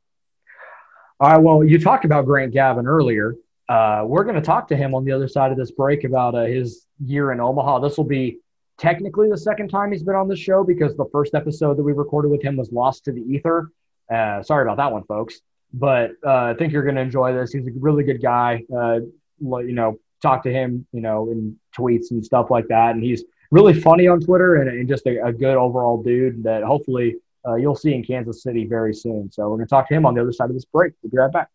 All 1.19 1.31
right. 1.31 1.37
Well, 1.37 1.63
you 1.63 1.79
talked 1.79 2.05
about 2.05 2.25
Grant 2.25 2.53
Gavin 2.53 2.87
earlier. 2.87 3.35
Uh, 3.67 4.03
we're 4.05 4.23
going 4.23 4.35
to 4.35 4.41
talk 4.41 4.67
to 4.69 4.77
him 4.77 4.95
on 4.95 5.03
the 5.03 5.11
other 5.11 5.27
side 5.27 5.51
of 5.51 5.57
this 5.57 5.71
break 5.71 6.03
about 6.03 6.35
uh, 6.35 6.45
his 6.45 6.85
year 7.03 7.31
in 7.31 7.39
Omaha. 7.39 7.79
This 7.79 7.97
will 7.97 8.05
be 8.05 8.39
technically 8.77 9.29
the 9.29 9.37
second 9.37 9.69
time 9.69 9.91
he's 9.91 10.03
been 10.03 10.15
on 10.15 10.27
the 10.27 10.35
show 10.35 10.63
because 10.63 10.95
the 10.95 11.07
first 11.11 11.35
episode 11.35 11.77
that 11.77 11.83
we 11.83 11.91
recorded 11.91 12.29
with 12.29 12.41
him 12.41 12.55
was 12.55 12.71
lost 12.71 13.05
to 13.05 13.11
the 13.11 13.21
ether. 13.21 13.71
Uh, 14.13 14.41
sorry 14.41 14.63
about 14.63 14.77
that 14.77 14.91
one, 14.91 15.03
folks. 15.03 15.41
But 15.73 16.11
uh, 16.25 16.45
I 16.45 16.55
think 16.57 16.71
you're 16.71 16.83
going 16.83 16.95
to 16.95 17.01
enjoy 17.01 17.33
this. 17.33 17.51
He's 17.51 17.67
a 17.67 17.71
really 17.77 18.03
good 18.03 18.21
guy. 18.21 18.63
Uh, 18.73 18.99
you 19.39 19.73
know, 19.73 19.99
talk 20.21 20.43
to 20.43 20.51
him, 20.51 20.85
you 20.91 21.01
know, 21.01 21.29
in 21.29 21.57
tweets 21.77 22.11
and 22.11 22.25
stuff 22.25 22.49
like 22.49 22.67
that. 22.67 22.91
And 22.91 23.03
he's 23.03 23.23
really 23.51 23.79
funny 23.79 24.07
on 24.07 24.19
Twitter 24.19 24.55
and, 24.55 24.69
and 24.69 24.87
just 24.87 25.05
a, 25.05 25.25
a, 25.25 25.31
good 25.31 25.55
overall 25.55 26.01
dude 26.01 26.43
that 26.43 26.63
hopefully 26.63 27.15
uh, 27.47 27.55
you'll 27.55 27.75
see 27.75 27.93
in 27.93 28.03
Kansas 28.03 28.43
City 28.43 28.65
very 28.65 28.93
soon. 28.93 29.31
So 29.31 29.43
we're 29.43 29.57
going 29.57 29.67
to 29.67 29.69
talk 29.69 29.87
to 29.89 29.93
him 29.93 30.05
on 30.05 30.15
the 30.15 30.21
other 30.21 30.33
side 30.33 30.49
of 30.49 30.55
this 30.55 30.65
break. 30.65 30.93
We'll 31.01 31.11
be 31.11 31.17
right 31.17 31.31
back. 31.31 31.49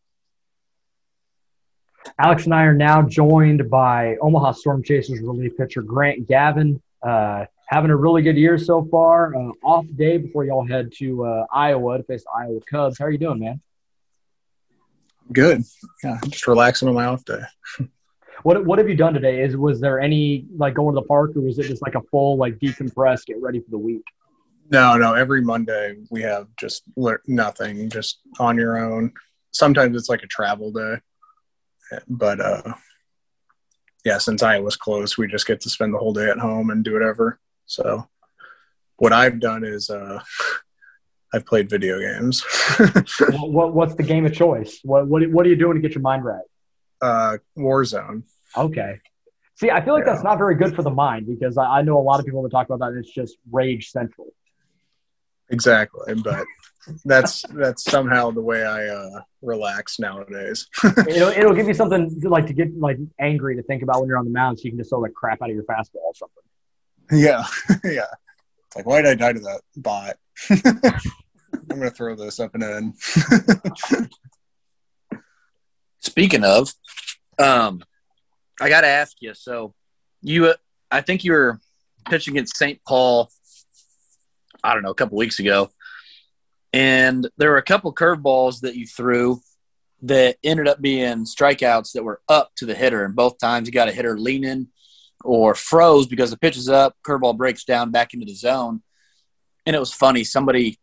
Alex 2.18 2.44
and 2.44 2.54
I 2.54 2.62
are 2.64 2.74
now 2.74 3.02
joined 3.02 3.70
by 3.70 4.16
Omaha 4.20 4.52
Storm 4.52 4.82
Chasers 4.82 5.20
relief 5.20 5.56
pitcher 5.56 5.82
Grant 5.82 6.26
Gavin. 6.26 6.82
Uh, 7.02 7.46
having 7.66 7.90
a 7.90 7.96
really 7.96 8.22
good 8.22 8.36
year 8.36 8.58
so 8.58 8.84
far. 8.90 9.34
Uh, 9.34 9.52
off 9.62 9.86
day 9.96 10.18
before 10.18 10.44
y'all 10.44 10.66
head 10.66 10.92
to 10.98 11.24
uh, 11.24 11.46
Iowa 11.52 11.98
to 11.98 12.04
face 12.04 12.24
the 12.24 12.30
Iowa 12.30 12.60
Cubs. 12.68 12.98
How 12.98 13.06
are 13.06 13.10
you 13.10 13.18
doing, 13.18 13.38
man? 13.38 13.60
Good. 15.32 15.62
Yeah, 16.02 16.18
just 16.28 16.46
relaxing 16.46 16.88
on 16.88 16.94
my 16.94 17.06
off 17.06 17.24
day. 17.24 17.40
what 18.42 18.64
What 18.64 18.78
have 18.78 18.88
you 18.88 18.96
done 18.96 19.14
today? 19.14 19.42
Is 19.42 19.56
was 19.56 19.80
there 19.80 20.00
any 20.00 20.46
like 20.56 20.74
going 20.74 20.94
to 20.94 21.00
the 21.00 21.06
park, 21.06 21.36
or 21.36 21.40
was 21.40 21.58
it 21.58 21.64
just 21.64 21.82
like 21.82 21.94
a 21.94 22.02
full 22.10 22.36
like 22.36 22.58
decompress, 22.58 23.24
get 23.26 23.40
ready 23.40 23.60
for 23.60 23.70
the 23.70 23.78
week? 23.78 24.04
No, 24.70 24.96
no. 24.96 25.14
Every 25.14 25.42
Monday 25.42 25.96
we 26.10 26.22
have 26.22 26.48
just 26.58 26.82
nothing, 27.26 27.90
just 27.90 28.20
on 28.38 28.56
your 28.56 28.78
own. 28.78 29.12
Sometimes 29.52 29.96
it's 29.96 30.08
like 30.08 30.22
a 30.22 30.28
travel 30.28 30.72
day, 30.72 30.96
but 32.08 32.40
uh, 32.40 32.74
yeah, 34.04 34.18
since 34.18 34.42
Iowa's 34.42 34.76
close, 34.76 35.16
we 35.16 35.26
just 35.26 35.46
get 35.46 35.60
to 35.60 35.70
spend 35.70 35.94
the 35.94 35.98
whole 35.98 36.12
day 36.12 36.28
at 36.30 36.38
home 36.38 36.70
and 36.70 36.84
do 36.84 36.94
whatever. 36.94 37.38
So, 37.66 38.08
what 38.96 39.12
I've 39.12 39.40
done 39.40 39.64
is 39.64 39.90
uh, 39.90 40.20
I've 41.34 41.46
played 41.46 41.70
video 41.70 41.98
games. 41.98 42.44
what, 43.30 43.74
what's 43.74 43.94
the 43.94 44.02
game 44.02 44.26
of 44.26 44.32
choice? 44.32 44.80
What, 44.82 45.06
what 45.06 45.28
what 45.30 45.46
are 45.46 45.48
you 45.48 45.56
doing 45.56 45.74
to 45.74 45.80
get 45.80 45.94
your 45.94 46.02
mind 46.02 46.24
right? 46.24 46.42
Uh, 47.02 47.38
Warzone. 47.58 48.22
Okay. 48.56 49.00
See, 49.56 49.70
I 49.70 49.84
feel 49.84 49.94
like 49.94 50.06
yeah. 50.06 50.12
that's 50.12 50.24
not 50.24 50.38
very 50.38 50.54
good 50.54 50.74
for 50.74 50.82
the 50.82 50.90
mind 50.90 51.26
because 51.26 51.58
I, 51.58 51.64
I 51.64 51.82
know 51.82 51.98
a 51.98 52.02
lot 52.02 52.20
of 52.20 52.26
people 52.26 52.42
that 52.42 52.50
talk 52.50 52.68
about 52.68 52.80
that. 52.80 52.94
And 52.94 53.04
it's 53.04 53.12
just 53.12 53.36
rage 53.50 53.90
central. 53.90 54.28
Exactly, 55.50 56.14
but 56.14 56.46
that's 57.04 57.42
that's 57.54 57.84
somehow 57.84 58.30
the 58.30 58.40
way 58.40 58.64
I 58.64 58.86
uh, 58.86 59.20
relax 59.42 59.98
nowadays. 59.98 60.66
it'll, 61.06 61.28
it'll 61.28 61.54
give 61.54 61.68
you 61.68 61.74
something 61.74 62.20
to, 62.22 62.28
like 62.28 62.46
to 62.46 62.54
get 62.54 62.76
like 62.78 62.96
angry 63.20 63.54
to 63.56 63.62
think 63.62 63.82
about 63.82 64.00
when 64.00 64.08
you're 64.08 64.18
on 64.18 64.24
the 64.24 64.30
mound, 64.30 64.58
so 64.58 64.64
you 64.64 64.70
can 64.70 64.78
just 64.78 64.90
throw 64.90 65.00
like 65.00 65.12
crap 65.12 65.42
out 65.42 65.50
of 65.50 65.54
your 65.54 65.64
fastball 65.64 65.96
or 65.96 66.14
something. 66.14 66.42
Yeah, 67.12 67.44
yeah. 67.84 68.06
It's 68.66 68.76
like, 68.76 68.86
why 68.86 69.02
did 69.02 69.10
I 69.10 69.14
die 69.14 69.32
to 69.34 69.40
that 69.40 69.60
bot? 69.76 70.16
I'm 71.70 71.78
gonna 71.78 71.90
throw 71.90 72.16
this 72.16 72.40
up 72.40 72.54
and 72.54 72.62
in. 72.62 72.94
Speaking 76.02 76.44
of, 76.44 76.72
um, 77.38 77.82
I 78.60 78.68
got 78.68 78.82
to 78.82 78.88
ask 78.88 79.16
you. 79.20 79.34
So, 79.34 79.74
you, 80.20 80.54
I 80.90 81.00
think 81.00 81.24
you 81.24 81.32
were 81.32 81.60
pitching 82.08 82.34
against 82.34 82.56
St. 82.56 82.80
Paul. 82.86 83.30
I 84.62 84.74
don't 84.74 84.82
know, 84.82 84.90
a 84.90 84.94
couple 84.94 85.16
weeks 85.16 85.40
ago, 85.40 85.70
and 86.72 87.28
there 87.36 87.50
were 87.50 87.56
a 87.56 87.62
couple 87.62 87.92
curveballs 87.94 88.60
that 88.60 88.76
you 88.76 88.86
threw 88.86 89.40
that 90.02 90.36
ended 90.42 90.68
up 90.68 90.80
being 90.80 91.24
strikeouts 91.24 91.92
that 91.92 92.02
were 92.02 92.20
up 92.28 92.50
to 92.56 92.66
the 92.66 92.74
hitter. 92.74 93.04
And 93.04 93.14
both 93.14 93.38
times 93.38 93.68
you 93.68 93.72
got 93.72 93.88
a 93.88 93.92
hitter 93.92 94.18
leaning 94.18 94.68
or 95.24 95.54
froze 95.54 96.06
because 96.06 96.30
the 96.30 96.38
pitch 96.38 96.56
is 96.56 96.68
up, 96.68 96.96
curveball 97.06 97.36
breaks 97.36 97.64
down 97.64 97.90
back 97.90 98.12
into 98.12 98.26
the 98.26 98.34
zone. 98.34 98.82
And 99.64 99.76
it 99.76 99.78
was 99.78 99.92
funny. 99.92 100.24
Somebody, 100.24 100.78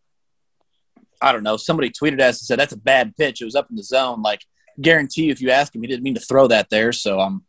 I 1.21 1.33
don't 1.33 1.43
know, 1.43 1.57
somebody 1.57 1.89
tweeted 1.89 2.21
us 2.21 2.39
and 2.39 2.45
said, 2.47 2.59
that's 2.59 2.73
a 2.73 2.77
bad 2.77 3.15
pitch. 3.17 3.41
It 3.41 3.45
was 3.45 3.55
up 3.55 3.69
in 3.69 3.75
the 3.75 3.83
zone. 3.83 4.21
Like, 4.21 4.41
guarantee 4.81 5.25
you, 5.25 5.31
if 5.31 5.41
you 5.41 5.51
ask 5.51 5.73
him, 5.73 5.81
he 5.81 5.87
didn't 5.87 6.03
mean 6.03 6.15
to 6.15 6.21
throw 6.21 6.47
that 6.47 6.69
there. 6.69 6.91
So 6.91 7.19
I'm, 7.19 7.43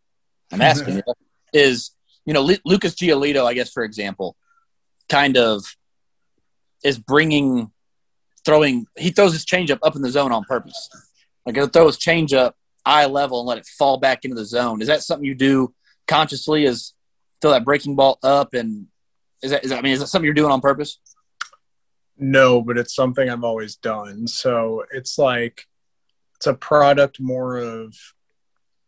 I'm 0.52 0.60
asking 0.60 0.96
you, 0.96 1.02
is, 1.52 1.90
you 2.24 2.34
know, 2.34 2.48
Lucas 2.64 2.94
Giolito, 2.94 3.44
I 3.44 3.54
guess, 3.54 3.70
for 3.70 3.82
example, 3.82 4.36
kind 5.08 5.36
of 5.36 5.64
is 6.82 6.98
bringing 6.98 7.70
throwing. 8.44 8.86
He 8.96 9.10
throws 9.10 9.32
his 9.32 9.44
changeup 9.44 9.78
up 9.82 9.96
in 9.96 10.02
the 10.02 10.10
zone 10.10 10.32
on 10.32 10.44
purpose. 10.44 10.88
Like 11.44 11.56
he'll 11.56 11.68
throw 11.68 11.86
his 11.86 11.96
changeup 11.96 12.52
eye 12.84 13.06
level 13.06 13.40
and 13.40 13.48
let 13.48 13.58
it 13.58 13.66
fall 13.66 13.98
back 13.98 14.24
into 14.24 14.36
the 14.36 14.44
zone. 14.44 14.80
Is 14.80 14.88
that 14.88 15.02
something 15.02 15.24
you 15.24 15.34
do 15.34 15.74
consciously? 16.06 16.64
Is 16.64 16.94
throw 17.40 17.50
that 17.52 17.64
breaking 17.64 17.96
ball 17.96 18.18
up 18.22 18.54
and 18.54 18.86
is 19.42 19.50
that, 19.50 19.64
is 19.64 19.70
that 19.70 19.78
I 19.78 19.82
mean 19.82 19.92
is 19.92 20.00
that 20.00 20.08
something 20.08 20.24
you're 20.24 20.34
doing 20.34 20.52
on 20.52 20.60
purpose? 20.60 20.98
No, 22.18 22.60
but 22.60 22.76
it's 22.76 22.94
something 22.94 23.30
I've 23.30 23.44
always 23.44 23.76
done. 23.76 24.28
So 24.28 24.84
it's 24.90 25.16
like 25.16 25.66
it's 26.40 26.46
a 26.46 26.55
product 26.55 27.20
more 27.20 27.59
of 27.59 27.95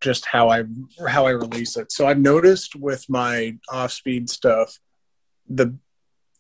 just 0.01 0.25
how 0.25 0.49
I 0.49 0.65
how 1.07 1.27
I 1.27 1.33
release 1.33 1.77
it. 1.77 1.93
So 1.93 2.07
I've 2.07 2.19
noticed 2.19 2.75
with 2.75 3.05
my 3.11 3.59
off 3.71 3.93
speed 3.93 4.31
stuff, 4.31 4.79
the 5.47 5.77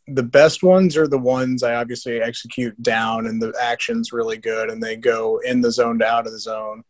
the 0.09 0.23
best 0.23 0.63
ones 0.63 0.97
are 0.97 1.07
the 1.07 1.19
ones 1.19 1.63
I 1.63 1.75
obviously 1.75 2.23
execute 2.23 2.83
down 2.83 3.27
and 3.27 3.43
the 3.43 3.53
action's 3.61 4.11
really 4.11 4.39
good 4.39 4.71
and 4.71 4.83
they 4.83 4.97
go 4.97 5.39
in 5.45 5.61
the 5.61 5.71
zone 5.71 5.99
to 5.99 6.07
out 6.07 6.27
of 6.27 6.33
the 6.33 6.41
zone 6.41 6.83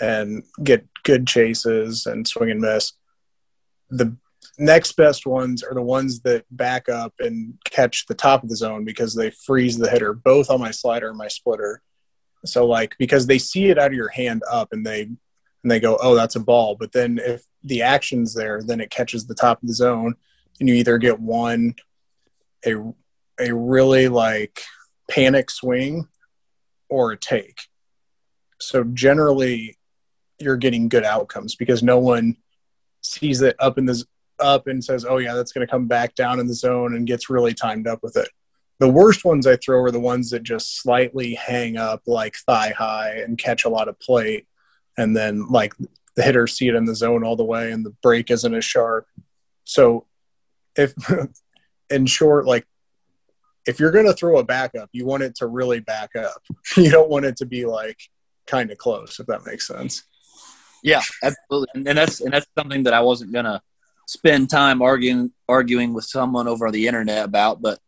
and 0.00 0.42
get 0.64 0.86
good 1.04 1.26
chases 1.26 2.06
and 2.06 2.26
swing 2.26 2.50
and 2.50 2.62
miss. 2.62 2.94
The 3.90 4.16
next 4.58 4.92
best 4.92 5.26
ones 5.26 5.62
are 5.62 5.74
the 5.74 5.82
ones 5.82 6.20
that 6.22 6.46
back 6.50 6.88
up 6.88 7.12
and 7.18 7.58
catch 7.66 8.06
the 8.06 8.14
top 8.14 8.42
of 8.42 8.48
the 8.48 8.56
zone 8.56 8.86
because 8.86 9.14
they 9.14 9.30
freeze 9.30 9.76
the 9.76 9.90
hitter 9.90 10.14
both 10.14 10.48
on 10.48 10.60
my 10.60 10.70
slider 10.70 11.10
and 11.10 11.18
my 11.18 11.28
splitter. 11.28 11.82
So 12.44 12.66
like 12.66 12.96
because 12.98 13.26
they 13.26 13.38
see 13.38 13.66
it 13.66 13.78
out 13.78 13.88
of 13.88 13.94
your 13.94 14.08
hand 14.08 14.42
up 14.50 14.68
and 14.72 14.86
they 14.86 15.02
and 15.02 15.70
they 15.70 15.80
go, 15.80 15.98
"Oh, 16.00 16.14
that's 16.14 16.36
a 16.36 16.40
ball." 16.40 16.74
But 16.74 16.92
then 16.92 17.18
if 17.22 17.44
the 17.62 17.82
action's 17.82 18.34
there, 18.34 18.62
then 18.62 18.80
it 18.80 18.90
catches 18.90 19.26
the 19.26 19.34
top 19.34 19.62
of 19.62 19.68
the 19.68 19.74
zone 19.74 20.14
and 20.58 20.68
you 20.68 20.74
either 20.74 20.98
get 20.98 21.20
one 21.20 21.74
a 22.66 22.76
a 23.38 23.54
really 23.54 24.08
like 24.08 24.62
panic 25.10 25.50
swing 25.50 26.08
or 26.88 27.12
a 27.12 27.16
take. 27.16 27.62
So 28.60 28.84
generally 28.84 29.78
you're 30.38 30.56
getting 30.56 30.88
good 30.88 31.04
outcomes 31.04 31.54
because 31.54 31.82
no 31.82 31.98
one 31.98 32.36
sees 33.02 33.40
it 33.42 33.56
up 33.58 33.78
in 33.78 33.86
the 33.86 34.04
up 34.38 34.66
and 34.66 34.82
says, 34.82 35.04
"Oh 35.08 35.18
yeah, 35.18 35.34
that's 35.34 35.52
going 35.52 35.66
to 35.66 35.70
come 35.70 35.86
back 35.86 36.14
down 36.14 36.40
in 36.40 36.46
the 36.46 36.54
zone," 36.54 36.94
and 36.94 37.06
gets 37.06 37.30
really 37.30 37.54
timed 37.54 37.86
up 37.86 38.02
with 38.02 38.16
it. 38.16 38.28
The 38.80 38.88
worst 38.88 39.24
ones 39.24 39.46
I 39.46 39.56
throw 39.56 39.80
are 39.82 39.90
the 39.90 40.00
ones 40.00 40.30
that 40.30 40.42
just 40.42 40.80
slightly 40.82 41.34
hang 41.34 41.76
up 41.76 42.02
like 42.06 42.36
thigh 42.36 42.74
high 42.76 43.16
and 43.18 43.38
catch 43.38 43.64
a 43.64 43.68
lot 43.68 43.88
of 43.88 44.00
plate, 44.00 44.46
and 44.98 45.16
then 45.16 45.46
like 45.48 45.74
the 46.16 46.22
hitters 46.22 46.56
see 46.56 46.68
it 46.68 46.74
in 46.74 46.86
the 46.86 46.94
zone 46.94 47.22
all 47.22 47.36
the 47.36 47.44
way, 47.44 47.70
and 47.70 47.86
the 47.86 47.94
break 48.02 48.30
isn't 48.30 48.54
as 48.54 48.64
sharp. 48.64 49.06
So 49.64 50.06
if 50.76 50.94
in 51.90 52.06
short, 52.06 52.46
like 52.46 52.66
if 53.66 53.78
you're 53.78 53.92
going 53.92 54.06
to 54.06 54.14
throw 54.14 54.38
a 54.38 54.44
backup, 54.44 54.88
you 54.92 55.06
want 55.06 55.22
it 55.22 55.36
to 55.36 55.46
really 55.46 55.80
back 55.80 56.16
up. 56.16 56.42
you 56.76 56.90
don't 56.90 57.10
want 57.10 57.26
it 57.26 57.36
to 57.36 57.46
be 57.46 57.66
like 57.66 58.00
kind 58.46 58.70
of 58.70 58.78
close, 58.78 59.20
if 59.20 59.26
that 59.26 59.46
makes 59.46 59.66
sense. 59.66 60.04
Yeah, 60.82 61.02
absolutely. 61.22 61.86
And 61.86 61.98
that's 61.98 62.20
and 62.20 62.32
that's 62.32 62.46
something 62.56 62.84
that 62.84 62.94
I 62.94 63.00
wasn't 63.00 63.32
going 63.32 63.44
to 63.44 63.60
spend 64.06 64.50
time 64.50 64.82
arguing 64.82 65.32
arguing 65.48 65.92
with 65.92 66.04
someone 66.04 66.48
over 66.48 66.70
the 66.70 66.86
internet 66.86 67.24
about, 67.24 67.60
but 67.60 67.78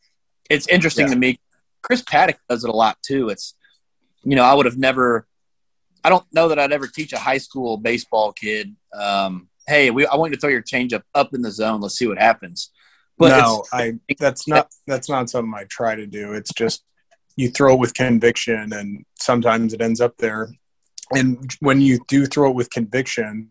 it's 0.53 0.69
interesting 0.69 1.07
yeah. 1.09 1.15
to 1.15 1.19
me. 1.19 1.41
Chris 1.83 2.03
Paddack 2.03 2.37
does 2.49 2.65
it 2.65 2.71
a 2.71 2.77
lot 2.77 2.99
too. 3.03 3.29
It's 3.29 3.55
you 4.23 4.37
know 4.37 4.45
I 4.45 4.55
would 4.55 4.67
have 4.67 4.79
never. 4.79 5.27
I 6.05 6.09
don't 6.09 6.25
know 6.33 6.49
that 6.49 6.59
I'd 6.59 6.73
ever 6.73 6.89
teach 6.89 7.13
a 7.13 7.19
high 7.19 7.39
school 7.39 7.77
baseball 7.77 8.33
kid. 8.33 8.75
Um, 8.93 9.49
hey, 9.67 9.91
we, 9.91 10.05
I 10.07 10.17
want 10.17 10.31
you 10.31 10.37
to 10.37 10.41
throw 10.41 10.51
your 10.51 10.63
changeup 10.63 11.03
up 11.15 11.33
in 11.33 11.43
the 11.43 11.51
zone. 11.51 11.81
Let's 11.81 11.97
see 11.97 12.07
what 12.07 12.19
happens. 12.19 12.71
But 13.19 13.29
no, 13.29 13.65
I 13.73 13.99
that's 14.19 14.49
not 14.49 14.69
that's 14.87 15.09
not 15.09 15.31
something 15.31 15.55
I 15.55 15.65
try 15.65 15.95
to 15.95 16.07
do. 16.07 16.33
It's 16.33 16.53
just 16.53 16.85
you 17.37 17.51
throw 17.51 17.75
it 17.75 17.81
with 17.81 17.95
conviction, 17.95 18.73
and 18.73 19.05
sometimes 19.19 19.73
it 19.73 19.81
ends 19.81 20.01
up 20.01 20.17
there. 20.19 20.53
And 21.15 21.55
when 21.61 21.81
you 21.81 22.01
do 22.09 22.27
throw 22.27 22.51
it 22.51 22.57
with 22.57 22.71
conviction, 22.71 23.51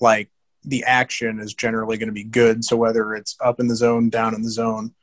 like 0.00 0.30
the 0.64 0.84
action 0.84 1.40
is 1.40 1.54
generally 1.54 1.98
going 1.98 2.08
to 2.08 2.12
be 2.12 2.24
good. 2.24 2.64
So 2.64 2.76
whether 2.76 3.14
it's 3.14 3.36
up 3.40 3.60
in 3.60 3.66
the 3.66 3.76
zone, 3.76 4.08
down 4.08 4.34
in 4.34 4.42
the 4.42 4.50
zone, 4.50 4.94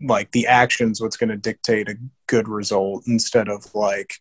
like 0.00 0.30
the 0.32 0.46
action's 0.46 1.00
what's 1.00 1.16
going 1.16 1.30
to 1.30 1.36
dictate 1.36 1.88
a 1.88 1.98
good 2.26 2.48
result 2.48 3.04
instead 3.06 3.48
of 3.48 3.74
like, 3.74 4.14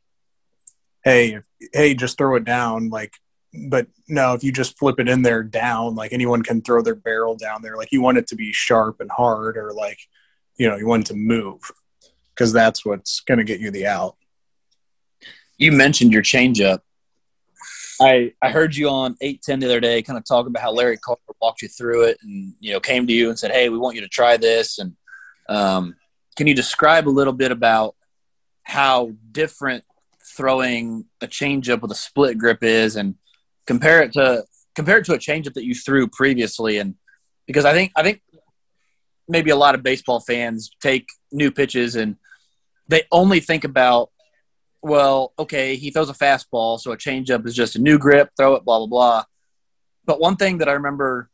hey, 1.04 1.40
hey, 1.74 1.94
just 1.94 2.18
throw 2.18 2.36
it 2.36 2.46
down. 2.46 2.90
Like 2.90 3.14
but 3.54 3.88
no, 4.08 4.34
if 4.34 4.44
you 4.44 4.52
just 4.52 4.78
flip 4.78 5.00
it 5.00 5.10
in 5.10 5.22
there 5.22 5.44
down, 5.44 5.96
like 5.96 6.14
anyone 6.14 6.44
can 6.44 6.62
throw 6.62 6.82
their 6.82 6.96
barrel 6.96 7.36
down 7.36 7.62
there. 7.62 7.78
Like 7.78 7.92
you 7.92 8.02
want 8.02 8.18
it 8.18 8.28
to 8.28 8.36
be 8.36 8.52
sharp 8.54 9.00
and 9.00 9.10
hard, 9.10 9.58
or 9.58 9.74
like, 9.74 10.00
you 10.58 10.70
know, 10.70 10.76
you 10.76 10.88
want 10.88 11.06
it 11.06 11.08
to 11.08 11.16
move 11.16 11.60
because 12.34 12.54
that's 12.54 12.86
what's 12.86 13.22
going 13.22 13.40
to 13.40 13.44
get 13.44 13.60
you 13.60 13.72
the 13.72 13.88
out. 13.88 14.16
You 15.58 15.72
mentioned 15.72 16.14
your 16.14 16.22
changeup. 16.22 16.80
I 18.02 18.34
I 18.42 18.52
heard 18.52 18.76
you 18.76 18.88
on 18.90 19.18
eight 19.20 19.42
ten 19.42 19.60
the 19.60 19.66
other 19.66 19.82
day, 19.82 20.02
kind 20.02 20.18
of 20.18 20.26
talking 20.26 20.48
about 20.48 20.64
how 20.64 20.72
Larry 20.72 20.98
Carter 20.98 21.22
walked 21.42 21.62
you 21.62 21.68
through 21.68 22.04
it, 22.04 22.18
and 22.22 22.54
you 22.60 22.72
know 22.72 22.80
came 22.80 23.08
to 23.08 23.14
you 23.14 23.30
and 23.30 23.38
said, 23.38 23.52
"Hey, 23.52 23.68
we 23.70 23.78
want 23.78 23.96
you 23.96 24.02
to 24.02 24.08
try 24.08 24.38
this." 24.38 24.80
And 24.80 24.96
um, 25.50 25.96
can 26.38 26.48
you 26.48 26.54
describe 26.54 27.08
a 27.08 27.10
little 27.10 27.34
bit 27.34 27.52
about 27.52 27.96
how 28.64 29.12
different 29.32 29.84
throwing 30.38 31.06
a 31.22 31.28
changeup 31.28 31.82
with 31.82 31.92
a 31.92 31.96
split 31.96 32.38
grip 32.38 32.64
is, 32.64 32.96
and 32.96 33.16
compare 33.66 34.02
it 34.02 34.14
to 34.14 34.46
compare 34.76 35.00
it 35.00 35.06
to 35.06 35.14
a 35.14 35.18
changeup 35.18 35.56
that 35.56 35.66
you 35.66 35.74
threw 35.76 36.08
previously, 36.08 36.78
and 36.78 36.96
because 37.48 37.66
I 37.66 37.74
think 37.74 37.92
I 37.96 38.04
think 38.04 38.22
maybe 39.28 39.50
a 39.50 39.56
lot 39.56 39.76
of 39.76 39.84
baseball 39.84 40.20
fans 40.20 40.72
take 40.82 41.08
new 41.32 41.52
pitches 41.52 41.96
and 41.96 42.16
they 42.88 43.04
only 43.12 43.40
think 43.40 43.64
about 43.64 44.10
well, 44.82 45.34
okay, 45.38 45.76
he 45.76 45.92
throws 45.92 46.10
a 46.10 46.14
fastball, 46.14 46.80
so 46.80 46.94
a 46.94 46.98
changeup 46.98 47.46
is 47.46 47.54
just 47.54 47.76
a 47.76 47.82
new 47.82 47.98
grip, 47.98 48.30
throw 48.38 48.56
it, 48.56 48.64
blah 48.64 48.78
blah 48.78 48.88
blah. 48.88 49.24
But 50.06 50.20
one 50.20 50.36
thing 50.38 50.60
that 50.60 50.70
I 50.70 50.74
remember 50.74 51.30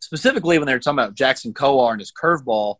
specifically 0.00 0.58
when 0.58 0.66
they 0.66 0.72
were 0.72 0.80
talking 0.80 0.98
about 0.98 1.14
Jackson 1.14 1.54
Kowar 1.54 1.92
and 1.92 2.00
his 2.00 2.10
curveball 2.12 2.76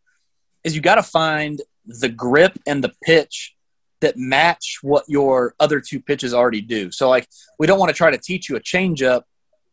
is 0.65 0.75
you 0.75 0.81
got 0.81 0.97
to 0.97 1.03
find 1.03 1.61
the 1.87 2.09
grip 2.09 2.59
and 2.67 2.83
the 2.83 2.93
pitch 3.03 3.55
that 4.01 4.17
match 4.17 4.79
what 4.83 5.05
your 5.09 5.55
other 5.61 5.81
two 5.81 6.01
pitches 6.01 6.35
already 6.35 6.61
do. 6.61 6.91
So 6.91 7.09
like 7.09 7.29
we 7.59 7.67
don't 7.67 7.79
want 7.79 7.91
to 7.91 7.97
try 7.97 8.11
to 8.11 8.19
teach 8.19 8.49
you 8.49 8.57
a 8.57 8.61
changeup 8.61 9.23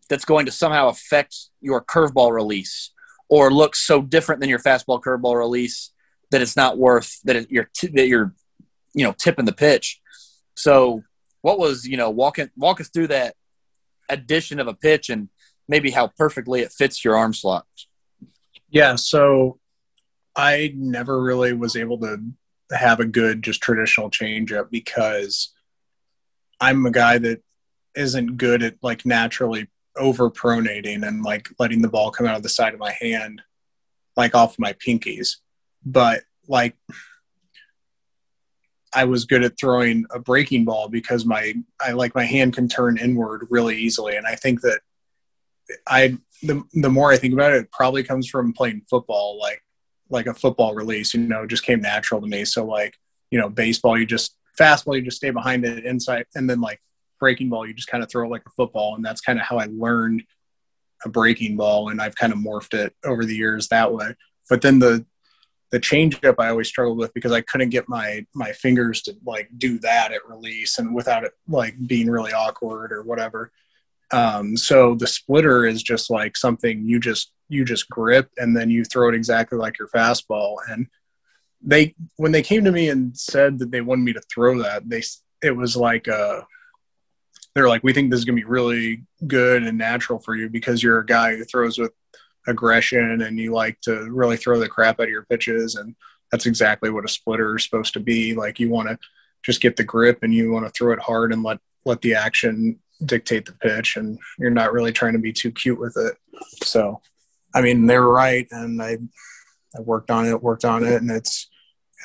that's 0.10 0.26
going 0.26 0.46
to 0.46 0.52
somehow 0.52 0.88
affect 0.88 1.36
your 1.62 1.84
curveball 1.84 2.32
release 2.32 2.92
or 3.28 3.52
look 3.52 3.76
so 3.76 4.02
different 4.02 4.42
than 4.42 4.50
your 4.50 4.60
fastball 4.60 5.02
curveball 5.02 5.38
release 5.38 5.92
that 6.32 6.42
it's 6.42 6.56
not 6.56 6.78
worth 6.78 7.20
that 7.24 7.36
it, 7.36 7.52
you're 7.52 7.70
t- 7.76 7.92
that 7.94 8.08
you're 8.08 8.34
you 8.94 9.04
know 9.04 9.14
tipping 9.18 9.46
the 9.46 9.54
pitch. 9.54 10.00
So 10.56 11.04
what 11.42 11.60
was 11.60 11.86
you 11.86 11.98
know 11.98 12.10
walking 12.10 12.50
walk 12.56 12.82
us 12.82 12.90
through 12.90 13.08
that 13.08 13.36
addition 14.10 14.60
of 14.60 14.68
a 14.68 14.74
pitch 14.74 15.10
and 15.10 15.30
maybe 15.68 15.92
how 15.92 16.08
perfectly 16.08 16.62
it 16.62 16.72
fits 16.72 17.06
your 17.06 17.16
arm 17.16 17.34
slot. 17.34 17.66
Yeah, 18.70 18.96
so 18.96 19.60
I 20.40 20.74
never 20.74 21.22
really 21.22 21.52
was 21.52 21.76
able 21.76 22.00
to 22.00 22.18
have 22.72 23.02
a 23.02 23.06
good 23.06 23.44
just 23.44 23.62
traditional 23.62 24.10
changeup 24.10 24.70
because 24.70 25.54
I'm 26.62 26.86
a 26.86 26.92
guy 26.92 27.18
that 27.18 27.44
isn't 27.94 28.38
good 28.38 28.64
at 28.64 28.78
like 28.82 29.06
naturally 29.06 29.68
over 29.98 30.32
pronating 30.32 31.06
and 31.06 31.24
like 31.24 31.50
letting 31.60 31.82
the 31.82 31.90
ball 31.90 32.10
come 32.10 32.26
out 32.26 32.38
of 32.38 32.44
the 32.44 32.48
side 32.48 32.74
of 32.74 32.80
my 32.80 32.96
hand 33.02 33.42
like 34.16 34.34
off 34.34 34.58
my 34.58 34.72
pinkies. 34.72 35.36
But 35.86 36.22
like 36.48 36.78
I 38.94 39.04
was 39.04 39.26
good 39.26 39.44
at 39.44 39.60
throwing 39.60 40.06
a 40.10 40.20
breaking 40.20 40.64
ball 40.64 40.88
because 40.88 41.26
my 41.26 41.54
I 41.82 41.92
like 41.92 42.16
my 42.16 42.24
hand 42.24 42.54
can 42.54 42.70
turn 42.70 42.98
inward 42.98 43.46
really 43.50 43.76
easily. 43.76 44.16
And 44.16 44.26
I 44.26 44.36
think 44.36 44.62
that 44.62 44.80
I 45.86 46.18
the 46.44 46.64
the 46.74 46.90
more 46.90 47.12
I 47.12 47.18
think 47.18 47.34
about 47.34 47.52
it 47.52 47.64
it 47.64 47.72
probably 47.74 48.04
comes 48.04 48.30
from 48.30 48.54
playing 48.54 48.84
football. 48.90 49.38
Like 49.38 49.62
like 50.10 50.28
a 50.28 50.34
football 50.34 50.74
release, 50.74 51.14
you 51.14 51.22
know, 51.22 51.46
just 51.46 51.64
came 51.64 51.82
natural 51.82 52.22
to 52.22 52.28
me. 52.28 52.46
So 52.46 52.66
like, 52.66 52.96
you 53.32 53.40
know, 53.40 53.50
baseball, 53.50 53.98
you 53.98 54.06
just 54.06 54.36
fastball, 54.60 54.96
you 54.96 55.02
just 55.02 55.18
stay 55.18 55.30
behind 55.30 55.66
it 55.66 55.86
inside, 55.86 56.26
and 56.36 56.50
then 56.50 56.62
like 56.62 56.82
breaking 57.20 57.50
ball, 57.50 57.68
you 57.68 57.74
just 57.74 57.88
kind 57.88 58.04
of 58.04 58.10
throw 58.10 58.26
it 58.26 58.32
like 58.32 58.44
a 58.48 58.52
football, 58.52 58.96
and 58.96 59.06
that's 59.06 59.22
kind 59.22 59.40
of 59.40 59.46
how 59.46 59.58
I 59.58 59.68
learned 59.72 60.24
a 61.06 61.10
breaking 61.10 61.58
ball, 61.58 61.90
and 61.90 62.02
I've 62.02 62.16
kind 62.16 62.34
of 62.34 62.40
morphed 62.40 62.74
it 62.74 62.94
over 63.06 63.26
the 63.26 63.36
years 63.36 63.68
that 63.68 63.94
way. 63.94 64.16
But 64.50 64.62
then 64.62 64.80
the 64.80 65.06
the 65.72 65.80
changeup 65.80 66.36
I 66.40 66.50
always 66.50 66.68
struggled 66.68 66.98
with 66.98 67.14
because 67.14 67.32
I 67.32 67.42
couldn't 67.42 67.70
get 67.70 67.88
my 67.88 68.26
my 68.34 68.52
fingers 68.54 69.02
to 69.04 69.16
like 69.26 69.50
do 69.58 69.80
that 69.80 70.12
at 70.12 70.28
release 70.28 70.80
and 70.80 70.96
without 70.96 71.24
it 71.24 71.34
like 71.48 71.76
being 71.88 72.10
really 72.10 72.34
awkward 72.34 72.92
or 72.92 73.04
whatever. 73.04 73.52
Um, 74.12 74.58
so 74.58 74.96
the 74.96 75.08
splitter 75.08 75.66
is 75.66 75.84
just 75.84 76.10
like 76.10 76.36
something 76.36 76.84
you 76.86 77.00
just 77.00 77.32
you 77.48 77.66
just 77.66 77.90
grip 77.90 78.30
and 78.38 78.56
then 78.56 78.70
you 78.70 78.84
throw 78.84 79.10
it 79.10 79.16
exactly 79.16 79.58
like 79.58 79.78
your 79.78 79.88
fastball. 79.90 80.58
And 80.70 80.88
they 81.62 81.96
when 82.18 82.32
they 82.32 82.42
came 82.42 82.64
to 82.66 82.72
me 82.72 82.90
and 82.90 83.18
said 83.18 83.60
that 83.60 83.72
they 83.72 83.82
wanted 83.82 84.04
me 84.04 84.14
to 84.14 84.22
throw 84.34 84.62
that, 84.64 84.90
they 84.90 85.04
it 85.42 85.56
was 85.56 85.76
like 85.76 86.08
uh 86.08 86.42
they're 87.56 87.68
like, 87.68 87.84
we 87.84 87.94
think 87.94 88.10
this 88.10 88.20
is 88.20 88.26
gonna 88.26 88.36
be 88.36 88.44
really 88.44 89.04
good 89.28 89.64
and 89.64 89.78
natural 89.78 90.20
for 90.20 90.36
you 90.36 90.50
because 90.50 90.82
you're 90.82 91.00
a 91.00 91.06
guy 91.06 91.36
who 91.36 91.44
throws 91.44 91.78
with 91.78 91.92
aggression 92.48 93.22
and 93.22 93.38
you 93.38 93.52
like 93.54 93.80
to 93.82 94.10
really 94.12 94.38
throw 94.38 94.60
the 94.60 94.68
crap 94.68 95.00
out 95.00 95.04
of 95.04 95.10
your 95.10 95.26
pitches 95.26 95.76
and 95.76 95.96
that's 96.32 96.46
exactly 96.46 96.90
what 96.90 97.06
a 97.06 97.10
splitter 97.10 97.56
is 97.56 97.64
supposed 97.64 97.94
to 97.94 98.00
be. 98.00 98.36
Like 98.36 98.60
you 98.60 98.70
want 98.70 98.90
to 98.90 98.98
just 99.44 99.62
get 99.62 99.76
the 99.76 99.84
grip 99.84 100.20
and 100.22 100.34
you 100.34 100.52
want 100.52 100.66
to 100.66 100.72
throw 100.72 100.94
it 100.94 101.00
hard 101.00 101.34
and 101.34 101.44
let 101.44 101.60
let 101.86 102.02
the 102.02 102.14
action 102.16 102.80
dictate 103.06 103.46
the 103.46 103.54
pitch 103.54 103.98
and 103.98 104.20
you're 104.38 104.50
not 104.50 104.74
really 104.74 104.92
trying 104.92 105.14
to 105.14 105.20
be 105.20 105.34
too 105.34 105.52
cute 105.52 105.80
with 105.80 105.96
it. 105.98 106.16
So, 106.64 107.02
I 107.54 107.62
mean, 107.62 107.86
they 107.86 107.98
were 107.98 108.12
right. 108.12 108.48
And 108.52 108.82
I, 108.82 108.98
I 109.76 109.82
worked 109.82 110.12
on 110.12 110.26
it, 110.26 110.42
worked 110.42 110.66
on 110.66 110.84
it, 110.84 111.02
and 111.02 111.12
it's, 111.12 111.48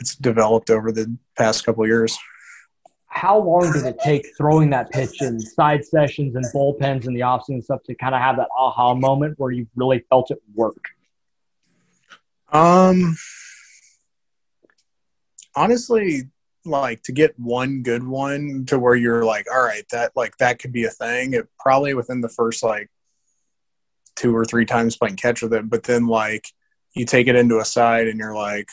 it's 0.00 0.16
developed 0.16 0.70
over 0.70 0.92
the 0.92 1.16
past 1.36 1.64
couple 1.64 1.86
years. 1.86 2.18
How 3.08 3.38
long 3.38 3.72
did 3.72 3.86
it 3.86 4.00
take 4.00 4.26
throwing 4.36 4.70
that 4.70 4.90
pitch 4.90 5.22
in 5.22 5.38
side 5.38 5.84
sessions 5.84 6.34
and 6.34 6.44
bullpens 6.52 7.06
and 7.06 7.14
the 7.16 7.20
offseason 7.20 7.62
stuff 7.62 7.82
to 7.84 7.94
kind 7.94 8.12
of 8.12 8.20
have 8.20 8.36
that 8.36 8.48
aha 8.58 8.92
moment 8.94 9.38
where 9.38 9.52
you 9.52 9.68
really 9.76 10.04
felt 10.10 10.32
it 10.32 10.38
work? 10.52 10.84
Um, 12.52 13.16
honestly, 15.54 16.28
like 16.66 17.02
to 17.04 17.12
get 17.12 17.38
one 17.38 17.82
good 17.82 18.02
one 18.02 18.64
to 18.66 18.78
where 18.78 18.94
you're 18.94 19.24
like, 19.24 19.46
all 19.52 19.62
right, 19.62 19.84
that 19.90 20.12
like 20.16 20.36
that 20.38 20.58
could 20.58 20.72
be 20.72 20.84
a 20.84 20.90
thing. 20.90 21.34
It 21.34 21.48
probably 21.58 21.94
within 21.94 22.20
the 22.20 22.28
first 22.28 22.62
like 22.62 22.90
two 24.16 24.34
or 24.34 24.44
three 24.44 24.64
times 24.64 24.96
playing 24.96 25.16
catch 25.16 25.42
with 25.42 25.52
it, 25.52 25.68
but 25.68 25.82
then 25.82 26.06
like 26.06 26.46
you 26.94 27.04
take 27.04 27.26
it 27.26 27.36
into 27.36 27.58
a 27.58 27.64
side 27.64 28.08
and 28.08 28.18
you're 28.18 28.34
like, 28.34 28.68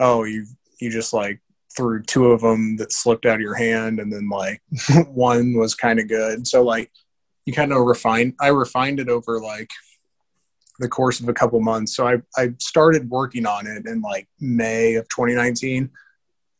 oh, 0.00 0.24
you 0.24 0.46
you 0.80 0.90
just 0.90 1.12
like 1.12 1.40
threw 1.76 2.02
two 2.02 2.26
of 2.26 2.40
them 2.40 2.76
that 2.76 2.92
slipped 2.92 3.26
out 3.26 3.36
of 3.36 3.40
your 3.40 3.54
hand, 3.54 4.00
and 4.00 4.12
then 4.12 4.28
like 4.28 4.62
one 5.08 5.54
was 5.56 5.74
kind 5.74 5.98
of 5.98 6.08
good. 6.08 6.46
So 6.46 6.62
like 6.62 6.90
you 7.44 7.52
kind 7.52 7.72
of 7.72 7.84
refine. 7.84 8.34
I 8.40 8.48
refined 8.48 9.00
it 9.00 9.08
over 9.08 9.40
like 9.40 9.70
the 10.78 10.88
course 10.88 11.20
of 11.20 11.28
a 11.28 11.34
couple 11.34 11.60
months. 11.60 11.96
So 11.96 12.06
I 12.06 12.16
I 12.36 12.54
started 12.58 13.08
working 13.08 13.46
on 13.46 13.66
it 13.66 13.86
in 13.86 14.00
like 14.00 14.28
May 14.40 14.94
of 14.94 15.08
2019 15.08 15.90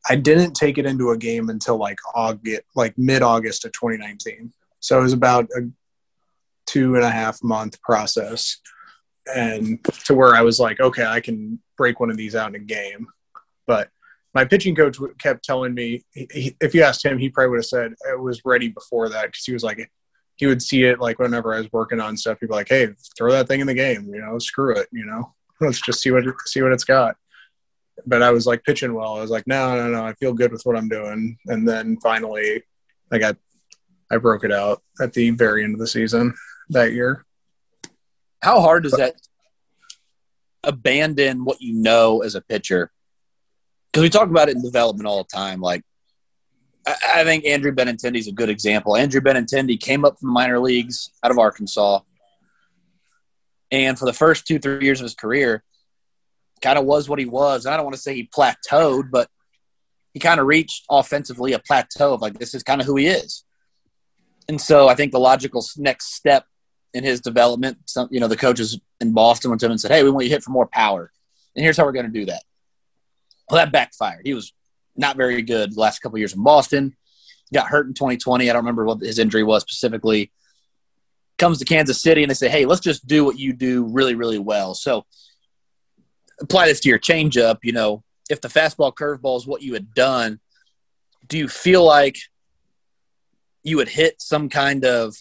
I 0.09 0.17
didn't 0.17 0.55
take 0.55 0.79
it 0.79 0.87
into 0.87 1.11
a 1.11 1.19
game 1.19 1.51
until 1.51 1.77
like 1.77 1.99
August, 2.15 2.63
like 2.75 2.97
mid 2.97 3.23
August 3.23 3.65
of 3.65 3.73
2019. 3.73 4.53
So 4.81 4.99
it 4.99 5.03
was 5.03 5.13
about 5.13 5.49
a 5.57 5.69
two 6.67 6.95
and 6.95 7.05
a 7.05 7.11
half 7.11 7.43
month 7.43 7.81
process, 7.83 8.59
and 9.35 9.85
to 10.05 10.15
where 10.15 10.35
I 10.35 10.43
was 10.43 10.59
like, 10.59 10.81
okay, 10.81 11.05
I 11.05 11.21
can 11.21 11.61
break 11.77 12.01
one 12.01 12.11
of 12.11 12.17
these 12.17 12.35
out 12.35 12.49
in 12.49 12.55
a 12.55 12.65
game. 12.65 13.07
But 13.67 13.91
my 14.35 14.45
pitching 14.45 14.75
coach 14.75 14.99
kept 15.19 15.45
telling 15.45 15.75
me, 15.75 16.05
if 16.15 16.75
you 16.75 16.83
asked 16.83 17.05
him, 17.05 17.19
he 17.19 17.29
probably 17.29 17.51
would 17.51 17.59
have 17.59 17.67
said 17.67 17.95
it 18.11 18.19
was 18.19 18.45
ready 18.45 18.69
before 18.69 19.09
that 19.11 19.27
because 19.27 19.45
he 19.45 19.53
was 19.53 19.65
like, 19.65 19.91
he 20.37 20.47
would 20.47 20.63
see 20.63 20.85
it 20.85 21.01
like 21.01 21.19
whenever 21.19 21.55
I 21.55 21.59
was 21.59 21.73
working 21.73 22.01
on 22.01 22.17
stuff. 22.17 22.39
He'd 22.41 22.47
be 22.47 22.55
like, 22.55 22.69
hey, 22.69 22.89
throw 23.17 23.33
that 23.33 23.49
thing 23.49 23.61
in 23.61 23.67
the 23.67 23.75
game, 23.75 24.09
you 24.15 24.21
know, 24.21 24.39
screw 24.39 24.75
it, 24.75 24.89
you 24.93 25.05
know, 25.05 25.35
let's 25.61 25.81
just 25.81 26.01
see 26.01 26.11
what 26.11 26.25
see 26.47 26.63
what 26.63 26.73
it's 26.73 26.85
got 26.85 27.17
but 28.07 28.23
I 28.23 28.31
was 28.31 28.47
like 28.47 28.65
pitching 28.65 28.95
well. 28.95 29.17
I 29.17 29.21
was 29.21 29.31
like, 29.31 29.47
no, 29.47 29.77
no, 29.77 29.89
no, 29.89 30.05
I 30.05 30.15
feel 30.15 30.33
good 30.33 30.53
with 30.53 30.63
what 30.65 30.77
I'm 30.77 30.89
doing. 30.89 31.37
And 31.47 31.69
then 31.69 31.99
finally, 32.03 32.63
I 33.13 33.19
got, 33.19 33.37
I 34.11 34.17
broke 34.17 34.45
it 34.45 34.53
out 34.53 34.83
at 35.01 35.13
the 35.13 35.31
very 35.31 35.65
end 35.65 35.75
of 35.75 35.81
the 35.81 35.87
season 35.87 36.35
that 36.71 36.93
year. 36.93 37.25
How 38.43 38.61
hard 38.61 38.87
is 38.87 38.93
that 38.93 39.15
abandon 40.63 41.45
what 41.45 41.61
you 41.61 41.75
know 41.75 42.23
as 42.23 42.35
a 42.35 42.41
pitcher 42.41 42.93
because 43.99 44.03
we 44.03 44.11
talk 44.11 44.29
about 44.29 44.49
it 44.49 44.57
in 44.57 44.63
development 44.63 45.07
all 45.07 45.25
the 45.25 45.37
time. 45.37 45.61
Like, 45.61 45.83
I, 46.87 46.95
I 47.17 47.25
think 47.25 47.45
Andrew 47.45 47.73
Benintendi 47.73 48.19
is 48.19 48.29
a 48.29 48.33
good 48.33 48.49
example. 48.49 48.97
Andrew 48.97 49.21
Benintendi 49.21 49.81
came 49.81 50.05
up 50.05 50.19
from 50.19 50.29
the 50.29 50.33
minor 50.33 50.61
leagues 50.61 51.11
out 51.23 51.31
of 51.31 51.39
Arkansas, 51.39 52.01
and 53.71 53.99
for 53.99 54.05
the 54.05 54.13
first 54.13 54.47
two 54.47 54.59
three 54.59 54.85
years 54.85 55.01
of 55.01 55.05
his 55.05 55.15
career, 55.15 55.65
kind 56.61 56.79
of 56.79 56.85
was 56.85 57.09
what 57.09 57.19
he 57.19 57.27
was. 57.27 57.65
And 57.65 57.73
I 57.73 57.77
don't 57.77 57.87
want 57.87 57.97
to 57.97 58.03
say 58.03 58.15
he 58.15 58.29
plateaued, 58.29 59.11
but 59.11 59.29
he 60.15 60.21
kind 60.21 60.41
of 60.41 60.47
reached 60.47 60.85
offensively 60.91 61.53
a 61.53 61.59
plateau 61.59 62.15
of 62.15 62.23
like 62.23 62.39
this 62.39 62.55
is 62.55 62.63
kind 62.63 62.81
of 62.81 62.87
who 62.87 62.97
he 62.97 63.07
is. 63.07 63.45
And 64.49 64.61
so 64.61 64.89
I 64.89 64.95
think 64.95 65.13
the 65.13 65.21
logical 65.21 65.65
next 65.77 66.15
step 66.15 66.45
in 66.95 67.05
his 67.05 67.21
development, 67.21 67.79
some 67.87 68.09
you 68.11 68.21
know 68.21 68.29
the 68.29 68.37
coaches 68.37 68.81
in 69.01 69.13
Boston 69.13 69.51
went 69.51 69.61
to 69.61 69.67
him 69.67 69.73
and 69.73 69.81
said, 69.81 69.91
"Hey, 69.91 70.03
we 70.03 70.11
want 70.11 70.25
you 70.25 70.31
to 70.31 70.35
hit 70.35 70.43
for 70.43 70.51
more 70.51 70.67
power, 70.67 71.13
and 71.55 71.63
here's 71.63 71.77
how 71.77 71.85
we're 71.85 71.93
going 71.93 72.07
to 72.07 72.13
do 72.13 72.27
that." 72.27 72.43
Well, 73.51 73.59
that 73.59 73.73
backfired. 73.73 74.23
He 74.25 74.35
was 74.35 74.53
not 74.97 75.17
very 75.17 75.43
good 75.43 75.75
the 75.75 75.81
last 75.81 76.01
couple 76.01 76.19
years 76.19 76.35
in 76.35 76.43
Boston. 76.43 76.97
Got 77.53 77.69
hurt 77.69 77.87
in 77.87 77.95
2020. 77.95 78.49
I 78.49 78.53
don't 78.53 78.63
remember 78.63 78.85
what 78.85 79.01
his 79.01 79.19
injury 79.19 79.43
was 79.43 79.63
specifically. 79.63 80.33
Comes 81.39 81.59
to 81.59 81.65
Kansas 81.65 82.03
City 82.03 82.23
and 82.23 82.31
they 82.31 82.35
say, 82.35 82.49
"Hey, 82.49 82.65
let's 82.65 82.81
just 82.81 83.07
do 83.07 83.25
what 83.25 83.39
you 83.39 83.53
do 83.53 83.85
really, 83.85 84.15
really 84.15 84.39
well." 84.39 84.75
So 84.75 85.05
apply 86.41 86.67
this 86.67 86.81
to 86.81 86.89
your 86.89 86.99
changeup. 86.99 87.59
You 87.63 87.73
know, 87.73 88.05
if 88.31 88.41
the 88.41 88.49
fastball 88.49 88.95
curveball 88.95 89.37
is 89.39 89.47
what 89.47 89.63
you 89.63 89.75
had 89.75 89.95
done, 89.95 90.41
do 91.27 91.39
you 91.39 91.49
feel 91.49 91.85
like 91.85 92.17
you 93.63 93.77
would 93.77 93.89
hit 93.89 94.21
some 94.21 94.49
kind 94.49 94.85
of 94.85 95.17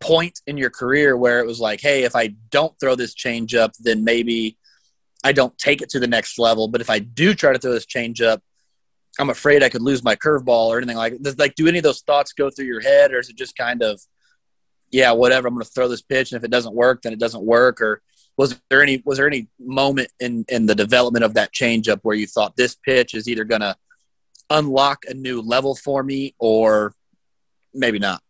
point 0.00 0.40
in 0.46 0.56
your 0.56 0.70
career 0.70 1.16
where 1.16 1.40
it 1.40 1.46
was 1.46 1.60
like, 1.60 1.80
hey, 1.80 2.04
if 2.04 2.14
I 2.14 2.34
don't 2.50 2.78
throw 2.78 2.94
this 2.94 3.14
changeup, 3.14 3.72
then 3.80 4.04
maybe 4.04 4.56
I 5.24 5.32
don't 5.32 5.56
take 5.58 5.82
it 5.82 5.90
to 5.90 6.00
the 6.00 6.06
next 6.06 6.38
level. 6.38 6.68
But 6.68 6.80
if 6.80 6.90
I 6.90 6.98
do 6.98 7.34
try 7.34 7.52
to 7.52 7.58
throw 7.58 7.72
this 7.72 7.86
changeup, 7.86 8.40
I'm 9.18 9.30
afraid 9.30 9.62
I 9.62 9.68
could 9.68 9.82
lose 9.82 10.02
my 10.02 10.16
curveball 10.16 10.68
or 10.68 10.78
anything 10.78 10.96
like 10.96 11.18
that. 11.20 11.38
Like, 11.38 11.54
do 11.54 11.68
any 11.68 11.78
of 11.78 11.84
those 11.84 12.00
thoughts 12.00 12.32
go 12.32 12.50
through 12.50 12.66
your 12.66 12.80
head, 12.80 13.12
or 13.12 13.18
is 13.20 13.28
it 13.28 13.36
just 13.36 13.56
kind 13.56 13.82
of, 13.82 14.00
yeah, 14.90 15.12
whatever, 15.12 15.48
I'm 15.48 15.54
going 15.54 15.64
to 15.64 15.70
throw 15.70 15.86
this 15.86 16.02
pitch, 16.02 16.32
and 16.32 16.38
if 16.38 16.44
it 16.44 16.50
doesn't 16.50 16.74
work, 16.74 17.02
then 17.02 17.12
it 17.12 17.18
doesn't 17.18 17.44
work? 17.44 17.80
Or 17.80 18.02
was 18.36 18.60
there 18.70 18.82
any 18.82 19.02
was 19.04 19.18
there 19.18 19.26
any 19.26 19.48
moment 19.58 20.08
in 20.20 20.44
in 20.48 20.66
the 20.66 20.74
development 20.74 21.24
of 21.24 21.34
that 21.34 21.52
changeup 21.52 22.00
where 22.02 22.16
you 22.16 22.26
thought 22.26 22.56
this 22.56 22.74
pitch 22.74 23.14
is 23.14 23.28
either 23.28 23.44
going 23.44 23.60
to 23.60 23.76
unlock 24.50 25.04
a 25.08 25.14
new 25.14 25.40
level 25.40 25.74
for 25.74 26.02
me, 26.02 26.34
or 26.38 26.94
maybe 27.74 27.98
not? 27.98 28.22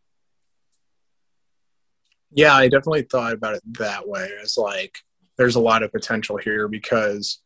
Yeah, 2.30 2.54
I 2.54 2.64
definitely 2.68 3.02
thought 3.02 3.34
about 3.34 3.56
it 3.56 3.62
that 3.78 4.08
way. 4.08 4.30
It's 4.40 4.56
like 4.56 4.98
there's 5.36 5.56
a 5.56 5.60
lot 5.60 5.82
of 5.82 5.92
potential 5.92 6.36
here 6.36 6.68
because 6.68 7.40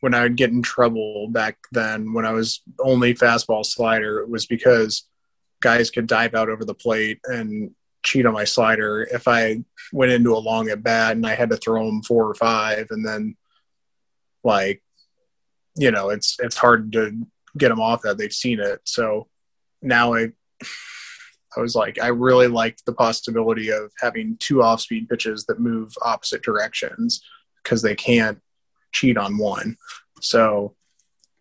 when 0.00 0.14
I 0.14 0.22
would 0.22 0.36
get 0.36 0.50
in 0.50 0.62
trouble 0.62 1.28
back 1.28 1.58
then, 1.72 2.12
when 2.14 2.24
I 2.24 2.32
was 2.32 2.62
only 2.78 3.14
fastball 3.14 3.64
slider, 3.64 4.20
it 4.20 4.30
was 4.30 4.46
because 4.46 5.06
guys 5.60 5.90
could 5.90 6.06
dive 6.06 6.34
out 6.34 6.48
over 6.48 6.64
the 6.64 6.74
plate 6.74 7.20
and 7.24 7.72
cheat 8.02 8.26
on 8.26 8.32
my 8.32 8.44
slider. 8.44 9.06
If 9.10 9.28
I 9.28 9.62
went 9.92 10.12
into 10.12 10.34
a 10.34 10.38
long 10.38 10.68
at 10.70 10.82
bat 10.82 11.12
and 11.12 11.26
I 11.26 11.34
had 11.34 11.50
to 11.50 11.56
throw 11.56 11.84
them 11.86 12.02
four 12.02 12.28
or 12.28 12.34
five, 12.34 12.86
and 12.90 13.06
then 13.06 13.36
like, 14.44 14.82
you 15.76 15.90
know, 15.90 16.10
it's 16.10 16.36
it's 16.40 16.56
hard 16.56 16.92
to 16.92 17.26
get 17.58 17.68
them 17.68 17.80
off 17.80 18.02
that. 18.02 18.18
They've 18.18 18.32
seen 18.32 18.60
it. 18.60 18.80
So 18.84 19.28
now 19.82 20.14
I 20.14 20.32
I 21.56 21.60
was 21.60 21.74
like, 21.74 22.00
I 22.00 22.08
really 22.08 22.46
liked 22.46 22.84
the 22.86 22.92
possibility 22.92 23.70
of 23.70 23.90
having 23.98 24.36
two 24.38 24.62
off 24.62 24.80
speed 24.80 25.08
pitches 25.08 25.46
that 25.46 25.58
move 25.58 25.92
opposite 26.02 26.42
directions 26.42 27.22
because 27.62 27.82
they 27.82 27.94
can't 27.94 28.38
cheat 28.92 29.16
on 29.16 29.36
one. 29.36 29.76
So, 30.20 30.76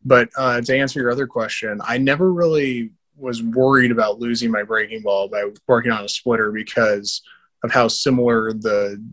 but 0.03 0.29
uh, 0.35 0.61
to 0.61 0.77
answer 0.77 0.99
your 0.99 1.11
other 1.11 1.27
question, 1.27 1.79
I 1.83 1.99
never 1.99 2.31
really 2.33 2.91
was 3.19 3.43
worried 3.43 3.91
about 3.91 4.19
losing 4.19 4.51
my 4.51 4.63
breaking 4.63 5.01
ball 5.01 5.27
by 5.27 5.43
working 5.67 5.91
on 5.91 6.03
a 6.03 6.09
splitter 6.09 6.51
because 6.51 7.21
of 7.63 7.71
how 7.71 7.87
similar 7.87 8.53
the 8.53 9.03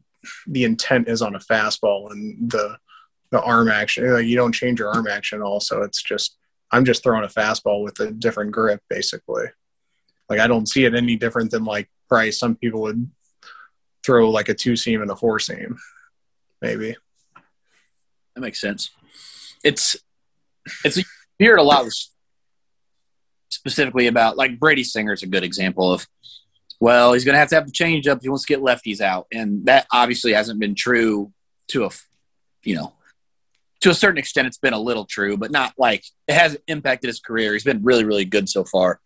the 0.47 0.65
intent 0.65 1.09
is 1.09 1.23
on 1.23 1.35
a 1.35 1.39
fastball 1.39 2.11
and 2.11 2.51
the 2.51 2.79
the 3.31 3.43
arm 3.43 3.69
action. 3.69 4.13
Like 4.13 4.27
you 4.27 4.37
don't 4.37 4.53
change 4.53 4.79
your 4.79 4.91
arm 4.91 5.07
action. 5.09 5.43
Also, 5.43 5.83
it's 5.83 6.03
just 6.03 6.37
I'm 6.71 6.85
just 6.85 7.03
throwing 7.03 7.25
a 7.25 7.29
fastball 7.29 7.83
with 7.83 7.99
a 8.01 8.11
different 8.11 8.53
grip, 8.53 8.83
basically. 8.89 9.47
Like 10.29 10.41
I 10.41 10.47
don't 10.47 10.69
see 10.69 10.85
it 10.85 10.95
any 10.95 11.17
different 11.17 11.51
than 11.51 11.65
like 11.65 11.89
probably 12.09 12.33
some 12.33 12.57
people 12.57 12.83
would 12.83 13.11
throw 14.05 14.31
like 14.31 14.49
a 14.49 14.55
two 14.55 14.77
seam 14.77 15.03
and 15.03 15.11
a 15.11 15.17
four 15.17 15.39
seam, 15.39 15.79
maybe. 16.61 16.97
That 18.35 18.41
makes 18.41 18.61
sense. 18.61 18.91
It's 19.65 19.97
it's 20.85 20.97
you 20.97 21.05
hear 21.39 21.55
it 21.55 21.61
a 21.61 21.63
lot 21.63 21.87
specifically 23.57 24.07
about 24.07 24.37
like 24.37 24.59
Brady 24.59 24.85
Singer 24.85 25.13
is 25.13 25.23
a 25.23 25.27
good 25.27 25.45
example 25.45 25.93
of 25.93 26.07
well, 26.79 27.15
he's 27.15 27.25
going 27.25 27.35
to 27.35 27.39
have 27.39 27.49
to 27.49 27.55
have 27.55 27.67
the 27.67 27.73
change 27.73 28.07
up 28.07 28.19
if 28.19 28.23
he 28.23 28.29
wants 28.29 28.45
to 28.45 28.53
get 28.53 28.63
lefties 28.63 29.01
out, 29.01 29.27
and 29.33 29.65
that 29.65 29.87
obviously 29.93 30.33
hasn't 30.33 30.61
been 30.61 30.75
true 30.75 31.33
to 31.69 31.85
a 31.85 31.91
you 32.63 32.75
know 32.77 32.93
to 33.81 33.91
a 33.91 33.95
certain 33.95 34.19
extent. 34.19 34.47
It's 34.47 34.59
been 34.59 34.75
a 34.75 34.79
little 34.79 35.05
true, 35.05 35.37
but 35.37 35.51
not 35.51 35.73
like 35.79 36.05
it 36.29 36.35
hasn't 36.35 36.63
impacted 36.67 37.09
his 37.09 37.21
career. 37.21 37.53
He's 37.53 37.65
been 37.65 37.83
really 37.83 38.05
really 38.05 38.25
good 38.25 38.49
so 38.49 38.65
far 38.65 39.01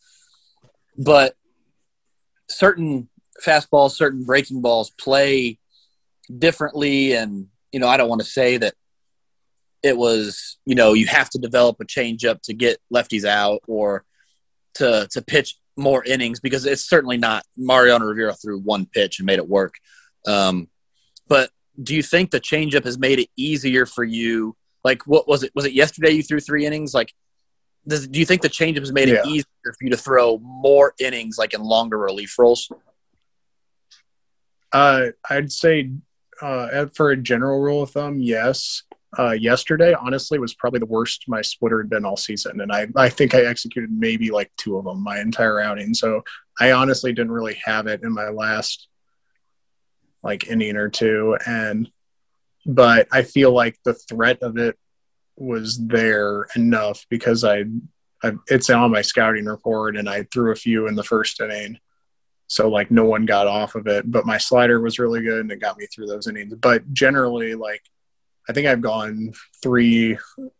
but 1.00 1.34
certain 2.48 3.08
fastballs, 3.44 3.92
certain 3.92 4.24
breaking 4.24 4.60
balls 4.60 4.90
play 4.90 5.58
differently. 6.38 7.14
And, 7.14 7.46
you 7.72 7.80
know, 7.80 7.88
I 7.88 7.96
don't 7.96 8.08
want 8.08 8.20
to 8.20 8.26
say 8.26 8.58
that 8.58 8.74
it 9.82 9.96
was, 9.96 10.58
you 10.66 10.74
know, 10.74 10.92
you 10.92 11.06
have 11.06 11.30
to 11.30 11.38
develop 11.38 11.80
a 11.80 11.86
changeup 11.86 12.42
to 12.42 12.52
get 12.52 12.78
lefties 12.92 13.24
out 13.24 13.62
or 13.66 14.04
to, 14.80 15.08
to 15.10 15.22
pitch 15.22 15.56
more 15.76 16.04
innings 16.04 16.40
because 16.40 16.66
it's 16.66 16.88
certainly 16.88 17.16
not 17.16 17.44
Mariano 17.56 18.06
Rivera 18.06 18.34
threw 18.34 18.58
one 18.60 18.86
pitch 18.86 19.18
and 19.18 19.26
made 19.26 19.38
it 19.38 19.48
work. 19.48 19.74
Um, 20.26 20.68
but 21.28 21.50
do 21.80 21.94
you 21.94 22.02
think 22.02 22.30
the 22.30 22.40
changeup 22.40 22.84
has 22.84 22.98
made 22.98 23.18
it 23.18 23.28
easier 23.36 23.86
for 23.86 24.04
you? 24.04 24.56
Like, 24.84 25.06
what 25.06 25.28
was 25.28 25.42
it? 25.42 25.52
Was 25.54 25.64
it 25.64 25.72
yesterday 25.72 26.10
you 26.10 26.22
threw 26.22 26.40
three 26.40 26.66
innings? 26.66 26.94
Like, 26.94 27.12
does, 27.86 28.06
do 28.08 28.18
you 28.18 28.26
think 28.26 28.42
the 28.42 28.48
changeup 28.48 28.80
has 28.80 28.92
made 28.92 29.08
yeah. 29.08 29.20
it 29.20 29.26
easier 29.26 29.44
for 29.64 29.84
you 29.84 29.90
to 29.90 29.96
throw 29.96 30.38
more 30.38 30.94
innings, 30.98 31.38
like 31.38 31.54
in 31.54 31.62
longer 31.62 31.98
relief 31.98 32.38
roles? 32.38 32.70
Uh, 34.72 35.06
I'd 35.28 35.52
say, 35.52 35.90
uh, 36.40 36.86
for 36.94 37.10
a 37.10 37.16
general 37.16 37.60
rule 37.60 37.82
of 37.82 37.90
thumb, 37.90 38.20
yes. 38.20 38.82
Uh, 39.18 39.32
yesterday, 39.32 39.92
honestly, 39.92 40.38
was 40.38 40.54
probably 40.54 40.78
the 40.78 40.86
worst 40.86 41.24
my 41.26 41.42
splitter 41.42 41.82
had 41.82 41.90
been 41.90 42.04
all 42.04 42.16
season, 42.16 42.60
and 42.60 42.70
I 42.70 42.86
I 42.96 43.08
think 43.08 43.34
I 43.34 43.44
executed 43.44 43.90
maybe 43.90 44.30
like 44.30 44.52
two 44.56 44.76
of 44.76 44.84
them 44.84 45.02
my 45.02 45.20
entire 45.20 45.60
outing. 45.60 45.94
So 45.94 46.22
I 46.60 46.72
honestly 46.72 47.12
didn't 47.12 47.32
really 47.32 47.58
have 47.64 47.86
it 47.88 48.02
in 48.04 48.12
my 48.12 48.28
last 48.28 48.86
like 50.22 50.46
inning 50.48 50.76
or 50.76 50.88
two, 50.88 51.36
and 51.44 51.90
but 52.66 53.08
I 53.10 53.22
feel 53.22 53.52
like 53.52 53.78
the 53.84 53.94
threat 53.94 54.42
of 54.42 54.56
it 54.58 54.78
was 55.36 55.78
there 55.78 56.46
enough 56.54 57.06
because 57.08 57.42
I, 57.42 57.64
I 58.22 58.32
it's 58.46 58.70
on 58.70 58.92
my 58.92 59.02
scouting 59.02 59.46
report 59.46 59.96
and 59.96 60.08
I 60.08 60.24
threw 60.24 60.52
a 60.52 60.56
few 60.56 60.86
in 60.86 60.94
the 60.94 61.02
first 61.02 61.40
inning. 61.40 61.78
So 62.46 62.68
like 62.68 62.90
no 62.90 63.04
one 63.04 63.26
got 63.26 63.46
off 63.46 63.74
of 63.74 63.86
it, 63.86 64.10
but 64.10 64.26
my 64.26 64.36
slider 64.38 64.80
was 64.80 64.98
really 64.98 65.22
good 65.22 65.40
and 65.40 65.52
it 65.52 65.60
got 65.60 65.78
me 65.78 65.86
through 65.86 66.06
those 66.06 66.26
innings. 66.26 66.54
But 66.54 66.92
generally 66.92 67.54
like 67.54 67.82
I 68.50 68.52
think 68.52 68.66
I've 68.66 68.80
gone 68.80 69.32
three 69.62 70.18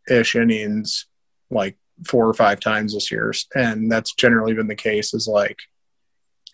ish 0.09 0.37
innings 0.37 1.07
like 1.51 1.77
four 2.07 2.29
or 2.29 2.35
five 2.35 2.61
times 2.61 2.95
this 2.95 3.11
year. 3.11 3.35
And 3.57 3.91
that's 3.91 4.15
generally 4.15 4.55
been 4.55 4.69
the 4.69 4.77
case 4.77 5.13
is 5.13 5.27
like 5.27 5.59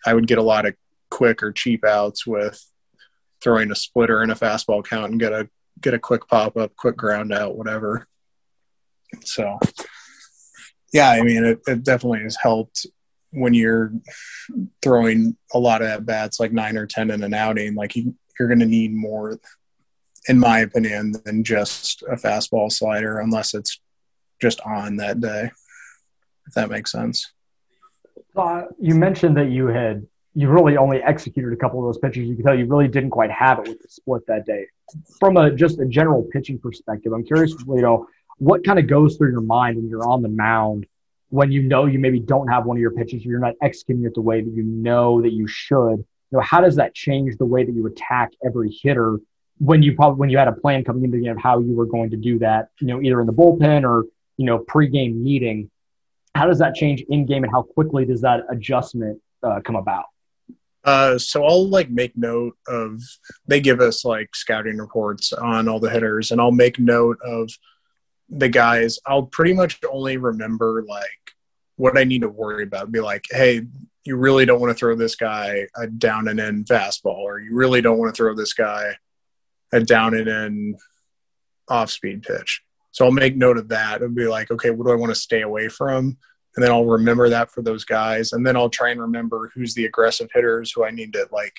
I 0.06 0.14
would 0.14 0.26
get 0.26 0.38
a 0.38 0.42
lot 0.42 0.64
of 0.64 0.74
quick 1.10 1.42
or 1.42 1.52
cheap 1.52 1.84
outs 1.84 2.26
with 2.26 2.58
throwing 3.42 3.70
a 3.70 3.74
splitter 3.74 4.22
and 4.22 4.32
a 4.32 4.34
fastball 4.34 4.82
count 4.82 5.10
and 5.10 5.20
get 5.20 5.34
a 5.34 5.50
get 5.82 5.92
a 5.92 5.98
quick 5.98 6.26
pop 6.26 6.56
up, 6.56 6.74
quick 6.74 6.96
ground 6.96 7.34
out, 7.34 7.58
whatever. 7.58 8.08
So, 9.22 9.58
yeah, 10.90 11.10
I 11.10 11.20
mean, 11.20 11.44
it, 11.44 11.60
it 11.66 11.82
definitely 11.82 12.22
has 12.22 12.38
helped 12.40 12.86
when 13.32 13.52
you're 13.52 13.92
throwing 14.80 15.36
a 15.52 15.58
lot 15.58 15.82
of 15.82 15.88
at 15.88 16.06
bats, 16.06 16.40
like 16.40 16.52
nine 16.52 16.78
or 16.78 16.86
10 16.86 17.10
in 17.10 17.22
an 17.22 17.34
outing. 17.34 17.74
Like, 17.74 17.94
you, 17.94 18.14
you're 18.38 18.48
going 18.48 18.60
to 18.60 18.66
need 18.66 18.94
more, 18.94 19.38
in 20.28 20.38
my 20.38 20.60
opinion, 20.60 21.14
than 21.24 21.44
just 21.44 22.02
a 22.02 22.16
fastball 22.16 22.70
slider, 22.70 23.18
unless 23.20 23.54
it's 23.54 23.80
just 24.40 24.60
on 24.62 24.96
that 24.96 25.20
day, 25.20 25.50
if 26.46 26.54
that 26.54 26.70
makes 26.70 26.92
sense. 26.92 27.32
Uh, 28.36 28.64
you 28.78 28.94
mentioned 28.94 29.36
that 29.36 29.50
you 29.50 29.66
had 29.68 30.06
you 30.34 30.50
really 30.50 30.76
only 30.76 31.02
executed 31.02 31.50
a 31.52 31.56
couple 31.56 31.78
of 31.78 31.86
those 31.86 31.98
pitches. 31.98 32.28
You 32.28 32.34
can 32.34 32.44
tell 32.44 32.54
you 32.54 32.66
really 32.66 32.88
didn't 32.88 33.10
quite 33.10 33.30
have 33.30 33.60
it 33.60 33.68
with 33.68 33.80
the 33.80 33.88
split 33.88 34.26
that 34.26 34.44
day. 34.44 34.66
From 35.18 35.38
a 35.38 35.50
just 35.50 35.80
a 35.80 35.86
general 35.86 36.22
pitching 36.30 36.58
perspective, 36.58 37.12
I'm 37.12 37.24
curious, 37.24 37.52
you 37.66 37.80
know, 37.80 38.06
what 38.38 38.62
kind 38.62 38.78
of 38.78 38.86
goes 38.86 39.16
through 39.16 39.30
your 39.30 39.40
mind 39.40 39.76
when 39.76 39.88
you're 39.88 40.06
on 40.06 40.20
the 40.20 40.28
mound 40.28 40.86
when 41.30 41.50
you 41.50 41.62
know 41.62 41.86
you 41.86 41.98
maybe 41.98 42.20
don't 42.20 42.48
have 42.48 42.66
one 42.66 42.76
of 42.76 42.80
your 42.80 42.92
pitches, 42.92 43.24
you're 43.24 43.40
not 43.40 43.54
executing 43.62 44.04
it 44.04 44.14
the 44.14 44.20
way 44.20 44.40
that 44.40 44.52
you 44.52 44.62
know 44.62 45.20
that 45.22 45.32
you 45.32 45.46
should. 45.46 45.98
You 45.98 46.38
know, 46.38 46.40
how 46.40 46.60
does 46.60 46.76
that 46.76 46.94
change 46.94 47.36
the 47.36 47.46
way 47.46 47.64
that 47.64 47.72
you 47.72 47.86
attack 47.86 48.32
every 48.44 48.70
hitter 48.82 49.18
when 49.58 49.82
you 49.82 49.94
probably 49.94 50.18
when 50.18 50.30
you 50.30 50.38
had 50.38 50.48
a 50.48 50.52
plan 50.52 50.84
coming 50.84 51.04
into 51.04 51.16
the 51.16 51.24
game 51.24 51.32
of 51.32 51.42
how 51.42 51.58
you 51.58 51.74
were 51.74 51.86
going 51.86 52.10
to 52.10 52.16
do 52.16 52.38
that? 52.40 52.68
You 52.80 52.88
know, 52.88 53.02
either 53.02 53.20
in 53.20 53.26
the 53.26 53.32
bullpen 53.32 53.84
or 53.84 54.04
you 54.36 54.46
know, 54.46 54.58
pregame 54.58 55.14
meeting. 55.16 55.70
How 56.34 56.46
does 56.46 56.58
that 56.58 56.74
change 56.74 57.02
in 57.08 57.26
game, 57.26 57.44
and 57.44 57.52
how 57.52 57.62
quickly 57.62 58.04
does 58.04 58.20
that 58.20 58.40
adjustment 58.50 59.20
uh, 59.42 59.60
come 59.64 59.76
about? 59.76 60.04
Uh, 60.84 61.18
so 61.18 61.44
I'll 61.44 61.68
like 61.68 61.90
make 61.90 62.16
note 62.16 62.56
of 62.68 63.00
they 63.46 63.60
give 63.60 63.80
us 63.80 64.04
like 64.04 64.34
scouting 64.36 64.76
reports 64.76 65.32
on 65.32 65.68
all 65.68 65.80
the 65.80 65.90
hitters, 65.90 66.30
and 66.30 66.40
I'll 66.40 66.52
make 66.52 66.78
note 66.78 67.18
of 67.24 67.50
the 68.28 68.48
guys. 68.48 68.98
I'll 69.06 69.24
pretty 69.24 69.54
much 69.54 69.80
only 69.90 70.18
remember 70.18 70.84
like 70.86 71.32
what 71.76 71.98
I 71.98 72.04
need 72.04 72.20
to 72.20 72.28
worry 72.28 72.64
about. 72.64 72.92
Be 72.92 73.00
like, 73.00 73.24
hey, 73.30 73.62
you 74.04 74.16
really 74.16 74.44
don't 74.44 74.60
want 74.60 74.70
to 74.70 74.78
throw 74.78 74.94
this 74.94 75.16
guy 75.16 75.66
a 75.74 75.86
down 75.86 76.28
and 76.28 76.38
in 76.38 76.64
fastball, 76.64 77.16
or 77.16 77.40
you 77.40 77.54
really 77.54 77.80
don't 77.80 77.98
want 77.98 78.14
to 78.14 78.16
throw 78.16 78.34
this 78.34 78.52
guy 78.52 78.94
a 79.72 79.80
down 79.80 80.14
and 80.14 80.28
in 80.28 80.76
off 81.68 81.90
speed 81.90 82.22
pitch. 82.22 82.62
So 82.92 83.04
I'll 83.04 83.12
make 83.12 83.36
note 83.36 83.58
of 83.58 83.68
that 83.68 84.02
and 84.02 84.14
be 84.14 84.26
like, 84.26 84.50
okay, 84.50 84.70
what 84.70 84.86
do 84.86 84.92
I 84.92 84.96
want 84.96 85.10
to 85.10 85.20
stay 85.20 85.42
away 85.42 85.68
from? 85.68 86.16
And 86.56 86.64
then 86.64 86.70
I'll 86.70 86.86
remember 86.86 87.28
that 87.28 87.50
for 87.50 87.60
those 87.60 87.84
guys. 87.84 88.32
And 88.32 88.46
then 88.46 88.56
I'll 88.56 88.70
try 88.70 88.90
and 88.90 89.00
remember 89.00 89.50
who's 89.54 89.74
the 89.74 89.84
aggressive 89.84 90.30
hitters 90.32 90.72
who 90.72 90.84
I 90.84 90.90
need 90.90 91.12
to 91.12 91.28
like 91.30 91.54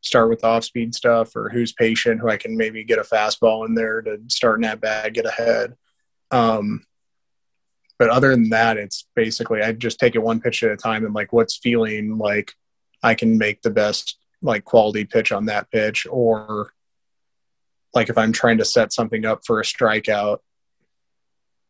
start 0.00 0.28
with 0.28 0.44
off 0.44 0.64
speed 0.64 0.94
stuff 0.94 1.36
or 1.36 1.48
who's 1.48 1.72
patient, 1.72 2.20
who 2.20 2.28
I 2.28 2.36
can 2.36 2.56
maybe 2.56 2.82
get 2.82 2.98
a 2.98 3.02
fastball 3.02 3.66
in 3.66 3.74
there 3.74 4.02
to 4.02 4.18
start 4.28 4.56
in 4.56 4.62
that 4.62 4.80
bag, 4.80 5.14
get 5.14 5.26
ahead. 5.26 5.76
Um, 6.32 6.84
but 7.98 8.10
other 8.10 8.30
than 8.30 8.50
that, 8.50 8.76
it's 8.76 9.06
basically 9.14 9.62
I 9.62 9.72
just 9.72 9.98
take 9.98 10.16
it 10.16 10.22
one 10.22 10.40
pitch 10.40 10.62
at 10.62 10.70
a 10.70 10.76
time 10.76 11.04
and 11.04 11.14
like 11.14 11.32
what's 11.32 11.56
feeling 11.56 12.18
like 12.18 12.52
I 13.02 13.14
can 13.14 13.38
make 13.38 13.62
the 13.62 13.70
best 13.70 14.18
like 14.42 14.64
quality 14.64 15.04
pitch 15.04 15.32
on 15.32 15.46
that 15.46 15.70
pitch 15.70 16.06
or 16.10 16.72
like 17.96 18.10
if 18.10 18.18
I'm 18.18 18.30
trying 18.30 18.58
to 18.58 18.64
set 18.66 18.92
something 18.92 19.24
up 19.24 19.40
for 19.46 19.58
a 19.58 19.64
strikeout, 19.64 20.40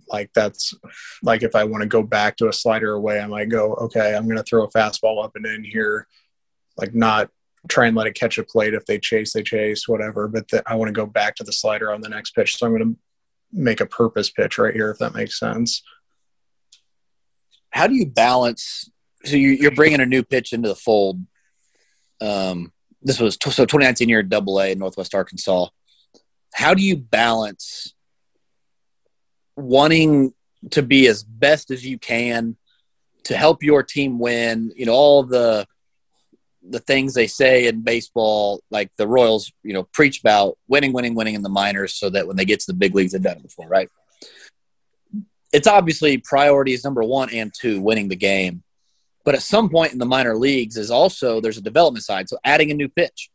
like 0.08 0.32
that's 0.34 0.74
like 1.22 1.44
if 1.44 1.54
I 1.54 1.62
want 1.62 1.82
to 1.82 1.88
go 1.88 2.02
back 2.02 2.36
to 2.38 2.48
a 2.48 2.52
slider 2.52 2.92
away, 2.94 3.20
I 3.20 3.28
might 3.28 3.48
go, 3.48 3.74
okay, 3.74 4.16
I'm 4.16 4.24
going 4.24 4.36
to 4.36 4.42
throw 4.42 4.64
a 4.64 4.70
fastball 4.70 5.24
up 5.24 5.36
and 5.36 5.46
in 5.46 5.62
here, 5.62 6.08
like 6.76 6.96
not 6.96 7.30
try 7.68 7.86
and 7.86 7.96
let 7.96 8.08
it 8.08 8.16
catch 8.16 8.38
a 8.38 8.42
plate. 8.42 8.74
If 8.74 8.86
they 8.86 8.98
chase, 8.98 9.34
they 9.34 9.44
chase, 9.44 9.86
whatever. 9.86 10.26
But 10.26 10.48
the, 10.48 10.64
I 10.66 10.74
want 10.74 10.88
to 10.88 10.92
go 10.92 11.06
back 11.06 11.36
to 11.36 11.44
the 11.44 11.52
slider 11.52 11.92
on 11.92 12.00
the 12.00 12.08
next 12.08 12.32
pitch, 12.32 12.56
so 12.56 12.66
I'm 12.66 12.76
going 12.76 12.94
to 12.94 12.98
make 13.52 13.80
a 13.80 13.86
purpose 13.86 14.28
pitch 14.28 14.58
right 14.58 14.74
here, 14.74 14.90
if 14.90 14.98
that 14.98 15.14
makes 15.14 15.38
sense. 15.38 15.80
How 17.70 17.86
do 17.86 17.94
you 17.94 18.06
balance? 18.06 18.90
So 19.24 19.36
you're 19.36 19.70
bringing 19.70 20.00
a 20.00 20.06
new 20.06 20.24
pitch 20.24 20.52
into 20.52 20.68
the 20.68 20.74
fold. 20.74 21.24
Um, 22.20 22.72
this 23.00 23.20
was 23.20 23.34
so 23.34 23.64
2019 23.64 24.08
year 24.08 24.24
Double 24.24 24.60
A 24.60 24.72
in 24.72 24.80
Northwest 24.80 25.14
Arkansas 25.14 25.68
how 26.56 26.72
do 26.72 26.82
you 26.82 26.96
balance 26.96 27.92
wanting 29.56 30.32
to 30.70 30.82
be 30.82 31.06
as 31.06 31.22
best 31.22 31.70
as 31.70 31.84
you 31.84 31.98
can 31.98 32.56
to 33.24 33.36
help 33.36 33.62
your 33.62 33.82
team 33.82 34.18
win? 34.18 34.72
You 34.74 34.86
know 34.86 34.94
all 34.94 35.22
the 35.22 35.66
the 36.66 36.80
things 36.80 37.12
they 37.12 37.26
say 37.26 37.66
in 37.66 37.82
baseball 37.82 38.62
like 38.70 38.90
the 38.96 39.06
royals 39.06 39.52
you 39.62 39.74
know 39.74 39.82
preach 39.92 40.20
about 40.20 40.56
winning 40.66 40.94
winning 40.94 41.14
winning 41.14 41.34
in 41.34 41.42
the 41.42 41.50
minors 41.50 41.92
so 41.92 42.08
that 42.08 42.26
when 42.26 42.36
they 42.36 42.46
get 42.46 42.58
to 42.58 42.66
the 42.68 42.78
big 42.78 42.94
leagues 42.94 43.12
they've 43.12 43.22
done 43.22 43.36
it 43.36 43.42
before 43.42 43.68
right? 43.68 43.90
It's 45.52 45.68
obviously 45.68 46.16
priorities 46.16 46.84
number 46.84 47.04
one 47.04 47.28
and 47.34 47.52
two 47.52 47.82
winning 47.82 48.08
the 48.08 48.16
game. 48.16 48.62
But 49.26 49.34
at 49.34 49.42
some 49.42 49.68
point 49.68 49.92
in 49.92 49.98
the 49.98 50.06
minor 50.06 50.36
leagues 50.36 50.78
is 50.78 50.90
also 50.90 51.38
there's 51.42 51.58
a 51.58 51.62
development 51.70 52.06
side. 52.06 52.30
So 52.30 52.38
adding 52.44 52.70
a 52.70 52.74
new 52.74 52.88
pitch 52.88 53.30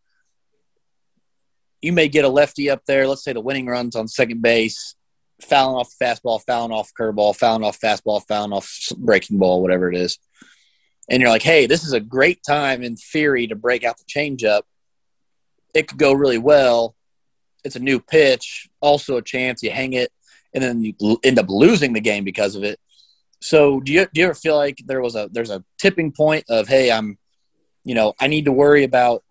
you 1.82 1.94
may 1.94 2.08
get 2.08 2.26
a 2.26 2.30
lefty 2.30 2.70
up 2.70 2.84
there. 2.86 3.08
Let's 3.08 3.24
say 3.24 3.34
the 3.34 3.42
winning 3.42 3.66
runs 3.66 3.96
on 3.96 4.08
second 4.08 4.42
base, 4.42 4.96
fouling 5.42 5.78
off 5.78 5.94
fastball, 6.02 6.42
fouling 6.46 6.72
off 6.72 6.92
curveball, 7.00 7.36
fouling 7.36 7.64
off 7.64 7.80
fastball, 7.80 8.22
fouling 8.28 8.54
off 8.54 8.72
breaking 8.98 9.40
ball, 9.40 9.62
whatever 9.62 9.92
it 9.92 9.98
is. 9.98 10.20
And 11.10 11.22
you're 11.22 11.32
like, 11.32 11.42
hey, 11.42 11.66
this 11.66 11.84
is 11.84 11.94
a 11.94 12.00
great 12.00 12.42
time 12.44 12.84
in 12.84 12.96
theory 12.96 13.48
to 13.48 13.56
break 13.56 13.84
out 13.84 13.98
the 13.98 14.06
changeup. 14.06 14.62
It 15.74 15.88
could 15.88 15.98
go 15.98 16.14
really 16.14 16.38
well. 16.38 16.96
It's 17.64 17.76
a 17.76 17.80
new 17.80 18.00
pitch, 18.00 18.70
also 18.80 19.18
a 19.18 19.22
chance 19.22 19.64
you 19.64 19.72
hang 19.72 19.94
it, 19.94 20.12
and 20.54 20.64
then 20.64 20.82
you 20.82 21.20
end 21.24 21.40
up 21.40 21.48
losing 21.50 21.94
the 21.94 22.02
game 22.02 22.24
because 22.24 22.56
of 22.56 22.64
it. 22.64 22.80
So 23.40 23.80
do 23.80 23.92
you 23.92 24.08
do 24.14 24.22
you 24.22 24.26
ever 24.26 24.36
feel 24.36 24.56
like 24.56 24.82
there 24.86 25.02
was 25.02 25.16
a 25.16 25.30
there's 25.32 25.50
a 25.50 25.64
tipping 25.80 26.12
point 26.12 26.46
of 26.50 26.68
hey 26.68 26.92
I'm, 26.92 27.18
you 27.84 27.96
know 27.96 28.14
I 28.20 28.28
need 28.28 28.46
to 28.46 28.52
worry 28.52 28.84
about 28.84 29.24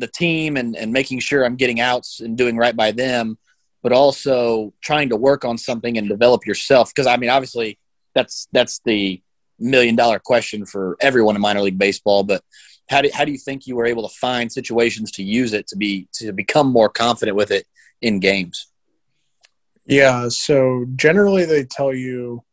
the 0.00 0.08
team 0.08 0.56
and, 0.56 0.76
and 0.76 0.92
making 0.92 1.20
sure 1.20 1.44
I'm 1.44 1.56
getting 1.56 1.80
outs 1.80 2.20
and 2.20 2.36
doing 2.36 2.56
right 2.56 2.74
by 2.74 2.92
them, 2.92 3.38
but 3.82 3.92
also 3.92 4.74
trying 4.82 5.10
to 5.10 5.16
work 5.16 5.44
on 5.44 5.58
something 5.58 5.96
and 5.96 6.08
develop 6.08 6.46
yourself. 6.46 6.90
Because 6.94 7.06
I 7.06 7.16
mean, 7.16 7.30
obviously, 7.30 7.78
that's 8.14 8.48
that's 8.52 8.80
the 8.84 9.22
million 9.58 9.94
dollar 9.94 10.18
question 10.18 10.64
for 10.64 10.96
everyone 11.00 11.36
in 11.36 11.42
minor 11.42 11.60
league 11.60 11.78
baseball. 11.78 12.24
But 12.24 12.42
how 12.88 13.02
do 13.02 13.10
how 13.12 13.24
do 13.24 13.32
you 13.32 13.38
think 13.38 13.66
you 13.66 13.76
were 13.76 13.86
able 13.86 14.08
to 14.08 14.14
find 14.16 14.50
situations 14.50 15.12
to 15.12 15.22
use 15.22 15.52
it 15.52 15.66
to 15.68 15.76
be 15.76 16.08
to 16.14 16.32
become 16.32 16.68
more 16.68 16.88
confident 16.88 17.36
with 17.36 17.50
it 17.50 17.66
in 18.02 18.18
games? 18.18 18.66
Yeah, 19.86 20.28
so 20.28 20.86
generally 20.96 21.44
they 21.44 21.64
tell 21.64 21.92
you 21.92 22.44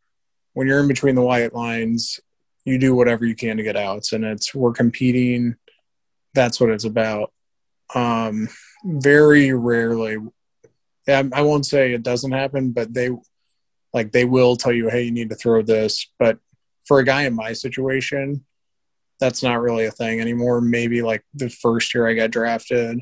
when 0.53 0.67
you're 0.67 0.79
in 0.79 0.87
between 0.87 1.15
the 1.15 1.21
white 1.21 1.53
lines, 1.53 2.19
you 2.65 2.79
do 2.79 2.95
whatever 2.95 3.25
you 3.25 3.35
can 3.35 3.57
to 3.57 3.63
get 3.63 3.75
outs, 3.75 4.13
and 4.13 4.23
it's 4.25 4.53
we're 4.53 4.73
competing. 4.73 5.55
That's 6.33 6.59
what 6.59 6.69
it's 6.69 6.83
about. 6.83 7.31
Um, 7.95 8.49
very 8.83 9.53
rarely, 9.53 10.17
I 11.07 11.41
won't 11.41 11.65
say 11.65 11.93
it 11.93 12.03
doesn't 12.03 12.31
happen, 12.31 12.71
but 12.71 12.93
they 12.93 13.09
like 13.93 14.11
they 14.11 14.25
will 14.25 14.55
tell 14.55 14.73
you, 14.73 14.89
hey, 14.89 15.03
you 15.03 15.11
need 15.11 15.29
to 15.29 15.35
throw 15.35 15.61
this. 15.61 16.07
But 16.19 16.37
for 16.85 16.99
a 16.99 17.05
guy 17.05 17.23
in 17.23 17.33
my 17.33 17.53
situation, 17.53 18.45
that's 19.19 19.41
not 19.41 19.61
really 19.61 19.85
a 19.85 19.91
thing 19.91 20.19
anymore. 20.19 20.61
Maybe 20.61 21.01
like 21.01 21.23
the 21.33 21.49
first 21.49 21.93
year 21.93 22.07
I 22.07 22.13
got 22.13 22.31
drafted, 22.31 22.99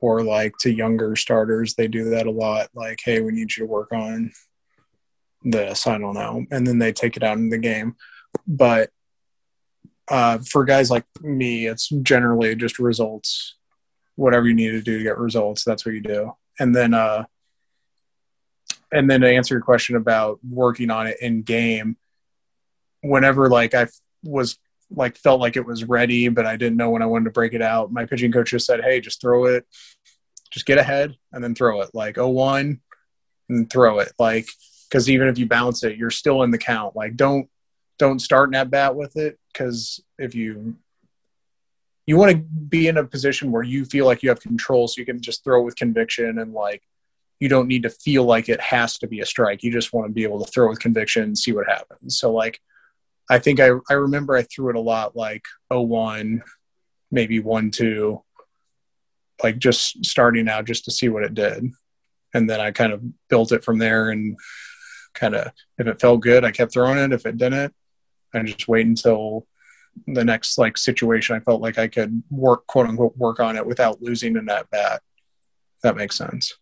or 0.00 0.22
like 0.22 0.54
to 0.60 0.72
younger 0.72 1.16
starters, 1.16 1.74
they 1.74 1.88
do 1.88 2.10
that 2.10 2.26
a 2.26 2.30
lot. 2.30 2.68
Like, 2.74 3.00
hey, 3.02 3.20
we 3.20 3.32
need 3.32 3.56
you 3.56 3.66
to 3.66 3.72
work 3.72 3.92
on 3.92 4.32
this. 5.42 5.86
I 5.86 5.98
don't 5.98 6.14
know, 6.14 6.44
and 6.50 6.66
then 6.66 6.78
they 6.78 6.92
take 6.92 7.16
it 7.16 7.22
out 7.22 7.38
in 7.38 7.48
the 7.48 7.58
game. 7.58 7.96
But 8.46 8.90
uh, 10.08 10.38
for 10.38 10.64
guys 10.64 10.90
like 10.90 11.04
me, 11.22 11.66
it's 11.66 11.88
generally 11.88 12.54
just 12.54 12.78
results 12.78 13.57
whatever 14.18 14.46
you 14.46 14.54
need 14.54 14.70
to 14.70 14.82
do 14.82 14.98
to 14.98 15.04
get 15.04 15.18
results 15.18 15.64
that's 15.64 15.86
what 15.86 15.94
you 15.94 16.00
do. 16.00 16.32
And 16.58 16.74
then 16.74 16.94
uh 16.94 17.24
and 18.90 19.10
then 19.10 19.20
to 19.20 19.30
answer 19.30 19.54
your 19.54 19.62
question 19.62 19.96
about 19.96 20.38
working 20.48 20.90
on 20.90 21.06
it 21.06 21.18
in 21.20 21.42
game 21.42 21.96
whenever 23.02 23.48
like 23.48 23.74
i 23.74 23.86
was 24.24 24.58
like 24.90 25.16
felt 25.16 25.40
like 25.40 25.56
it 25.56 25.64
was 25.64 25.84
ready 25.84 26.28
but 26.28 26.46
i 26.46 26.56
didn't 26.56 26.78
know 26.78 26.90
when 26.90 27.02
i 27.02 27.06
wanted 27.06 27.26
to 27.26 27.30
break 27.30 27.52
it 27.52 27.62
out 27.62 27.92
my 27.92 28.06
pitching 28.06 28.32
coach 28.32 28.50
just 28.50 28.66
said 28.66 28.80
hey 28.82 29.00
just 29.00 29.20
throw 29.20 29.44
it. 29.44 29.66
Just 30.50 30.66
get 30.66 30.78
ahead 30.78 31.14
and 31.32 31.44
then 31.44 31.54
throw 31.54 31.82
it. 31.82 31.90
Like 31.92 32.18
oh 32.18 32.28
one 32.28 32.80
and 33.48 33.68
throw 33.68 33.98
it. 33.98 34.12
Like 34.18 34.46
because 34.88 35.10
even 35.10 35.28
if 35.28 35.38
you 35.38 35.46
bounce 35.46 35.84
it 35.84 35.96
you're 35.96 36.10
still 36.10 36.42
in 36.42 36.50
the 36.50 36.58
count. 36.58 36.96
Like 36.96 37.16
don't 37.16 37.48
don't 37.98 38.20
start 38.20 38.48
an 38.48 38.54
at 38.54 38.70
bat 38.70 38.94
with 38.96 39.16
it 39.16 39.38
because 39.52 40.00
if 40.18 40.34
you 40.34 40.76
you 42.08 42.16
want 42.16 42.32
to 42.32 42.38
be 42.38 42.88
in 42.88 42.96
a 42.96 43.04
position 43.04 43.52
where 43.52 43.62
you 43.62 43.84
feel 43.84 44.06
like 44.06 44.22
you 44.22 44.30
have 44.30 44.40
control 44.40 44.88
so 44.88 44.98
you 44.98 45.04
can 45.04 45.20
just 45.20 45.44
throw 45.44 45.60
with 45.60 45.76
conviction 45.76 46.38
and 46.38 46.54
like 46.54 46.82
you 47.38 47.50
don't 47.50 47.68
need 47.68 47.82
to 47.82 47.90
feel 47.90 48.24
like 48.24 48.48
it 48.48 48.62
has 48.62 48.96
to 48.96 49.06
be 49.06 49.20
a 49.20 49.26
strike. 49.26 49.62
You 49.62 49.70
just 49.70 49.92
want 49.92 50.08
to 50.08 50.12
be 50.12 50.22
able 50.22 50.42
to 50.42 50.50
throw 50.50 50.70
with 50.70 50.80
conviction 50.80 51.22
and 51.22 51.36
see 51.36 51.52
what 51.52 51.68
happens. 51.68 52.18
So 52.18 52.32
like 52.32 52.60
i 53.30 53.38
think 53.38 53.60
i, 53.60 53.68
I 53.90 53.92
remember 53.92 54.34
i 54.34 54.42
threw 54.42 54.70
it 54.70 54.76
a 54.76 54.80
lot 54.80 55.14
like 55.14 55.44
01 55.68 56.42
maybe 57.10 57.40
1 57.40 57.70
2 57.72 58.24
like 59.42 59.58
just 59.58 60.02
starting 60.06 60.48
out 60.48 60.64
just 60.64 60.86
to 60.86 60.90
see 60.90 61.10
what 61.10 61.24
it 61.24 61.34
did. 61.34 61.70
And 62.32 62.48
then 62.48 62.58
i 62.58 62.70
kind 62.70 62.94
of 62.94 63.02
built 63.28 63.52
it 63.52 63.62
from 63.62 63.76
there 63.76 64.08
and 64.08 64.38
kind 65.12 65.34
of 65.34 65.52
if 65.76 65.86
it 65.86 66.00
felt 66.00 66.22
good 66.22 66.42
i 66.42 66.52
kept 66.52 66.72
throwing 66.72 66.96
it. 66.96 67.12
If 67.12 67.26
it 67.26 67.36
didn't 67.36 67.74
i 68.32 68.42
just 68.44 68.66
wait 68.66 68.86
until 68.86 69.46
the 70.06 70.24
next 70.24 70.58
like 70.58 70.76
situation 70.78 71.36
I 71.36 71.40
felt 71.40 71.60
like 71.60 71.78
I 71.78 71.88
could 71.88 72.22
work 72.30 72.66
quote 72.66 72.86
unquote 72.86 73.16
work 73.16 73.40
on 73.40 73.56
it 73.56 73.66
without 73.66 74.02
losing 74.02 74.36
in 74.36 74.46
that 74.46 74.70
bat. 74.70 75.02
that 75.82 75.96
makes 75.96 76.16
sense. 76.16 76.54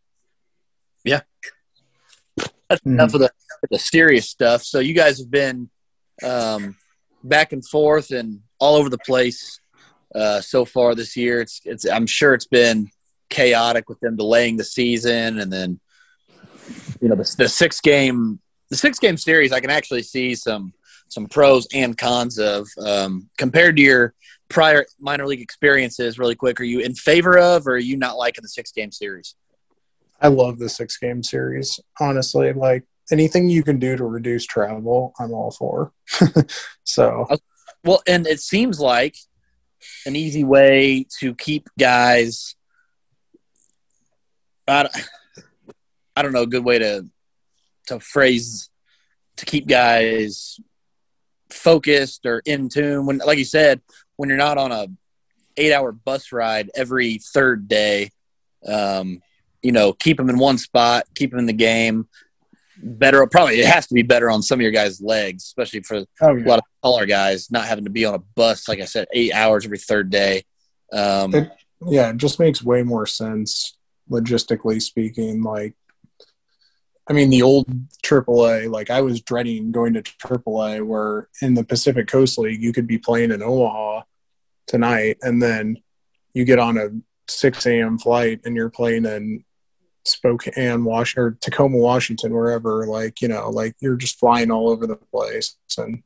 Yeah. 1.05 1.21
That's 2.69 2.81
mm-hmm. 2.83 2.95
enough 2.95 3.15
of 3.15 3.21
the, 3.21 3.31
the 3.71 3.79
serious 3.79 4.29
stuff. 4.29 4.63
So 4.63 4.81
you 4.81 4.93
guys 4.93 5.19
have 5.19 5.31
been 5.31 5.71
um, 6.23 6.77
back 7.23 7.53
and 7.53 7.67
forth 7.67 8.11
and 8.11 8.41
all 8.59 8.77
over 8.77 8.91
the 8.91 8.99
place 8.99 9.61
uh, 10.15 10.41
so 10.41 10.65
far 10.65 10.95
this 10.95 11.17
year. 11.17 11.41
It's 11.41 11.61
it's 11.65 11.89
I'm 11.89 12.07
sure 12.07 12.35
it's 12.35 12.47
been 12.47 12.91
chaotic 13.29 13.89
with 13.89 14.01
them 14.01 14.17
delaying 14.17 14.57
the 14.57 14.65
season 14.65 15.39
and 15.39 15.53
then 15.53 15.81
you 17.01 17.09
know 17.09 17.17
the, 17.17 17.35
the 17.39 17.49
six 17.49 17.81
game 17.81 18.41
the 18.71 18.77
six 18.77 18.99
game 18.99 19.17
series 19.17 19.53
I 19.53 19.61
can 19.61 19.71
actually 19.71 20.03
see 20.03 20.35
some 20.35 20.73
some 21.09 21.27
pros 21.27 21.67
and 21.73 21.97
cons 21.97 22.39
of 22.39 22.69
um, 22.85 23.29
compared 23.37 23.77
to 23.77 23.83
your 23.83 24.15
prior 24.49 24.85
minor 24.99 25.27
league 25.27 25.41
experiences. 25.41 26.19
Really 26.19 26.35
quick, 26.35 26.61
are 26.61 26.65
you 26.65 26.81
in 26.81 26.95
favor 26.95 27.39
of, 27.39 27.67
or 27.67 27.73
are 27.73 27.79
you 27.79 27.97
not 27.97 28.17
liking 28.17 28.43
the 28.43 28.49
six 28.49 28.73
game 28.73 28.93
series? 28.93 29.35
I 30.21 30.29
love 30.29 30.59
the 30.59 30.69
six 30.69 30.97
game 30.97 31.23
series. 31.23 31.79
Honestly, 32.01 32.53
like 32.53 32.85
anything 33.13 33.49
you 33.49 33.63
can 33.63 33.79
do 33.79 33.97
to 33.97 34.05
reduce 34.05 34.45
travel, 34.47 35.13
I'm 35.19 35.33
all 35.33 35.51
for. 35.51 35.93
so, 36.85 37.27
well, 37.85 38.03
and 38.07 38.27
it 38.27 38.41
seems 38.41 38.81
like 38.81 39.17
an 40.07 40.17
easy 40.17 40.45
way 40.45 41.07
to 41.21 41.35
keep 41.35 41.69
guys. 41.79 42.55
I 44.67 44.85
don't, 44.85 44.97
I 46.17 46.23
don't 46.23 46.33
know 46.33 46.43
a 46.43 46.47
good 46.47 46.65
way 46.65 46.79
to 46.79 47.07
to 47.87 48.01
phrase 48.01 48.69
to 49.37 49.45
keep 49.45 49.69
guys 49.69 50.59
focused 51.67 52.25
or 52.27 52.41
in 52.45 52.69
tune 52.69 53.07
when 53.07 53.19
like 53.19 53.39
you 53.39 53.45
said 53.45 53.81
when 54.15 54.29
you're 54.29 54.39
not 54.39 54.57
on 54.57 54.71
a 54.71 54.87
eight 55.57 55.73
hour 55.73 55.91
bus 55.91 56.31
ride 56.31 56.71
every 56.77 57.19
third 57.19 57.67
day 57.67 58.09
um, 58.69 59.21
you 59.63 59.73
know 59.73 59.93
keep 59.93 60.17
them 60.17 60.31
in 60.31 60.39
one 60.39 60.59
spot 60.59 61.05
keep 61.17 61.31
them 61.31 61.41
in 61.41 61.47
the 61.47 61.53
game 61.53 62.07
better 62.81 63.27
probably 63.27 63.59
it 63.59 63.67
has 63.67 63.89
to 63.89 63.95
be 63.95 64.03
better 64.03 64.31
on 64.31 64.43
some 64.43 64.61
of 64.61 64.63
your 64.63 64.71
guys 64.71 65.01
legs 65.01 65.43
especially 65.43 65.81
for 65.81 66.05
oh, 66.21 66.35
yeah. 66.37 66.45
a 66.45 66.47
lot 66.47 66.59
of 66.59 66.65
taller 66.85 67.05
guys 67.05 67.51
not 67.51 67.65
having 67.65 67.85
to 67.85 67.91
be 67.91 68.05
on 68.05 68.15
a 68.15 68.19
bus 68.37 68.69
like 68.69 68.81
i 68.81 68.85
said 68.85 69.09
eight 69.13 69.33
hours 69.33 69.65
every 69.65 69.79
third 69.79 70.09
day 70.09 70.45
um, 70.93 71.35
it, 71.35 71.51
yeah 71.89 72.11
it 72.11 72.17
just 72.17 72.39
makes 72.39 72.63
way 72.63 72.85
more 72.85 73.07
sense 73.07 73.77
logistically 74.09 74.81
speaking 74.81 75.43
like 75.43 75.75
I 77.09 77.13
mean, 77.13 77.31
the 77.31 77.43
old 77.43 77.67
AAA, 78.03 78.71
like 78.71 78.91
I 78.91 79.01
was 79.01 79.21
dreading 79.21 79.71
going 79.71 79.95
to 79.95 80.03
AAA, 80.03 80.85
where 80.85 81.29
in 81.41 81.55
the 81.55 81.65
Pacific 81.65 82.09
Coast 82.09 82.39
League, 82.39 82.63
you 82.63 82.73
could 82.73 82.87
be 82.87 82.99
playing 82.99 83.31
in 83.31 83.43
Omaha 83.43 84.03
tonight, 84.67 85.19
and 85.23 85.41
then 85.41 85.79
you 86.33 86.45
get 86.45 86.59
on 86.59 86.77
a 86.77 86.89
6 87.29 87.67
a.m. 87.67 87.99
flight 87.99 88.41
and 88.45 88.57
you're 88.57 88.71
playing 88.71 89.05
in 89.05 89.45
Spokane, 90.05 90.85
Wash 90.85 91.17
or 91.17 91.37
Tacoma, 91.41 91.79
Washington, 91.79 92.33
wherever. 92.33 92.87
Like, 92.87 93.21
you 93.21 93.29
know, 93.29 93.51
like 93.51 93.77
you're 93.81 93.97
just 93.97 94.19
flying 94.19 94.51
all 94.51 94.69
over 94.69 94.87
the 94.87 94.97
place, 94.97 95.57
and 95.79 96.03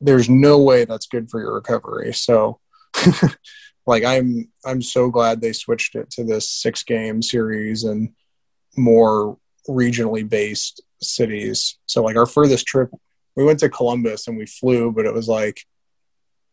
there's 0.00 0.28
no 0.28 0.60
way 0.60 0.84
that's 0.84 1.06
good 1.06 1.30
for 1.30 1.40
your 1.40 1.54
recovery. 1.54 2.12
So, 2.14 2.60
like, 3.86 4.04
I'm 4.04 4.50
I'm 4.64 4.82
so 4.82 5.10
glad 5.10 5.40
they 5.40 5.52
switched 5.52 5.94
it 5.94 6.10
to 6.12 6.24
this 6.24 6.50
six 6.50 6.82
game 6.82 7.22
series 7.22 7.84
and 7.84 8.10
more 8.76 9.38
regionally 9.68 10.28
based 10.28 10.82
cities. 11.00 11.78
So 11.86 12.02
like 12.02 12.16
our 12.16 12.26
furthest 12.26 12.66
trip, 12.66 12.90
we 13.36 13.44
went 13.44 13.60
to 13.60 13.68
Columbus 13.68 14.28
and 14.28 14.36
we 14.36 14.46
flew, 14.46 14.92
but 14.92 15.06
it 15.06 15.14
was 15.14 15.28
like 15.28 15.64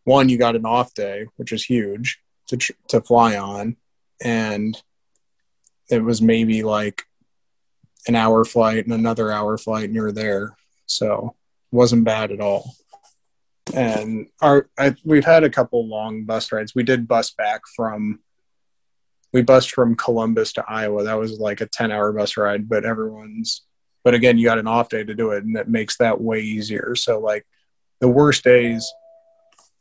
one, 0.03 0.29
you 0.29 0.37
got 0.37 0.55
an 0.55 0.65
off 0.65 0.93
day, 0.93 1.27
which 1.37 1.51
is 1.51 1.63
huge 1.63 2.19
to 2.47 2.57
to 2.89 3.01
fly 3.01 3.37
on, 3.37 3.77
and 4.23 4.81
it 5.89 6.03
was 6.03 6.21
maybe 6.21 6.63
like 6.63 7.03
an 8.07 8.15
hour 8.15 8.43
flight 8.45 8.85
and 8.85 8.93
another 8.93 9.31
hour 9.31 9.57
flight, 9.57 9.85
and 9.85 9.95
you're 9.95 10.11
there. 10.11 10.55
So 10.85 11.35
wasn't 11.71 12.03
bad 12.03 12.31
at 12.31 12.41
all. 12.41 12.75
And 13.73 14.27
our 14.41 14.69
I, 14.77 14.95
we've 15.05 15.25
had 15.25 15.43
a 15.43 15.49
couple 15.49 15.87
long 15.87 16.25
bus 16.25 16.51
rides. 16.51 16.75
We 16.75 16.83
did 16.83 17.07
bus 17.07 17.31
back 17.31 17.61
from 17.75 18.19
we 19.33 19.41
bused 19.41 19.71
from 19.71 19.95
Columbus 19.95 20.53
to 20.53 20.65
Iowa. 20.67 21.03
That 21.03 21.17
was 21.17 21.39
like 21.39 21.61
a 21.61 21.65
10 21.65 21.91
hour 21.91 22.11
bus 22.11 22.37
ride, 22.37 22.67
but 22.67 22.85
everyone's, 22.85 23.63
but 24.03 24.13
again, 24.13 24.37
you 24.37 24.45
got 24.45 24.59
an 24.59 24.67
off 24.67 24.89
day 24.89 25.03
to 25.03 25.13
do 25.13 25.31
it 25.31 25.43
and 25.43 25.55
that 25.55 25.69
makes 25.69 25.97
that 25.97 26.19
way 26.19 26.41
easier. 26.41 26.95
So 26.95 27.19
like 27.19 27.45
the 27.99 28.09
worst 28.09 28.43
days 28.43 28.91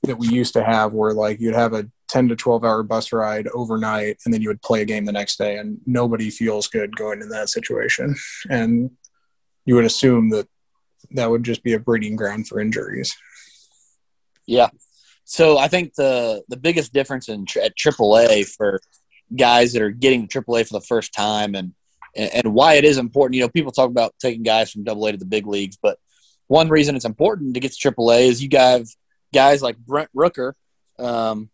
that 0.03 0.19
we 0.19 0.29
used 0.29 0.55
to 0.55 0.65
have 0.65 0.93
were 0.93 1.13
like 1.13 1.41
you'd 1.41 1.55
have 1.55 1.75
a 1.75 1.89
10 2.09 2.29
to 2.29 2.37
12 2.37 2.65
hour 2.65 2.83
bus 2.83 3.13
ride 3.13 3.49
overnight 3.55 4.19
and 4.25 4.33
then 4.33 4.41
you 4.41 4.49
would 4.49 4.63
play 4.63 4.83
a 4.83 4.85
game 4.85 5.05
the 5.05 5.13
next 5.13 5.37
day 5.37 5.59
and 5.59 5.79
nobody 5.87 6.31
feels 6.31 6.69
good 6.69 6.97
going 6.97 7.21
in 7.21 7.29
that 7.29 7.49
situation. 7.49 8.15
And 8.49 8.91
you 9.65 9.75
would 9.75 9.85
assume 9.85 10.31
that 10.31 10.49
that 11.13 11.31
would 11.31 11.45
just 11.45 11.63
be 11.63 11.75
a 11.75 11.79
breeding 11.79 12.17
ground 12.17 12.49
for 12.49 12.61
injuries. 12.61 13.17
Yeah. 14.47 14.69
So 15.25 15.59
I 15.59 15.69
think 15.69 15.95
the 15.95 16.43
the 16.49 16.57
biggest 16.57 16.93
difference 16.93 17.29
in 17.29 17.47
at 17.63 17.77
AAA 17.77 18.49
for 18.49 18.81
guys 19.37 19.73
that 19.73 19.83
are 19.83 19.91
getting 19.91 20.29
AAA 20.29 20.67
for 20.67 20.75
the 20.75 20.87
first 20.87 21.13
time 21.13 21.55
and 21.55 21.73
and 22.17 22.53
why 22.53 22.75
it 22.75 22.85
is 22.85 22.99
important. 22.99 23.37
You 23.37 23.43
know, 23.43 23.49
people 23.49 23.73
talk 23.73 23.89
about 23.89 24.15
taking 24.21 24.43
guys 24.43 24.73
from 24.73 24.85
AA 24.87 25.13
to 25.13 25.17
the 25.17 25.25
big 25.25 25.47
leagues, 25.47 25.79
but 25.81 25.99
one 26.49 26.69
reason 26.69 26.97
it's 26.97 27.05
important 27.05 27.55
to 27.55 27.61
get 27.61 27.73
to 27.73 27.93
AAA 27.93 28.23
is 28.23 28.43
you 28.43 28.49
have 28.55 28.89
guys 29.33 29.63
like 29.63 29.79
Brent 29.79 30.11
Rooker 30.17 30.55
um, 30.99 31.51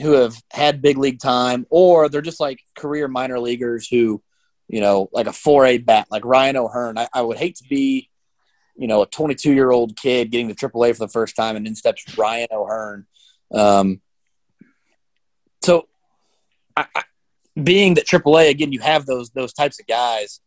who 0.00 0.12
have 0.12 0.36
had 0.52 0.82
big 0.82 0.96
league 0.98 1.18
time, 1.18 1.66
or 1.70 2.08
they're 2.08 2.22
just 2.22 2.40
like 2.40 2.60
career 2.76 3.08
minor 3.08 3.40
leaguers 3.40 3.88
who, 3.88 4.22
you 4.68 4.80
know, 4.80 5.08
like 5.12 5.26
a 5.26 5.30
4A 5.30 5.84
bat, 5.84 6.06
like 6.10 6.24
Ryan 6.24 6.56
O'Hearn. 6.56 6.96
I, 6.96 7.08
I 7.12 7.22
would 7.22 7.38
hate 7.38 7.56
to 7.56 7.64
be, 7.68 8.08
you 8.76 8.86
know, 8.86 9.02
a 9.02 9.06
22 9.06 9.52
year 9.52 9.70
old 9.70 9.96
kid 9.96 10.30
getting 10.30 10.54
to 10.54 10.54
AAA 10.54 10.92
for 10.92 11.06
the 11.06 11.12
first 11.12 11.36
time, 11.36 11.56
and 11.56 11.66
in 11.66 11.74
steps 11.74 12.16
Ryan 12.16 12.48
O'Hearn. 12.52 13.06
Um, 13.52 14.00
I, 16.94 17.02
being 17.60 17.94
that 17.94 18.06
AAA 18.06 18.50
again, 18.50 18.72
you 18.72 18.80
have 18.80 19.06
those 19.06 19.30
those 19.30 19.52
types 19.52 19.80
of 19.80 19.86
guys. 19.86 20.40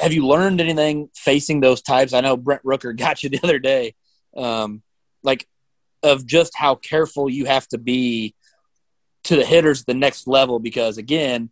Have 0.00 0.12
you 0.12 0.26
learned 0.26 0.60
anything 0.60 1.08
facing 1.14 1.60
those 1.60 1.82
types? 1.82 2.12
I 2.12 2.20
know 2.20 2.36
Brent 2.36 2.62
Rooker 2.62 2.96
got 2.96 3.22
you 3.22 3.30
the 3.30 3.40
other 3.42 3.58
day, 3.58 3.94
um, 4.36 4.82
like 5.22 5.46
of 6.02 6.26
just 6.26 6.52
how 6.56 6.74
careful 6.74 7.28
you 7.28 7.46
have 7.46 7.66
to 7.68 7.78
be 7.78 8.34
to 9.24 9.36
the 9.36 9.44
hitters 9.44 9.84
the 9.84 9.94
next 9.94 10.26
level 10.26 10.58
because 10.58 10.98
again, 10.98 11.50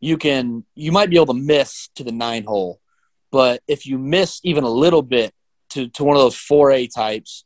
you 0.00 0.16
can 0.18 0.64
you 0.74 0.92
might 0.92 1.10
be 1.10 1.16
able 1.16 1.26
to 1.26 1.34
miss 1.34 1.88
to 1.96 2.04
the 2.04 2.12
nine 2.12 2.44
hole, 2.44 2.80
but 3.30 3.62
if 3.66 3.86
you 3.86 3.98
miss 3.98 4.40
even 4.44 4.64
a 4.64 4.68
little 4.68 5.02
bit 5.02 5.32
to 5.70 5.88
to 5.88 6.04
one 6.04 6.16
of 6.16 6.22
those 6.22 6.36
four 6.36 6.70
A 6.70 6.86
types, 6.86 7.44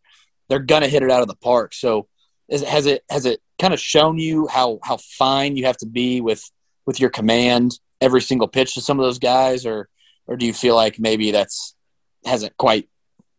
they're 0.49 0.59
gonna 0.59 0.89
hit 0.89 1.03
it 1.03 1.11
out 1.11 1.23
of 1.23 1.29
the 1.29 1.37
park. 1.37 1.75
So 1.75 2.09
is, 2.49 2.63
has 2.63 2.87
it 2.87 3.05
has 3.09 3.27
it 3.27 3.41
kind 3.61 3.75
of 3.75 3.81
shown 3.81 4.19
you 4.19 4.49
how 4.49 4.79
how 4.83 4.97
fine 4.97 5.57
you 5.57 5.67
have 5.67 5.77
to 5.77 5.87
be 5.87 6.21
with 6.21 6.43
with 6.87 6.99
your 6.99 7.11
command 7.11 7.79
every 8.01 8.23
single 8.23 8.49
pitch 8.49 8.75
to 8.75 8.81
some 8.81 8.99
of 8.99 9.05
those 9.05 9.19
guys, 9.19 9.67
or 9.67 9.89
or 10.27 10.37
do 10.37 10.47
you 10.47 10.53
feel 10.53 10.75
like 10.75 10.99
maybe 10.99 11.31
that's 11.31 11.77
hasn't 12.25 12.57
quite 12.57 12.89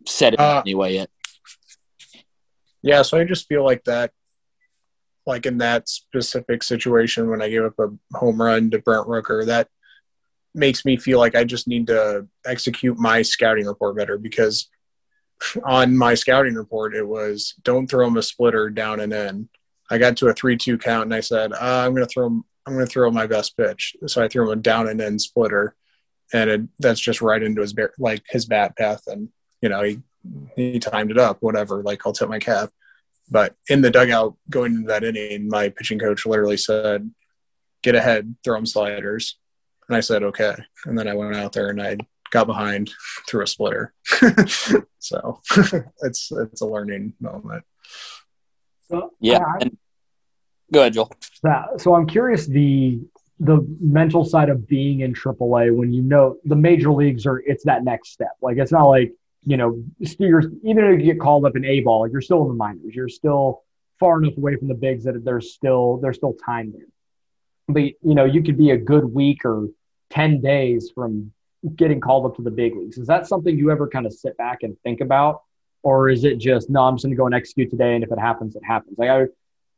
set 0.07 0.33
it 0.33 0.39
uh, 0.39 0.61
anyway 0.65 0.93
yet? 0.93 1.09
Yeah, 2.81 3.01
so 3.01 3.17
I 3.17 3.25
just 3.25 3.47
feel 3.47 3.63
like 3.63 3.83
that, 3.83 4.11
like 5.25 5.45
in 5.45 5.59
that 5.59 5.87
specific 5.87 6.63
situation 6.63 7.29
when 7.29 7.41
I 7.41 7.49
gave 7.49 7.63
up 7.63 7.79
a 7.79 7.89
home 8.17 8.41
run 8.41 8.71
to 8.71 8.79
Brent 8.79 9.07
Rooker, 9.07 9.45
that 9.45 9.67
makes 10.53 10.83
me 10.83 10.97
feel 10.97 11.19
like 11.19 11.35
I 11.35 11.43
just 11.43 11.67
need 11.67 11.87
to 11.87 12.27
execute 12.45 12.97
my 12.97 13.21
scouting 13.21 13.65
report 13.65 13.95
better 13.95 14.17
because 14.17 14.69
on 15.63 15.97
my 15.97 16.13
scouting 16.13 16.55
report 16.55 16.93
it 16.93 17.07
was 17.07 17.55
don't 17.63 17.87
throw 17.87 18.07
him 18.07 18.17
a 18.17 18.23
splitter 18.23 18.69
down 18.69 18.99
and 18.99 19.13
in. 19.13 19.49
I 19.91 19.97
got 19.97 20.17
to 20.17 20.29
a 20.29 20.33
three-two 20.33 20.77
count 20.77 21.03
and 21.03 21.13
I 21.13 21.19
said 21.19 21.51
uh, 21.51 21.57
I'm 21.85 21.93
going 21.93 22.07
to 22.07 22.11
throw. 22.11 22.27
I'm 22.27 22.73
going 22.73 22.85
to 22.85 22.91
throw 22.91 23.09
my 23.11 23.27
best 23.27 23.57
pitch. 23.57 23.95
So 24.07 24.23
I 24.23 24.27
threw 24.27 24.49
him 24.49 24.59
a 24.59 24.61
down 24.61 24.87
and 24.87 25.01
in 25.01 25.19
splitter, 25.19 25.75
and 26.33 26.49
it, 26.49 26.61
that's 26.79 26.99
just 26.99 27.21
right 27.21 27.41
into 27.41 27.61
his 27.61 27.75
like 27.99 28.23
his 28.29 28.45
bat 28.45 28.77
path, 28.77 29.03
and 29.07 29.29
you 29.61 29.69
know 29.69 29.83
he 29.83 29.99
he 30.55 30.79
timed 30.79 31.11
it 31.11 31.17
up. 31.17 31.37
Whatever, 31.41 31.83
like 31.83 32.05
I'll 32.05 32.13
tip 32.13 32.29
my 32.29 32.39
cap. 32.39 32.69
But 33.29 33.55
in 33.69 33.81
the 33.81 33.91
dugout 33.91 34.35
going 34.49 34.75
into 34.75 34.87
that 34.87 35.03
inning, 35.03 35.49
my 35.49 35.69
pitching 35.69 35.99
coach 35.99 36.25
literally 36.25 36.57
said, 36.57 37.11
"Get 37.83 37.95
ahead, 37.95 38.35
throw 38.43 38.57
him 38.57 38.65
sliders," 38.65 39.37
and 39.89 39.97
I 39.97 39.99
said, 39.99 40.23
"Okay." 40.23 40.55
And 40.85 40.97
then 40.97 41.07
I 41.07 41.15
went 41.15 41.35
out 41.35 41.53
there 41.53 41.69
and 41.69 41.81
I 41.81 41.97
got 42.31 42.47
behind, 42.47 42.91
threw 43.27 43.43
a 43.43 43.47
splitter. 43.47 43.93
so 44.99 45.41
it's 46.01 46.31
it's 46.31 46.61
a 46.61 46.65
learning 46.65 47.13
moment. 47.19 47.63
So, 48.91 49.13
yeah. 49.21 49.39
And, 49.61 49.77
go 50.71 50.81
ahead, 50.81 50.93
Joel. 50.93 51.11
That, 51.43 51.79
so 51.79 51.95
I'm 51.95 52.05
curious 52.05 52.45
the 52.45 52.99
the 53.39 53.65
mental 53.79 54.23
side 54.23 54.49
of 54.49 54.67
being 54.67 54.99
in 54.99 55.13
AAA 55.13 55.75
when 55.75 55.91
you 55.91 56.03
know 56.03 56.37
the 56.45 56.55
major 56.55 56.91
leagues 56.91 57.25
are 57.25 57.39
it's 57.39 57.63
that 57.63 57.83
next 57.83 58.11
step. 58.11 58.33
Like 58.41 58.57
it's 58.57 58.71
not 58.71 58.83
like 58.83 59.13
you 59.45 59.57
know 59.57 59.81
you're 60.19 60.43
even 60.63 60.85
if 60.85 60.99
you 60.99 61.05
get 61.05 61.19
called 61.19 61.45
up 61.45 61.55
in 61.55 61.65
A 61.65 61.79
ball, 61.79 62.01
like 62.01 62.11
you're 62.11 62.21
still 62.21 62.43
in 62.43 62.49
the 62.49 62.53
minors. 62.53 62.93
You're 62.93 63.09
still 63.09 63.63
far 63.99 64.21
enough 64.21 64.37
away 64.37 64.57
from 64.57 64.67
the 64.67 64.75
bigs 64.75 65.05
that 65.05 65.23
there's 65.23 65.53
still 65.53 65.97
there's 65.97 66.17
still 66.17 66.35
time 66.45 66.73
there. 66.73 66.87
But 67.67 67.81
you 67.81 68.13
know 68.13 68.25
you 68.25 68.43
could 68.43 68.57
be 68.57 68.71
a 68.71 68.77
good 68.77 69.05
week 69.05 69.45
or 69.45 69.69
ten 70.09 70.41
days 70.41 70.91
from 70.93 71.31
getting 71.75 72.01
called 72.01 72.25
up 72.25 72.35
to 72.35 72.41
the 72.41 72.51
big 72.51 72.75
leagues. 72.75 72.97
Is 72.97 73.07
that 73.07 73.25
something 73.27 73.57
you 73.57 73.71
ever 73.71 73.87
kind 73.87 74.05
of 74.05 74.13
sit 74.13 74.35
back 74.37 74.63
and 74.63 74.77
think 74.83 74.99
about? 74.99 75.43
Or 75.83 76.09
is 76.09 76.23
it 76.23 76.37
just 76.37 76.69
no 76.69 76.81
i'm 76.81 76.95
just 76.95 77.03
going 77.03 77.11
to 77.11 77.17
go 77.17 77.25
and 77.25 77.35
execute 77.35 77.69
today 77.69 77.95
and 77.95 78.03
if 78.03 78.11
it 78.11 78.19
happens 78.19 78.55
it 78.55 78.63
happens. 78.63 78.97
Like 78.97 79.09
I, 79.09 79.25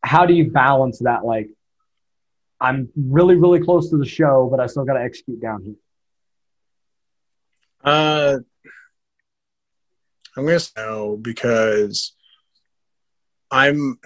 how 0.02 0.26
do 0.26 0.34
you 0.34 0.52
balance 0.52 1.00
that 1.00 1.26
like 1.26 1.50
i'm 2.60 2.90
really 2.96 3.36
really 3.36 3.62
close 3.62 3.90
to 3.90 3.98
the 3.98 4.06
show 4.06 4.48
but 4.50 4.60
i 4.60 4.68
still 4.68 4.86
got 4.86 4.94
to 4.94 5.02
execute 5.02 5.42
down 5.42 5.64
here? 5.64 5.76
Uh 7.84 8.38
i'm 10.36 10.46
going 10.46 10.58
to 10.58 10.60
say 10.60 10.72
no 10.78 11.18
because 11.18 12.16
i'm 13.52 14.00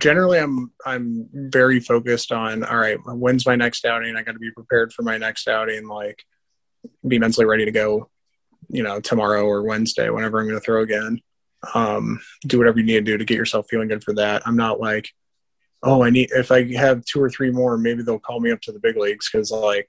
generally 0.00 0.38
i'm 0.38 0.72
i'm 0.84 1.28
very 1.32 1.80
focused 1.80 2.32
on 2.32 2.64
all 2.64 2.76
right 2.76 2.98
when's 3.04 3.46
my 3.46 3.56
next 3.56 3.84
outing? 3.84 4.16
I 4.16 4.22
got 4.22 4.32
to 4.32 4.38
be 4.38 4.50
prepared 4.50 4.92
for 4.92 5.02
my 5.02 5.16
next 5.16 5.48
outing 5.48 5.86
like 5.86 6.24
be 7.06 7.18
mentally 7.18 7.46
ready 7.46 7.64
to 7.64 7.70
go, 7.70 8.10
you 8.68 8.82
know, 8.82 9.00
tomorrow 9.00 9.44
or 9.44 9.62
Wednesday, 9.62 10.08
whenever 10.10 10.40
I'm 10.40 10.46
going 10.46 10.58
to 10.58 10.64
throw 10.64 10.82
again. 10.82 11.20
Um, 11.74 12.20
do 12.46 12.58
whatever 12.58 12.78
you 12.78 12.84
need 12.84 12.94
to 12.94 13.00
do 13.02 13.18
to 13.18 13.24
get 13.24 13.36
yourself 13.36 13.66
feeling 13.70 13.88
good 13.88 14.02
for 14.02 14.14
that. 14.14 14.42
I'm 14.46 14.56
not 14.56 14.80
like, 14.80 15.08
oh, 15.82 16.02
I 16.02 16.10
need, 16.10 16.30
if 16.32 16.50
I 16.50 16.72
have 16.74 17.04
two 17.04 17.22
or 17.22 17.30
three 17.30 17.50
more, 17.50 17.76
maybe 17.76 18.02
they'll 18.02 18.18
call 18.18 18.40
me 18.40 18.50
up 18.50 18.60
to 18.62 18.72
the 18.72 18.80
big 18.80 18.96
leagues. 18.96 19.28
Cause 19.28 19.52
like 19.52 19.88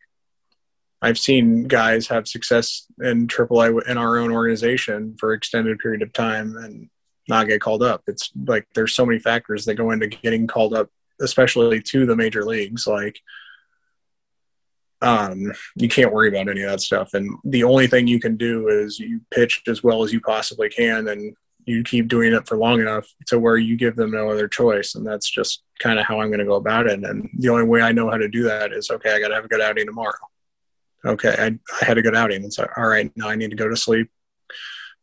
I've 1.02 1.20
seen 1.20 1.64
guys 1.64 2.08
have 2.08 2.28
success 2.28 2.86
in 3.02 3.28
AAA 3.28 3.88
in 3.88 3.98
our 3.98 4.18
own 4.18 4.32
organization 4.32 5.18
for 5.20 5.34
extended 5.34 5.80
period 5.80 6.02
of 6.02 6.14
time 6.14 6.56
and 6.56 6.90
not 7.28 7.48
get 7.48 7.60
called 7.60 7.84
up. 7.84 8.04
It's 8.08 8.32
like 8.48 8.68
there's 8.74 8.96
so 8.96 9.06
many 9.06 9.20
factors 9.20 9.66
that 9.66 9.76
go 9.76 9.92
into 9.92 10.08
getting 10.08 10.48
called 10.48 10.74
up, 10.74 10.90
especially 11.22 11.82
to 11.82 12.06
the 12.06 12.16
major 12.16 12.46
leagues. 12.46 12.88
Like, 12.88 13.20
um, 15.04 15.52
you 15.76 15.88
can't 15.88 16.14
worry 16.14 16.30
about 16.30 16.50
any 16.50 16.62
of 16.64 16.72
that 16.72 16.82
stuff. 16.82 17.14
And 17.14 17.30
the 17.44 17.64
only 17.64 17.88
thing 17.88 18.08
you 18.08 18.20
can 18.20 18.38
do 18.38 18.70
is 18.70 19.00
you 19.00 19.22
pitch 19.32 19.62
as 19.68 19.84
well 19.84 20.04
as 20.04 20.14
you 20.14 20.22
possibly 20.22 20.70
can 20.70 21.08
and 21.10 21.36
you 21.66 21.84
keep 21.84 22.08
doing 22.08 22.34
it 22.34 22.48
for 22.48 22.58
long 22.58 22.82
enough 22.82 23.08
to 23.28 23.40
where 23.40 23.58
you 23.58 23.78
give 23.78 23.96
them 23.96 24.12
no 24.12 24.30
other 24.30 24.48
choice. 24.48 24.96
And 24.96 25.06
that's 25.06 25.30
just 25.30 25.64
kind 25.80 26.00
of 26.00 26.06
how 26.06 26.20
I'm 26.20 26.30
going 26.30 26.40
to 26.40 26.46
go 26.46 26.56
about 26.56 26.88
it. 26.88 27.04
And 27.04 27.30
the 27.38 27.50
only 27.50 27.64
way 27.64 27.82
I 27.82 27.92
know 27.92 28.10
how 28.10 28.18
to 28.18 28.28
do 28.28 28.44
that 28.44 28.74
is 28.74 28.90
okay, 28.90 29.14
I 29.14 29.20
got 29.20 29.30
to 29.30 29.36
have 29.36 29.46
a 29.46 29.50
good 29.50 29.62
outing 29.62 29.86
tomorrow 29.86 30.18
okay, 31.06 31.36
I, 31.38 31.46
I 31.82 31.86
had 31.86 31.98
a 31.98 32.02
good 32.02 32.16
outing. 32.16 32.44
It's 32.44 32.60
all 32.60 32.68
right, 32.78 33.12
now 33.16 33.30
I 33.30 33.36
need 33.36 33.50
to 33.52 33.56
go 33.56 33.68
to 33.68 33.76
sleep 33.76 34.10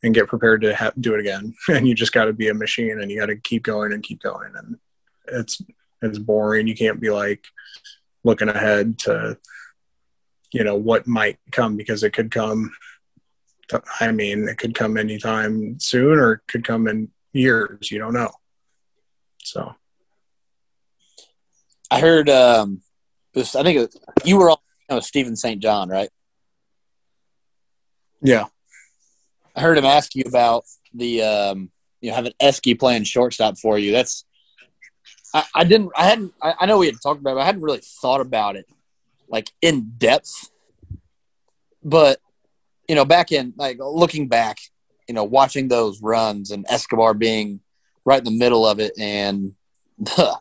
and 0.03 0.15
get 0.15 0.29
prepared 0.29 0.63
to 0.63 0.75
ha- 0.75 0.93
do 0.99 1.15
it 1.15 1.21
again. 1.21 1.55
And 1.69 1.87
you 1.87 1.95
just 1.95 2.13
got 2.13 2.25
to 2.25 2.33
be 2.33 2.49
a 2.49 2.55
machine 2.55 3.01
and 3.01 3.11
you 3.11 3.21
got 3.21 3.27
to 3.27 3.37
keep 3.37 3.63
going 3.63 3.93
and 3.93 4.03
keep 4.03 4.23
going. 4.23 4.53
And 4.57 4.79
it's, 5.29 5.61
it's 6.03 6.19
boring. 6.19 6.67
You 6.67 6.75
can't 6.75 7.01
be 7.01 7.11
like 7.11 7.45
looking 8.25 8.49
ahead 8.49 8.99
to, 9.01 9.37
you 10.53 10.65
know, 10.65 10.75
what 10.75 11.07
might 11.07 11.39
come 11.53 11.77
because 11.77 12.03
it 12.03 12.13
could 12.13 12.31
come. 12.31 12.73
I 14.01 14.11
mean, 14.11 14.49
it 14.49 14.59
could 14.59 14.75
come 14.75 14.97
anytime 14.97 15.79
soon 15.79 16.19
or 16.19 16.33
it 16.33 16.41
could 16.49 16.65
come 16.65 16.89
in 16.89 17.11
years. 17.33 17.91
You 17.91 18.01
don't 18.01 18.15
know. 18.15 18.33
So. 19.43 19.75
I 21.93 22.01
heard, 22.01 22.29
um, 22.29 22.83
this, 23.33 23.55
I 23.55 23.63
think 23.63 23.79
it, 23.79 23.95
you 24.25 24.39
were 24.39 24.51
on 24.51 24.57
know 24.91 25.01
Steven 25.01 25.37
St. 25.37 25.63
John, 25.63 25.89
right? 25.89 26.11
Yeah. 28.23 28.47
I 29.57 29.61
heard 29.61 29.79
him 29.79 29.85
ask 29.85 30.15
you 30.15 30.25
about 30.27 30.65
the 30.93 31.23
um, 31.23 31.71
you 32.01 32.11
know 32.11 32.17
having 32.17 32.33
Esky 32.41 32.79
playing 32.79 33.05
shortstop 33.05 33.59
for 33.59 33.79
you. 33.79 33.93
That's 33.93 34.25
I, 35.35 35.45
I 35.55 35.65
didn't 35.65 35.93
I 35.97 36.05
hadn't 36.05 36.35
I, 36.43 36.55
I, 36.61 36.67
know 36.67 36.79
we 36.79 36.87
had 36.87 36.97
talked 37.03 37.21
about 37.21 37.37
it, 37.37 37.41
I 37.41 37.45
hadn't 37.45 37.63
really 37.63 37.81
thought 38.01 38.21
about 38.21 38.57
it 38.57 38.67
like 39.31 39.51
in 39.63 39.93
depth. 39.97 40.51
But 41.83 42.21
you 42.89 42.95
know, 42.95 43.05
back 43.05 43.33
in 43.33 43.55
like 43.57 43.79
looking 43.81 44.29
back, 44.29 44.59
you 45.09 45.15
know, 45.15 45.25
watching 45.25 45.69
those 45.69 46.03
runs 46.03 46.51
and 46.51 46.67
Escobar 46.69 47.15
being 47.15 47.61
right 48.05 48.19
in 48.19 48.25
the 48.25 48.39
middle 48.39 48.67
of 48.67 48.81
it 48.81 48.93
and 48.99 49.55
the 49.99 50.39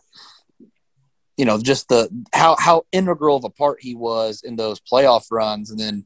you 1.40 1.46
know, 1.46 1.58
just 1.58 1.88
the 1.88 2.10
how 2.34 2.58
how 2.60 2.84
integral 2.92 3.38
of 3.38 3.46
a 3.46 3.50
part 3.50 3.78
he 3.80 3.96
was 3.96 4.42
in 4.44 4.58
those 4.58 4.82
playoff 4.82 5.28
runs, 5.32 5.72
and 5.72 5.80
then 5.80 6.06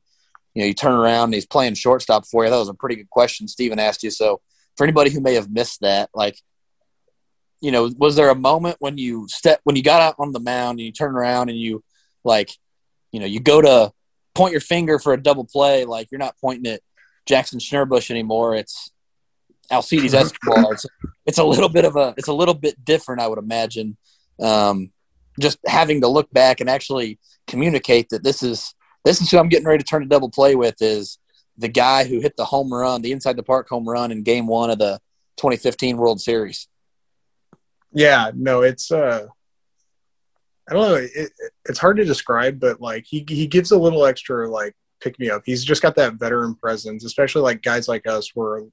you 0.53 0.61
know 0.61 0.67
you 0.67 0.75
turn 0.75 0.93
around 0.93 1.25
and 1.25 1.33
he's 1.33 1.47
playing 1.47 1.73
shortstop 1.73 2.27
for 2.27 2.43
you. 2.43 2.51
That 2.51 2.57
was 2.57 2.69
a 2.69 2.75
pretty 2.75 2.97
good 2.97 3.09
question 3.09 3.47
Steven 3.47 3.79
asked 3.79 4.03
you. 4.03 4.11
So 4.11 4.41
for 4.77 4.83
anybody 4.83 5.09
who 5.09 5.21
may 5.21 5.33
have 5.33 5.51
missed 5.51 5.81
that, 5.81 6.11
like, 6.13 6.37
you 7.61 7.71
know, 7.71 7.89
was 7.97 8.15
there 8.15 8.29
a 8.29 8.35
moment 8.35 8.75
when 8.77 8.99
you 8.99 9.27
step 9.27 9.59
when 9.63 9.75
you 9.75 9.81
got 9.81 10.03
out 10.03 10.15
on 10.19 10.33
the 10.33 10.39
mound 10.39 10.77
and 10.77 10.85
you 10.85 10.91
turn 10.91 11.15
around 11.15 11.49
and 11.49 11.57
you 11.57 11.83
like, 12.23 12.51
you 13.13 13.21
know, 13.21 13.25
you 13.25 13.39
go 13.39 13.61
to 13.61 13.93
point 14.35 14.51
your 14.51 14.61
finger 14.61 14.99
for 14.99 15.13
a 15.13 15.21
double 15.21 15.45
play, 15.45 15.85
like 15.85 16.11
you're 16.11 16.19
not 16.19 16.35
pointing 16.41 16.73
at 16.73 16.81
Jackson 17.25 17.59
Schnurbush 17.59 18.11
anymore. 18.11 18.55
It's 18.55 18.91
Alcides 19.71 20.13
Escobar. 20.13 20.73
It's, 20.73 20.85
it's 21.25 21.37
a 21.37 21.43
little 21.43 21.69
bit 21.69 21.85
of 21.85 21.95
a 21.95 22.13
it's 22.17 22.27
a 22.27 22.33
little 22.33 22.55
bit 22.55 22.83
different, 22.83 23.21
I 23.21 23.27
would 23.27 23.39
imagine. 23.39 23.95
Um, 24.41 24.91
just 25.39 25.59
having 25.65 26.01
to 26.01 26.07
look 26.07 26.31
back 26.33 26.59
and 26.59 26.69
actually 26.69 27.19
communicate 27.47 28.09
that 28.09 28.23
this 28.23 28.43
is 28.43 28.73
this 29.05 29.21
is 29.21 29.29
who 29.29 29.37
I'm 29.37 29.49
getting 29.49 29.67
ready 29.67 29.83
to 29.83 29.87
turn 29.87 30.03
a 30.03 30.07
double 30.07 30.29
play 30.29 30.55
with 30.55 30.81
is 30.81 31.19
the 31.57 31.67
guy 31.67 32.05
who 32.05 32.19
hit 32.19 32.35
the 32.35 32.45
home 32.45 32.73
run, 32.73 33.03
the 33.03 33.11
inside 33.11 33.35
the 33.35 33.43
park 33.43 33.69
home 33.69 33.87
run 33.87 34.11
in 34.11 34.23
game 34.23 34.47
one 34.47 34.71
of 34.71 34.79
the 34.79 34.99
2015 35.37 35.97
World 35.97 36.19
Series. 36.19 36.67
Yeah, 37.91 38.31
no, 38.33 38.61
it's 38.61 38.91
uh 38.91 39.27
I 40.69 40.73
don't 40.73 40.87
know, 40.87 40.95
it, 40.95 41.31
it's 41.65 41.79
hard 41.79 41.97
to 41.97 42.05
describe, 42.05 42.59
but 42.59 42.79
like 42.79 43.05
he 43.05 43.25
he 43.27 43.47
gives 43.47 43.71
a 43.71 43.77
little 43.77 44.05
extra 44.05 44.49
like 44.49 44.75
pick 45.01 45.19
me 45.19 45.29
up. 45.29 45.43
He's 45.45 45.63
just 45.63 45.81
got 45.81 45.95
that 45.95 46.15
veteran 46.15 46.55
presence, 46.55 47.03
especially 47.03 47.41
like 47.41 47.61
guys 47.61 47.87
like 47.87 48.07
us 48.07 48.31
where 48.33 48.63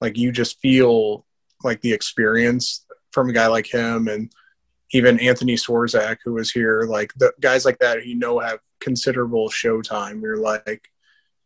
like 0.00 0.18
you 0.18 0.30
just 0.32 0.60
feel 0.60 1.24
like 1.64 1.80
the 1.80 1.92
experience 1.92 2.84
from 3.12 3.30
a 3.30 3.32
guy 3.32 3.46
like 3.46 3.66
him 3.66 4.08
and 4.08 4.32
even 4.92 5.18
Anthony 5.20 5.54
Swarzak, 5.54 6.18
who 6.24 6.34
was 6.34 6.50
here, 6.50 6.82
like 6.82 7.14
the 7.14 7.32
guys 7.40 7.64
like 7.64 7.78
that, 7.78 8.06
you 8.06 8.14
know, 8.14 8.38
have 8.40 8.58
considerable 8.80 9.48
show 9.48 9.80
time. 9.80 10.20
You're 10.20 10.36
like, 10.36 10.88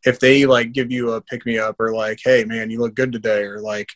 if 0.04 0.18
they 0.18 0.46
like 0.46 0.72
give 0.72 0.90
you 0.90 1.12
a 1.12 1.20
pick 1.20 1.46
me 1.46 1.58
up 1.58 1.76
or 1.78 1.94
like, 1.94 2.18
hey 2.22 2.44
man, 2.44 2.70
you 2.70 2.80
look 2.80 2.94
good 2.94 3.12
today, 3.12 3.44
or 3.44 3.60
like, 3.60 3.90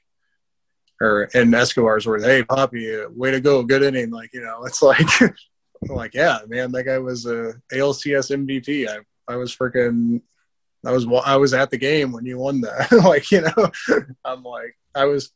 or 1.00 1.24
in 1.34 1.52
Escobar's 1.54 2.06
words, 2.06 2.24
hey 2.24 2.44
Poppy, 2.44 2.96
way 3.08 3.32
to 3.32 3.40
go, 3.40 3.62
good 3.62 3.82
inning. 3.82 4.10
Like 4.10 4.30
you 4.32 4.42
know, 4.42 4.64
it's 4.64 4.82
like, 4.82 5.06
like 5.88 6.14
yeah, 6.14 6.38
man, 6.46 6.72
that 6.72 6.84
guy 6.84 6.98
was 6.98 7.26
a 7.26 7.54
ALCS 7.72 8.46
MVP. 8.46 8.88
I 8.88 8.98
I 9.32 9.36
was 9.36 9.54
freaking. 9.54 10.22
I 10.84 10.92
was 10.92 11.06
I 11.24 11.36
was 11.36 11.52
at 11.52 11.70
the 11.70 11.76
game 11.76 12.12
when 12.12 12.24
you 12.24 12.38
won 12.38 12.62
that. 12.62 12.90
like 13.04 13.30
you 13.30 13.42
know, 13.42 13.70
I'm 14.24 14.42
like 14.42 14.76
I 14.94 15.04
was 15.04 15.32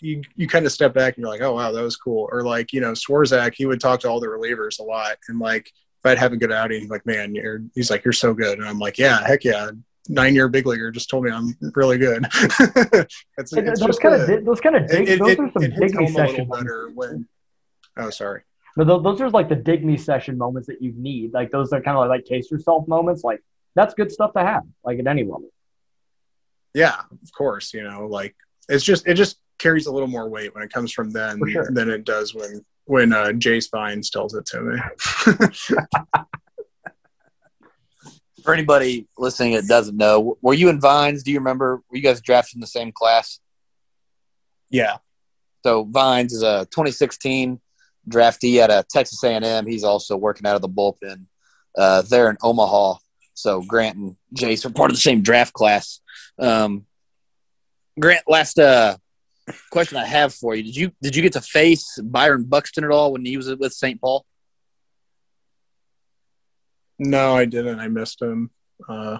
you 0.00 0.22
you 0.36 0.46
kind 0.46 0.66
of 0.66 0.72
step 0.72 0.94
back 0.94 1.16
and 1.16 1.22
you're 1.22 1.30
like, 1.30 1.40
oh 1.40 1.54
wow, 1.54 1.72
that 1.72 1.82
was 1.82 1.96
cool. 1.96 2.28
Or 2.30 2.42
like 2.42 2.72
you 2.72 2.80
know, 2.80 2.92
Swarzak, 2.92 3.54
he 3.54 3.66
would 3.66 3.80
talk 3.80 4.00
to 4.00 4.08
all 4.08 4.20
the 4.20 4.26
relievers 4.26 4.78
a 4.80 4.82
lot, 4.82 5.16
and 5.28 5.38
like 5.38 5.66
if 5.66 6.06
I'd 6.10 6.18
have 6.18 6.32
a 6.32 6.36
good 6.36 6.52
outing, 6.52 6.80
he's 6.80 6.90
like, 6.90 7.06
man, 7.06 7.34
you're 7.34 7.62
he's 7.74 7.90
like, 7.90 8.04
you're 8.04 8.12
so 8.12 8.34
good, 8.34 8.58
and 8.58 8.68
I'm 8.68 8.78
like, 8.78 8.98
yeah, 8.98 9.26
heck 9.26 9.44
yeah. 9.44 9.70
Nine 10.08 10.34
year 10.34 10.48
big 10.48 10.66
leaguer 10.66 10.90
just 10.90 11.10
told 11.10 11.24
me 11.24 11.30
I'm 11.30 11.56
really 11.74 11.98
good. 11.98 12.24
it's, 12.32 13.52
it's 13.52 13.80
those 13.80 13.98
kind 13.98 14.14
of 14.14 14.44
those 14.44 14.60
kind 14.60 14.76
of 14.76 14.90
it, 14.90 15.18
those 15.18 15.30
it, 15.30 15.38
are 15.38 15.50
some 15.52 15.62
dig 15.62 15.94
me 15.94 16.08
session 16.08 16.48
when. 16.94 17.28
Oh, 17.96 18.10
sorry. 18.10 18.42
But 18.76 18.86
those 19.02 19.20
are 19.20 19.30
like 19.30 19.48
the 19.48 19.56
dig 19.56 19.84
me 19.84 19.96
session 19.96 20.38
moments 20.38 20.68
that 20.68 20.80
you 20.80 20.92
need. 20.96 21.32
Like 21.32 21.50
those 21.50 21.72
are 21.72 21.80
kind 21.80 21.98
of 21.98 22.08
like 22.08 22.24
case 22.24 22.50
yourself 22.50 22.86
moments. 22.86 23.24
Like 23.24 23.42
that's 23.74 23.94
good 23.94 24.12
stuff 24.12 24.32
to 24.34 24.40
have, 24.40 24.62
like 24.84 24.98
at 24.98 25.06
any 25.06 25.22
level. 25.22 25.50
Yeah, 26.74 27.00
of 27.10 27.32
course. 27.36 27.74
You 27.74 27.82
know, 27.82 28.06
like 28.06 28.34
it's 28.68 28.84
just 28.84 29.06
it 29.06 29.14
just 29.14 29.38
carries 29.58 29.86
a 29.86 29.92
little 29.92 30.08
more 30.08 30.28
weight 30.28 30.54
when 30.54 30.62
it 30.62 30.72
comes 30.72 30.92
from 30.92 31.10
them 31.10 31.40
sure. 31.50 31.68
than 31.70 31.90
it 31.90 32.04
does 32.04 32.34
when 32.34 32.64
when 32.84 33.12
uh, 33.12 33.26
Jace 33.26 33.70
Vines 33.70 34.10
tells 34.10 34.34
it 34.34 34.46
to 34.46 34.60
me. 34.60 34.78
For 38.44 38.54
anybody 38.54 39.06
listening 39.18 39.52
that 39.52 39.66
doesn't 39.66 39.98
know, 39.98 40.38
were 40.40 40.54
you 40.54 40.70
in 40.70 40.80
Vines? 40.80 41.22
Do 41.22 41.30
you 41.30 41.38
remember? 41.38 41.82
Were 41.90 41.96
you 41.96 42.02
guys 42.02 42.22
drafted 42.22 42.56
in 42.56 42.60
the 42.60 42.66
same 42.66 42.90
class? 42.90 43.38
Yeah. 44.70 44.96
So 45.62 45.84
Vines 45.84 46.32
is 46.32 46.42
a 46.42 46.66
2016 46.70 47.60
draftee 48.10 48.58
at 48.58 48.70
a 48.70 48.84
Texas 48.88 49.22
A&M. 49.22 49.66
He's 49.66 49.84
also 49.84 50.16
working 50.16 50.46
out 50.46 50.56
of 50.56 50.62
the 50.62 50.68
bullpen 50.68 51.26
uh, 51.76 52.02
there 52.02 52.30
in 52.30 52.36
Omaha. 52.42 52.96
So 53.34 53.62
Grant 53.62 53.96
and 53.96 54.16
Jace 54.36 54.64
are 54.64 54.70
part 54.70 54.90
of 54.90 54.96
the 54.96 55.00
same 55.00 55.22
draft 55.22 55.52
class. 55.52 56.00
Um, 56.38 56.86
Grant, 57.98 58.24
last 58.28 58.58
uh, 58.58 58.96
question 59.70 59.96
I 59.96 60.06
have 60.06 60.34
for 60.34 60.54
you: 60.54 60.62
Did 60.62 60.76
you 60.76 60.92
did 61.02 61.16
you 61.16 61.22
get 61.22 61.32
to 61.34 61.40
face 61.40 61.98
Byron 62.02 62.44
Buxton 62.44 62.84
at 62.84 62.90
all 62.90 63.12
when 63.12 63.24
he 63.24 63.36
was 63.36 63.54
with 63.56 63.72
St. 63.72 64.00
Paul? 64.00 64.24
No, 66.98 67.34
I 67.34 67.46
didn't. 67.46 67.80
I 67.80 67.88
missed 67.88 68.20
him. 68.20 68.50
Uh, 68.88 69.18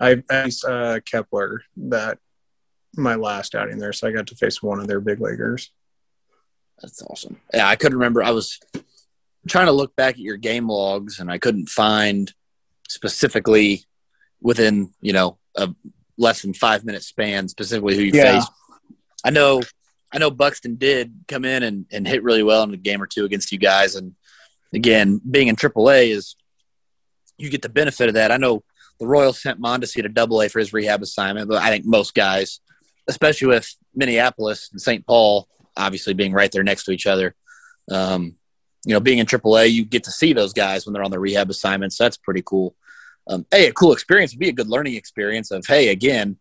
I 0.00 0.22
faced 0.28 0.64
uh, 0.64 1.00
Kepler 1.04 1.62
that 1.76 2.18
my 2.94 3.16
last 3.16 3.54
outing 3.54 3.78
there, 3.78 3.92
so 3.92 4.06
I 4.06 4.12
got 4.12 4.28
to 4.28 4.36
face 4.36 4.62
one 4.62 4.78
of 4.78 4.86
their 4.86 5.00
big 5.00 5.20
leaguers. 5.20 5.72
That's 6.80 7.02
awesome. 7.02 7.40
Yeah, 7.52 7.68
I 7.68 7.76
couldn't 7.76 7.98
remember. 7.98 8.22
I 8.22 8.30
was 8.30 8.60
trying 9.48 9.66
to 9.66 9.72
look 9.72 9.96
back 9.96 10.14
at 10.14 10.20
your 10.20 10.36
game 10.36 10.68
logs, 10.68 11.18
and 11.18 11.30
I 11.30 11.38
couldn't 11.38 11.68
find 11.68 12.32
specifically 12.88 13.84
within 14.40 14.92
you 15.00 15.12
know 15.12 15.38
a 15.56 15.74
less 16.18 16.42
than 16.42 16.52
five 16.52 16.84
minute 16.84 17.02
span, 17.02 17.48
specifically 17.48 17.96
who 17.96 18.02
you 18.02 18.12
yeah. 18.12 18.40
faced. 18.40 18.52
I 19.24 19.30
know, 19.30 19.62
I 20.12 20.18
know 20.18 20.30
Buxton 20.30 20.76
did 20.76 21.12
come 21.28 21.44
in 21.44 21.62
and, 21.62 21.86
and 21.92 22.06
hit 22.06 22.22
really 22.22 22.42
well 22.42 22.62
in 22.64 22.74
a 22.74 22.76
game 22.76 23.02
or 23.02 23.06
two 23.06 23.24
against 23.24 23.52
you 23.52 23.58
guys. 23.58 23.94
And 23.94 24.14
again, 24.72 25.20
being 25.28 25.48
in 25.48 25.56
AAA 25.56 26.10
is 26.10 26.36
you 27.38 27.50
get 27.50 27.62
the 27.62 27.68
benefit 27.68 28.08
of 28.08 28.14
that. 28.14 28.32
I 28.32 28.36
know 28.36 28.62
the 28.98 29.06
Royals 29.06 29.40
sent 29.40 29.60
Mondesi 29.60 30.02
to 30.02 30.08
Double 30.08 30.42
A 30.42 30.48
for 30.48 30.58
his 30.58 30.72
rehab 30.72 31.02
assignment, 31.02 31.48
but 31.48 31.62
I 31.62 31.70
think 31.70 31.84
most 31.86 32.14
guys, 32.14 32.60
especially 33.06 33.48
with 33.48 33.72
Minneapolis 33.94 34.70
and 34.72 34.80
St. 34.80 35.06
Paul, 35.06 35.48
obviously 35.78 36.14
being 36.14 36.32
right 36.32 36.50
there 36.52 36.64
next 36.64 36.84
to 36.84 36.90
each 36.90 37.06
other, 37.06 37.34
um, 37.90 38.36
you 38.84 38.92
know, 38.92 39.00
being 39.00 39.18
in 39.18 39.26
AAA, 39.26 39.72
you 39.72 39.84
get 39.84 40.04
to 40.04 40.10
see 40.10 40.32
those 40.32 40.52
guys 40.52 40.84
when 40.84 40.92
they're 40.92 41.02
on 41.02 41.10
the 41.10 41.18
rehab 41.20 41.50
assignments. 41.50 41.96
So 41.96 42.04
that's 42.04 42.16
pretty 42.16 42.42
cool. 42.44 42.74
um, 43.28 43.46
a 43.52 43.68
a 43.68 43.72
cool 43.72 43.92
experience 43.92 44.32
would 44.32 44.40
be 44.40 44.48
a 44.48 44.52
good 44.52 44.68
learning 44.68 44.94
experience 44.94 45.50
of 45.50 45.66
hey 45.66 45.88
again 45.88 46.36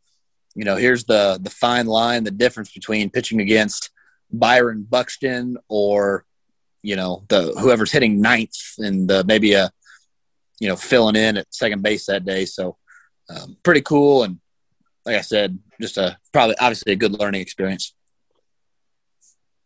you 0.56 0.66
know 0.66 0.76
here's 0.76 1.06
the 1.06 1.40
the 1.42 1.50
fine 1.50 1.86
line 1.86 2.24
the 2.24 2.32
difference 2.32 2.72
between 2.72 3.10
pitching 3.10 3.40
against 3.42 3.92
byron 4.32 4.86
buxton 4.90 5.58
or 5.70 6.26
you 6.82 6.96
know 6.96 7.24
the 7.30 7.54
whoever's 7.60 7.92
hitting 7.92 8.20
ninth 8.22 8.58
and 8.80 9.10
the, 9.10 9.24
maybe 9.26 9.54
a 9.54 9.70
you 10.60 10.68
know 10.68 10.76
filling 10.76 11.16
in 11.16 11.38
at 11.38 11.54
second 11.54 11.82
base 11.82 12.06
that 12.08 12.26
day 12.26 12.44
so 12.46 12.76
um, 13.30 13.56
pretty 13.64 13.82
cool 13.82 14.24
and 14.24 14.40
like 15.06 15.16
i 15.16 15.22
said 15.22 15.58
just 15.80 15.98
a 15.98 16.18
probably 16.34 16.56
obviously 16.60 16.94
a 16.94 16.98
good 16.98 17.18
learning 17.20 17.42
experience 17.42 17.94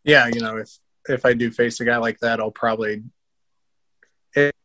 yeah 0.04 0.28
you 0.28 0.39
know 0.39 0.58
if 0.58 0.70
if 1.08 1.26
i 1.26 1.34
do 1.34 1.52
face 1.52 1.80
a 1.80 1.86
guy 1.86 1.97
like 1.97 2.20
that 2.20 2.39
i'll 2.39 2.52
probably 2.52 3.04
it, 4.36 4.56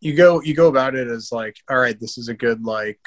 you 0.00 0.14
go 0.14 0.40
you 0.42 0.54
go 0.54 0.68
about 0.68 0.94
it 0.94 1.08
as 1.08 1.30
like 1.32 1.56
all 1.68 1.78
right 1.78 1.98
this 2.00 2.18
is 2.18 2.28
a 2.28 2.34
good 2.34 2.64
like 2.64 3.00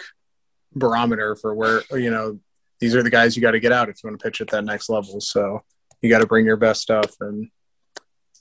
barometer 0.75 1.35
for 1.35 1.53
where 1.53 1.81
you 1.91 2.09
know 2.09 2.39
these 2.83 2.95
are 2.95 3.03
the 3.03 3.09
guys 3.09 3.35
you 3.35 3.41
got 3.41 3.51
to 3.51 3.61
get 3.61 3.71
out 3.71 3.87
if 3.87 4.03
you 4.03 4.09
want 4.09 4.19
to 4.19 4.23
pitch 4.25 4.41
at 4.41 4.49
that 4.49 4.65
next 4.65 4.89
level. 4.89 5.21
So 5.21 5.63
you 6.01 6.09
got 6.09 6.19
to 6.19 6.27
bring 6.27 6.45
your 6.45 6.57
best 6.57 6.81
stuff 6.81 7.15
and 7.21 7.49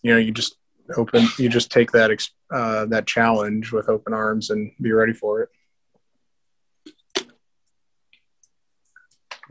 you 0.02 0.12
know 0.12 0.18
you 0.18 0.32
just 0.32 0.56
open 0.96 1.28
you 1.38 1.48
just 1.48 1.70
take 1.70 1.92
that 1.92 2.10
uh, 2.50 2.86
that 2.86 3.06
challenge 3.06 3.70
with 3.70 3.88
open 3.88 4.12
arms 4.12 4.50
and 4.50 4.72
be 4.80 4.90
ready 4.90 5.12
for 5.12 5.42
it 5.42 5.48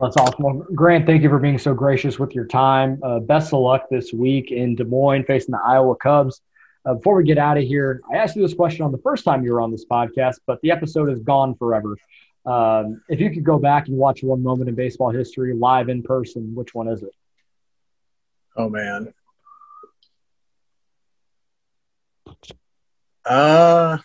That's 0.02 0.16
awesome. 0.16 0.42
Well, 0.42 0.66
Grant, 0.74 1.06
thank 1.06 1.22
you 1.22 1.28
for 1.28 1.38
being 1.38 1.58
so 1.58 1.74
gracious 1.74 2.18
with 2.18 2.34
your 2.34 2.44
time. 2.44 2.98
Uh, 3.04 3.20
best 3.20 3.52
of 3.52 3.60
luck 3.60 3.84
this 3.88 4.12
week 4.12 4.50
in 4.50 4.74
Des 4.74 4.82
Moines 4.82 5.22
facing 5.22 5.52
the 5.52 5.60
Iowa 5.64 5.94
Cubs. 5.94 6.40
Uh, 6.84 6.94
before 6.94 7.14
we 7.14 7.22
get 7.22 7.38
out 7.38 7.56
of 7.56 7.62
here, 7.62 8.00
I 8.12 8.16
asked 8.16 8.34
you 8.34 8.42
this 8.42 8.52
question 8.52 8.84
on 8.84 8.90
the 8.90 8.98
first 8.98 9.24
time 9.24 9.44
you 9.44 9.52
were 9.52 9.60
on 9.60 9.70
this 9.70 9.84
podcast, 9.88 10.40
but 10.44 10.60
the 10.60 10.72
episode 10.72 11.08
is 11.08 11.20
gone 11.20 11.54
forever. 11.54 11.96
Um, 12.44 13.00
if 13.08 13.20
you 13.20 13.30
could 13.30 13.44
go 13.44 13.60
back 13.60 13.86
and 13.86 13.96
watch 13.96 14.24
one 14.24 14.42
moment 14.42 14.68
in 14.68 14.74
baseball 14.74 15.10
history 15.10 15.54
live 15.54 15.88
in 15.88 16.02
person, 16.02 16.52
which 16.52 16.74
one 16.74 16.88
is 16.88 17.04
it? 17.04 17.14
Oh 18.56 18.68
man. 18.68 19.14
Uh 23.24 23.98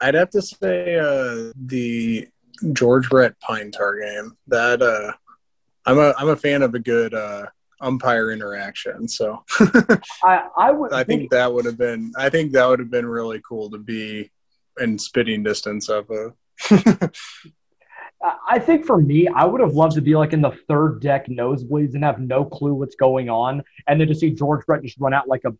I'd 0.00 0.14
have 0.14 0.30
to 0.30 0.42
say 0.42 0.96
uh 0.96 1.52
the 1.56 2.28
George 2.72 3.08
Brett 3.08 3.38
Pine 3.40 3.70
Tar 3.70 4.00
game. 4.00 4.36
That 4.46 4.82
uh 4.82 5.12
I'm 5.86 5.98
a 5.98 6.14
I'm 6.18 6.28
a 6.28 6.36
fan 6.36 6.62
of 6.62 6.74
a 6.74 6.78
good 6.78 7.14
uh 7.14 7.46
umpire 7.80 8.32
interaction. 8.32 9.08
So 9.08 9.44
I, 10.22 10.48
I 10.56 10.70
would 10.72 10.92
I 10.92 11.04
think, 11.04 11.22
think 11.22 11.30
that 11.30 11.52
would 11.52 11.64
have 11.64 11.78
been 11.78 12.12
I 12.16 12.28
think 12.28 12.52
that 12.52 12.68
would 12.68 12.80
have 12.80 12.90
been 12.90 13.06
really 13.06 13.40
cool 13.46 13.70
to 13.70 13.78
be 13.78 14.30
in 14.80 14.98
spitting 14.98 15.42
distance 15.42 15.88
of 15.88 16.10
a 16.10 16.34
I 18.48 18.58
think 18.58 18.84
for 18.84 19.00
me, 19.00 19.28
I 19.28 19.44
would 19.44 19.60
have 19.60 19.74
loved 19.74 19.94
to 19.94 20.00
be 20.00 20.16
like 20.16 20.32
in 20.32 20.40
the 20.40 20.50
third 20.66 21.00
deck 21.00 21.28
nosebleeds 21.28 21.94
and 21.94 22.02
have 22.02 22.18
no 22.18 22.44
clue 22.44 22.74
what's 22.74 22.96
going 22.96 23.30
on, 23.30 23.62
and 23.86 24.00
then 24.00 24.08
to 24.08 24.14
see 24.14 24.30
George 24.30 24.66
Brett 24.66 24.82
just 24.82 24.98
run 24.98 25.14
out 25.14 25.28
like 25.28 25.44
a 25.44 25.54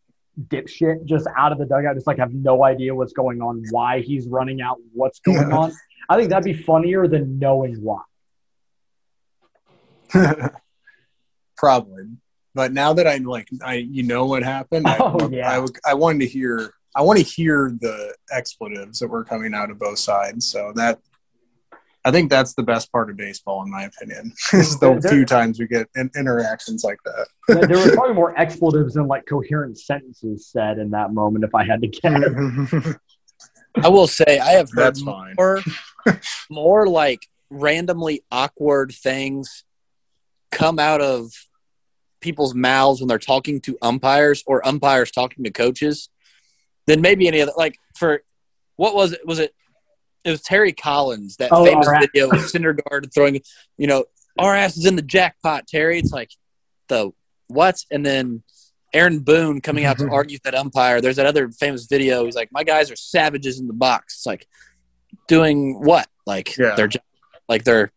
dipshit 0.46 1.04
just 1.04 1.26
out 1.36 1.52
of 1.52 1.58
the 1.58 1.66
dugout, 1.66 1.94
just 1.94 2.06
like 2.06 2.18
have 2.18 2.34
no 2.34 2.64
idea 2.64 2.94
what's 2.94 3.12
going 3.12 3.40
on, 3.40 3.64
why 3.70 4.00
he's 4.00 4.26
running 4.26 4.60
out, 4.60 4.78
what's 4.92 5.20
going 5.20 5.52
on. 5.52 5.72
I 6.08 6.16
think 6.16 6.30
that'd 6.30 6.44
be 6.44 6.54
funnier 6.54 7.06
than 7.06 7.38
knowing 7.38 7.76
why. 7.82 8.02
Probably, 11.56 12.04
but 12.54 12.72
now 12.72 12.92
that 12.94 13.06
I'm 13.06 13.24
like, 13.24 13.48
I 13.62 13.74
you 13.74 14.02
know 14.02 14.26
what 14.26 14.42
happened. 14.42 14.86
I, 14.86 14.96
oh, 15.00 15.28
yeah. 15.30 15.60
I, 15.60 15.90
I 15.90 15.94
wanted 15.94 16.20
to 16.20 16.26
hear. 16.26 16.72
I 16.96 17.02
want 17.02 17.18
to 17.18 17.24
hear 17.24 17.76
the 17.80 18.14
expletives 18.32 19.00
that 19.00 19.08
were 19.08 19.22
coming 19.22 19.54
out 19.54 19.70
of 19.70 19.78
both 19.78 19.98
sides. 19.98 20.48
So 20.48 20.72
that 20.76 20.98
I 22.04 22.10
think 22.10 22.30
that's 22.30 22.54
the 22.54 22.62
best 22.62 22.90
part 22.90 23.10
of 23.10 23.16
baseball, 23.16 23.62
in 23.62 23.70
my 23.70 23.84
opinion, 23.84 24.32
is 24.54 24.78
the 24.78 24.98
there, 24.98 25.10
few 25.10 25.24
times 25.26 25.60
we 25.60 25.66
get 25.66 25.88
in, 25.94 26.10
interactions 26.16 26.84
like 26.84 26.98
that. 27.04 27.26
there 27.68 27.78
were 27.78 27.92
probably 27.92 28.14
more 28.14 28.38
expletives 28.38 28.94
than 28.94 29.08
like 29.08 29.26
coherent 29.26 29.78
sentences 29.78 30.46
said 30.46 30.78
in 30.78 30.90
that 30.90 31.12
moment, 31.12 31.44
if 31.44 31.54
I 31.54 31.64
had 31.64 31.82
to 31.82 31.88
guess. 31.88 32.96
I 33.84 33.88
will 33.88 34.06
say 34.06 34.38
I 34.38 34.52
have 34.52 34.70
heard 34.70 34.84
that's 34.84 35.02
fine. 35.02 35.34
more, 35.36 35.60
more 36.50 36.86
like 36.86 37.26
randomly 37.50 38.22
awkward 38.30 38.92
things 38.92 39.64
come 40.50 40.78
out 40.78 41.00
of 41.00 41.32
people's 42.20 42.54
mouths 42.54 43.00
when 43.00 43.08
they're 43.08 43.18
talking 43.18 43.60
to 43.60 43.78
umpires 43.82 44.42
or 44.46 44.66
umpires 44.66 45.10
talking 45.10 45.44
to 45.44 45.50
coaches 45.50 46.08
than 46.86 47.00
maybe 47.00 47.28
any 47.28 47.40
other. 47.40 47.52
Like 47.56 47.76
for 47.96 48.22
what 48.76 48.94
was 48.94 49.12
it? 49.12 49.26
Was 49.26 49.38
it 49.38 49.54
it 50.24 50.30
was 50.30 50.42
Terry 50.42 50.72
Collins 50.72 51.36
that 51.36 51.50
oh, 51.52 51.64
famous 51.64 51.88
video 52.00 52.28
of 52.28 52.38
Syndergaard 52.38 53.12
throwing, 53.14 53.40
you 53.76 53.86
know, 53.86 54.04
our 54.38 54.54
ass 54.54 54.76
is 54.76 54.86
in 54.86 54.96
the 54.96 55.02
jackpot, 55.02 55.66
Terry. 55.66 55.98
It's 55.98 56.12
like 56.12 56.30
the 56.88 57.12
what? 57.46 57.82
And 57.90 58.04
then 58.04 58.42
Aaron 58.92 59.20
Boone 59.20 59.60
coming 59.60 59.84
out 59.84 59.98
to 59.98 60.04
mm-hmm. 60.04 60.14
argue 60.14 60.36
with 60.36 60.42
that 60.44 60.54
umpire. 60.54 61.00
There's 61.00 61.16
that 61.16 61.26
other 61.26 61.50
famous 61.50 61.86
video. 61.86 62.24
He's 62.24 62.34
like, 62.34 62.50
my 62.52 62.64
guys 62.64 62.90
are 62.90 62.96
savages 62.96 63.60
in 63.60 63.66
the 63.66 63.74
box. 63.74 64.16
It's 64.16 64.26
like 64.26 64.46
doing 65.28 65.80
what? 65.80 66.08
Like 66.26 66.56
yeah. 66.56 66.74
they're 66.74 66.88
just, 66.88 67.04
like 67.48 67.64
they're 67.64 67.92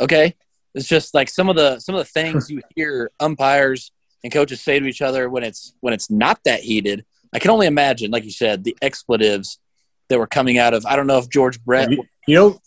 okay. 0.00 0.34
It's 0.74 0.86
just 0.86 1.14
like 1.14 1.28
some 1.28 1.48
of 1.48 1.56
the 1.56 1.80
some 1.80 1.94
of 1.94 1.98
the 2.00 2.10
things 2.10 2.50
you 2.50 2.60
hear 2.74 3.10
umpires 3.18 3.90
and 4.22 4.32
coaches 4.32 4.60
say 4.60 4.78
to 4.78 4.86
each 4.86 5.02
other 5.02 5.28
when 5.28 5.42
it's 5.42 5.74
when 5.80 5.92
it's 5.92 6.10
not 6.10 6.38
that 6.44 6.60
heated. 6.60 7.04
I 7.34 7.38
can 7.38 7.50
only 7.50 7.66
imagine, 7.66 8.10
like 8.10 8.24
you 8.24 8.30
said, 8.30 8.62
the 8.62 8.76
expletives 8.80 9.58
that 10.08 10.18
were 10.18 10.26
coming 10.26 10.58
out 10.58 10.74
of. 10.74 10.86
I 10.86 10.96
don't 10.96 11.06
know 11.06 11.18
if 11.18 11.28
George 11.28 11.62
Brett. 11.64 11.90
You, 11.90 12.04
you 12.26 12.34
don't. 12.34 12.60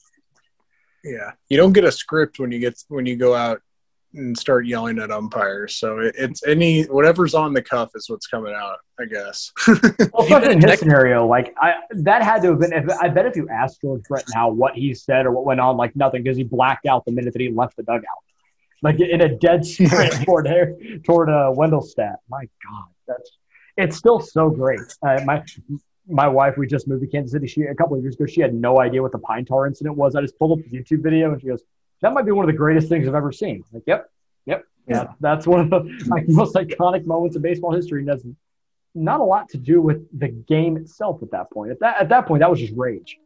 Yeah, 1.04 1.32
you 1.48 1.56
don't 1.56 1.72
get 1.72 1.86
a 1.86 1.92
script 1.92 2.40
when 2.40 2.52
you 2.52 2.60
get 2.60 2.84
when 2.90 3.06
you 3.06 3.16
go 3.16 3.34
out 3.34 3.62
and 4.14 4.38
start 4.38 4.66
yelling 4.66 5.00
at 5.00 5.12
umpires. 5.12 5.76
So 5.76 6.00
it, 6.00 6.16
it's 6.18 6.46
any 6.46 6.84
whatever's 6.84 7.34
on 7.34 7.54
the 7.54 7.62
cuff 7.62 7.92
is 7.96 8.10
what's 8.10 8.28
coming 8.28 8.54
out. 8.54 8.78
I 9.00 9.06
guess. 9.06 9.52
well, 9.68 10.24
especially 10.24 10.54
in 10.54 10.62
his 10.62 10.80
scenario, 10.80 11.26
like 11.26 11.54
I 11.58 11.76
that 11.92 12.24
had 12.24 12.42
to 12.44 12.50
have 12.50 12.60
been. 12.60 12.74
If, 12.74 12.90
I 13.00 13.10
bet 13.10 13.26
if 13.26 13.36
you 13.36 13.48
asked 13.50 13.82
George 13.82 14.04
Brett 14.10 14.26
now 14.34 14.50
what 14.50 14.76
he 14.76 14.94
said 14.94 15.26
or 15.26 15.32
what 15.32 15.46
went 15.46 15.60
on, 15.60 15.78
like 15.78 15.96
nothing, 15.96 16.24
because 16.24 16.38
he 16.38 16.44
blacked 16.44 16.86
out 16.86 17.06
the 17.06 17.12
minute 17.12 17.34
that 17.34 17.42
he 17.42 17.50
left 17.50 17.78
the 17.78 17.84
dugout, 17.84 18.04
like 18.82 19.00
in 19.00 19.22
a 19.22 19.36
dead 19.38 19.66
sprint 19.66 20.14
toward 20.26 20.48
toward 21.06 21.30
uh, 21.30 21.54
Wendelstedt. 21.56 22.18
My 22.30 22.42
God, 22.42 22.88
that's 23.08 23.38
it's 23.78 23.98
still 23.98 24.20
so 24.20 24.50
great. 24.50 24.82
Uh, 25.02 25.22
my 25.26 25.44
my 26.10 26.28
wife, 26.28 26.58
we 26.58 26.68
just 26.68 26.88
moved 26.88 27.02
to 27.02 27.08
Kansas 27.08 27.32
City. 27.32 27.48
She 27.48 27.62
a 27.64 27.76
couple 27.76 27.96
of 27.96 28.04
years 28.04 28.16
ago, 28.16 28.26
she 28.26 28.42
had 28.42 28.54
no 28.54 28.80
idea 28.80 29.02
what 29.02 29.12
the 29.12 29.20
pine 29.20 29.46
tar 29.46 29.68
incident 29.68 29.96
was. 29.96 30.16
I 30.16 30.22
just 30.22 30.38
pulled 30.38 30.60
up 30.60 30.66
the 30.66 30.78
YouTube 30.78 31.04
video 31.04 31.32
and 31.32 31.40
she 31.40 31.48
goes, 31.48 31.62
"That 32.02 32.14
might 32.14 32.26
be 32.26 32.32
one 32.32 32.46
of 32.46 32.52
the 32.52 32.58
greatest 32.58 32.90
things 32.90 33.08
I've 33.08 33.16
ever 33.16 33.32
seen." 33.32 33.64
Like, 33.72 33.84
yep, 33.88 34.10
yep, 34.46 34.64
yeah, 34.88 35.08
that's 35.20 35.46
one 35.48 35.60
of 35.62 35.70
the 35.70 36.06
like, 36.08 36.28
most 36.28 36.56
iconic 36.56 37.06
moments 37.06 37.36
of 37.36 37.42
baseball 37.42 37.74
history. 37.74 38.02
And 38.02 38.10
that's 38.10 38.24
not 38.96 39.20
a 39.20 39.24
lot 39.24 39.50
to 39.50 39.58
do 39.58 39.82
with 39.82 40.08
the 40.18 40.30
game 40.30 40.78
itself 40.78 41.22
at 41.22 41.32
that 41.32 41.52
point. 41.52 41.72
At 41.72 41.80
that 41.80 42.02
at 42.02 42.10
that 42.10 42.26
point, 42.28 42.42
that 42.42 42.50
was 42.50 42.60
just 42.60 42.74
rage. 42.76 43.20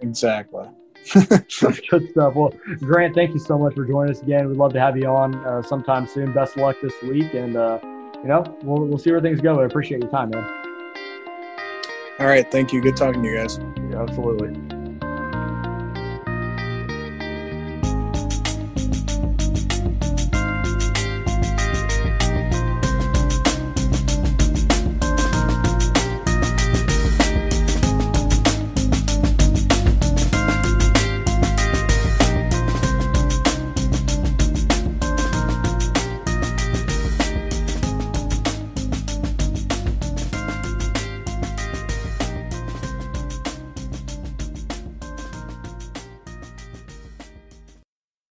Exactly. 0.00 0.66
Good 1.12 1.50
stuff. 1.50 2.34
Well, 2.34 2.52
Grant, 2.78 3.14
thank 3.14 3.32
you 3.32 3.38
so 3.38 3.58
much 3.58 3.74
for 3.74 3.86
joining 3.86 4.12
us 4.12 4.22
again. 4.22 4.48
We'd 4.48 4.58
love 4.58 4.72
to 4.74 4.80
have 4.80 4.96
you 4.96 5.06
on 5.06 5.34
uh, 5.46 5.62
sometime 5.62 6.06
soon. 6.06 6.32
Best 6.32 6.56
of 6.56 6.62
luck 6.62 6.76
this 6.82 6.94
week, 7.02 7.34
and 7.34 7.56
uh, 7.56 7.78
you 7.82 8.28
know 8.28 8.44
we'll 8.62 8.86
we'll 8.86 8.98
see 8.98 9.10
where 9.10 9.20
things 9.20 9.40
go. 9.40 9.60
I 9.60 9.64
appreciate 9.64 10.02
your 10.02 10.10
time, 10.10 10.30
man. 10.30 10.44
All 12.18 12.26
right. 12.26 12.50
Thank 12.50 12.72
you. 12.72 12.82
Good 12.82 12.96
talking 12.96 13.22
to 13.22 13.28
you 13.28 13.36
guys. 13.36 13.58
Yeah, 13.90 14.02
absolutely. 14.02 14.79